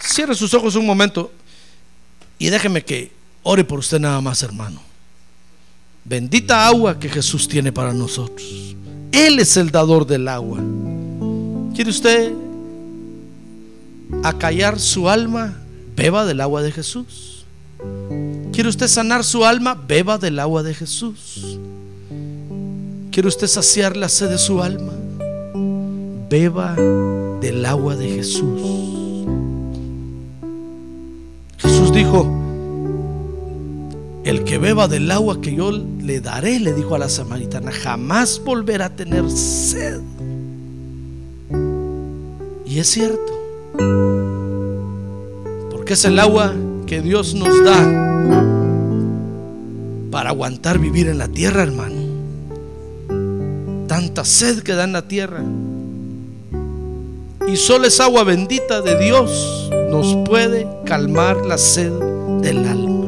Cierre 0.00 0.34
sus 0.34 0.54
ojos 0.54 0.74
un 0.74 0.86
momento. 0.86 1.30
Y 2.38 2.48
déjeme 2.48 2.82
que 2.82 3.12
ore 3.42 3.64
por 3.64 3.80
usted 3.80 4.00
nada 4.00 4.22
más, 4.22 4.42
hermano. 4.42 4.82
Bendita 6.04 6.66
agua 6.66 6.98
que 6.98 7.10
Jesús 7.10 7.46
tiene 7.48 7.70
para 7.70 7.92
nosotros. 7.92 8.74
Él 9.12 9.38
es 9.40 9.58
el 9.58 9.70
dador 9.70 10.06
del 10.06 10.26
agua. 10.26 10.58
¿Quiere 11.74 11.90
usted 11.90 12.45
acallar 14.22 14.78
su 14.78 15.08
alma? 15.08 15.54
Beba 15.96 16.26
del 16.26 16.40
agua 16.40 16.62
de 16.62 16.72
Jesús. 16.72 17.44
¿Quiere 18.52 18.68
usted 18.68 18.88
sanar 18.88 19.24
su 19.24 19.44
alma? 19.44 19.74
Beba 19.74 20.18
del 20.18 20.38
agua 20.38 20.62
de 20.62 20.74
Jesús. 20.74 21.58
¿Quiere 23.10 23.28
usted 23.28 23.46
saciar 23.46 23.96
la 23.96 24.08
sed 24.08 24.28
de 24.28 24.38
su 24.38 24.62
alma? 24.62 24.92
Beba 26.28 26.74
del 27.40 27.64
agua 27.64 27.96
de 27.96 28.08
Jesús. 28.08 28.60
Jesús 31.58 31.92
dijo, 31.92 32.26
el 34.24 34.44
que 34.44 34.58
beba 34.58 34.88
del 34.88 35.10
agua 35.10 35.40
que 35.40 35.54
yo 35.54 35.70
le 35.70 36.20
daré, 36.20 36.58
le 36.58 36.72
dijo 36.72 36.94
a 36.94 36.98
la 36.98 37.08
samaritana, 37.08 37.70
jamás 37.72 38.42
volverá 38.44 38.86
a 38.86 38.96
tener 38.96 39.30
sed. 39.30 40.00
Y 42.66 42.80
es 42.80 42.88
cierto, 42.88 43.35
porque 45.70 45.94
es 45.94 46.04
el 46.04 46.18
agua 46.18 46.52
que 46.86 47.00
Dios 47.00 47.34
nos 47.34 47.64
da 47.64 48.06
para 50.10 50.30
aguantar 50.30 50.78
vivir 50.78 51.08
en 51.08 51.18
la 51.18 51.28
tierra, 51.28 51.62
hermano. 51.62 52.00
Tanta 53.86 54.24
sed 54.24 54.62
que 54.62 54.74
da 54.74 54.84
en 54.84 54.92
la 54.92 55.06
tierra. 55.06 55.42
Y 57.46 57.56
solo 57.56 57.86
es 57.86 58.00
agua 58.00 58.24
bendita 58.24 58.80
de 58.82 58.98
Dios 58.98 59.70
nos 59.90 60.16
puede 60.28 60.66
calmar 60.84 61.46
la 61.46 61.56
sed 61.56 61.92
del 62.42 62.66
alma. 62.66 63.06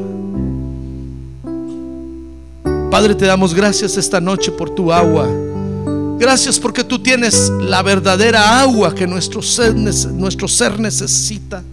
Padre, 2.89 3.15
te 3.15 3.25
damos 3.25 3.53
gracias 3.53 3.97
esta 3.97 4.19
noche 4.19 4.51
por 4.51 4.69
tu 4.69 4.91
agua. 4.91 5.27
Gracias 6.19 6.59
porque 6.59 6.83
tú 6.83 6.99
tienes 6.99 7.49
la 7.61 7.81
verdadera 7.81 8.59
agua 8.59 8.93
que 8.93 9.07
nuestro 9.07 9.41
ser, 9.41 9.73
nuestro 9.73 10.49
ser 10.49 10.77
necesita. 10.77 11.63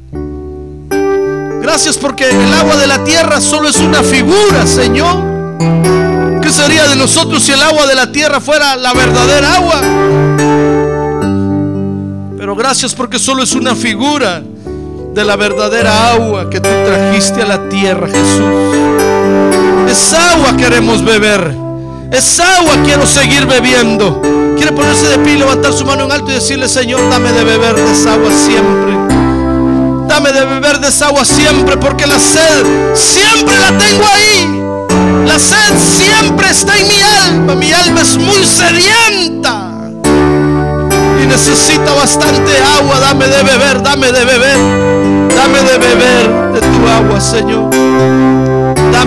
Gracias 1.60 1.98
porque 1.98 2.30
el 2.30 2.54
agua 2.54 2.76
de 2.76 2.86
la 2.86 3.02
tierra 3.02 3.40
solo 3.40 3.68
es 3.68 3.78
una 3.78 4.04
figura, 4.04 4.64
Señor. 4.64 5.16
¿Qué 6.40 6.48
sería 6.52 6.86
de 6.86 6.94
nosotros 6.94 7.42
si 7.42 7.50
el 7.50 7.60
agua 7.60 7.88
de 7.88 7.96
la 7.96 8.12
tierra 8.12 8.40
fuera 8.40 8.76
la 8.76 8.94
verdadera 8.94 9.56
agua? 9.56 9.80
Pero 12.38 12.54
gracias 12.54 12.94
porque 12.94 13.18
solo 13.18 13.42
es 13.42 13.52
una 13.52 13.74
figura 13.74 14.44
de 15.12 15.24
la 15.24 15.34
verdadera 15.34 16.12
agua 16.12 16.48
que 16.48 16.60
tú 16.60 16.68
trajiste 16.84 17.42
a 17.42 17.46
la 17.46 17.68
tierra, 17.68 18.06
Jesús. 18.06 18.46
Esa 19.90 20.34
agua 20.34 20.56
queremos 20.56 21.04
beber. 21.04 21.65
Esa 22.10 22.58
agua 22.58 22.74
quiero 22.84 23.06
seguir 23.06 23.46
bebiendo. 23.46 24.22
Quiere 24.56 24.72
ponerse 24.72 25.08
de 25.08 25.18
pie, 25.18 25.36
levantar 25.36 25.72
su 25.72 25.84
mano 25.84 26.04
en 26.04 26.12
alto 26.12 26.30
y 26.30 26.34
decirle, 26.34 26.68
Señor, 26.68 27.00
dame 27.10 27.32
de 27.32 27.44
beber 27.44 27.74
de 27.74 27.92
esa 27.92 28.14
agua 28.14 28.30
siempre. 28.30 28.96
Dame 30.08 30.32
de 30.32 30.46
beber 30.46 30.78
de 30.78 30.88
esa 30.88 31.08
agua 31.08 31.24
siempre, 31.24 31.76
porque 31.76 32.06
la 32.06 32.18
sed 32.18 32.64
siempre 32.94 33.54
la 33.58 33.76
tengo 33.76 34.04
ahí. 34.14 34.62
La 35.26 35.38
sed 35.38 35.74
siempre 35.78 36.48
está 36.48 36.76
en 36.78 36.88
mi 36.88 37.02
alma. 37.26 37.54
Mi 37.56 37.72
alma 37.72 38.00
es 38.00 38.16
muy 38.16 38.44
sedienta. 38.44 39.70
Y 41.22 41.26
necesita 41.26 41.92
bastante 41.92 42.52
agua. 42.78 43.00
Dame 43.00 43.26
de 43.26 43.42
beber, 43.42 43.82
dame 43.82 44.12
de 44.12 44.24
beber. 44.24 44.56
Dame 45.34 45.58
de 45.58 45.78
beber 45.78 46.52
de 46.54 46.60
tu 46.60 46.88
agua, 46.88 47.20
Señor. 47.20 48.45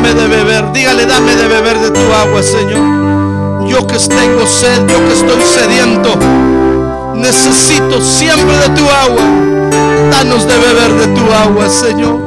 Dame 0.01 0.13
de 0.13 0.27
beber. 0.29 0.71
Dígale, 0.71 1.05
dame 1.05 1.35
de 1.35 1.47
beber 1.49 1.77
de 1.77 1.91
tu 1.91 2.13
agua, 2.13 2.41
Señor. 2.41 3.67
Yo 3.67 3.85
que 3.85 3.97
tengo 3.97 4.47
sed, 4.47 4.87
yo 4.87 4.97
que 5.05 5.13
estoy 5.13 5.41
sediento. 5.41 6.17
Necesito 7.15 7.99
siempre 7.99 8.55
de 8.59 8.69
tu 8.69 8.85
agua. 8.89 9.21
Danos 10.09 10.47
de 10.47 10.57
beber 10.57 10.93
de 11.01 11.07
tu 11.07 11.33
agua, 11.33 11.67
Señor. 11.67 12.17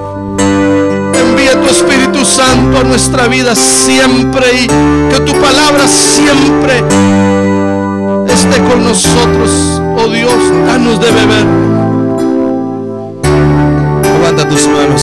Envía 1.15 1.53
tu 1.63 1.71
Espíritu 1.71 2.27
Santo 2.27 2.79
a 2.79 2.85
nuestra 2.85 3.27
vida 3.27 3.55
siempre 3.55 4.53
y 4.53 4.67
que 4.67 5.21
tu 5.21 5.33
palabra 5.41 5.89
siempre 5.89 6.77
esté 8.29 8.63
con 8.65 8.85
nosotros. 8.85 9.81
Oh 9.97 10.09
Dios, 10.09 10.35
danos 10.67 11.01
de 11.01 11.11
beber. 11.11 11.47
Levanta 14.03 14.47
tus 14.47 14.67
manos. 14.67 15.03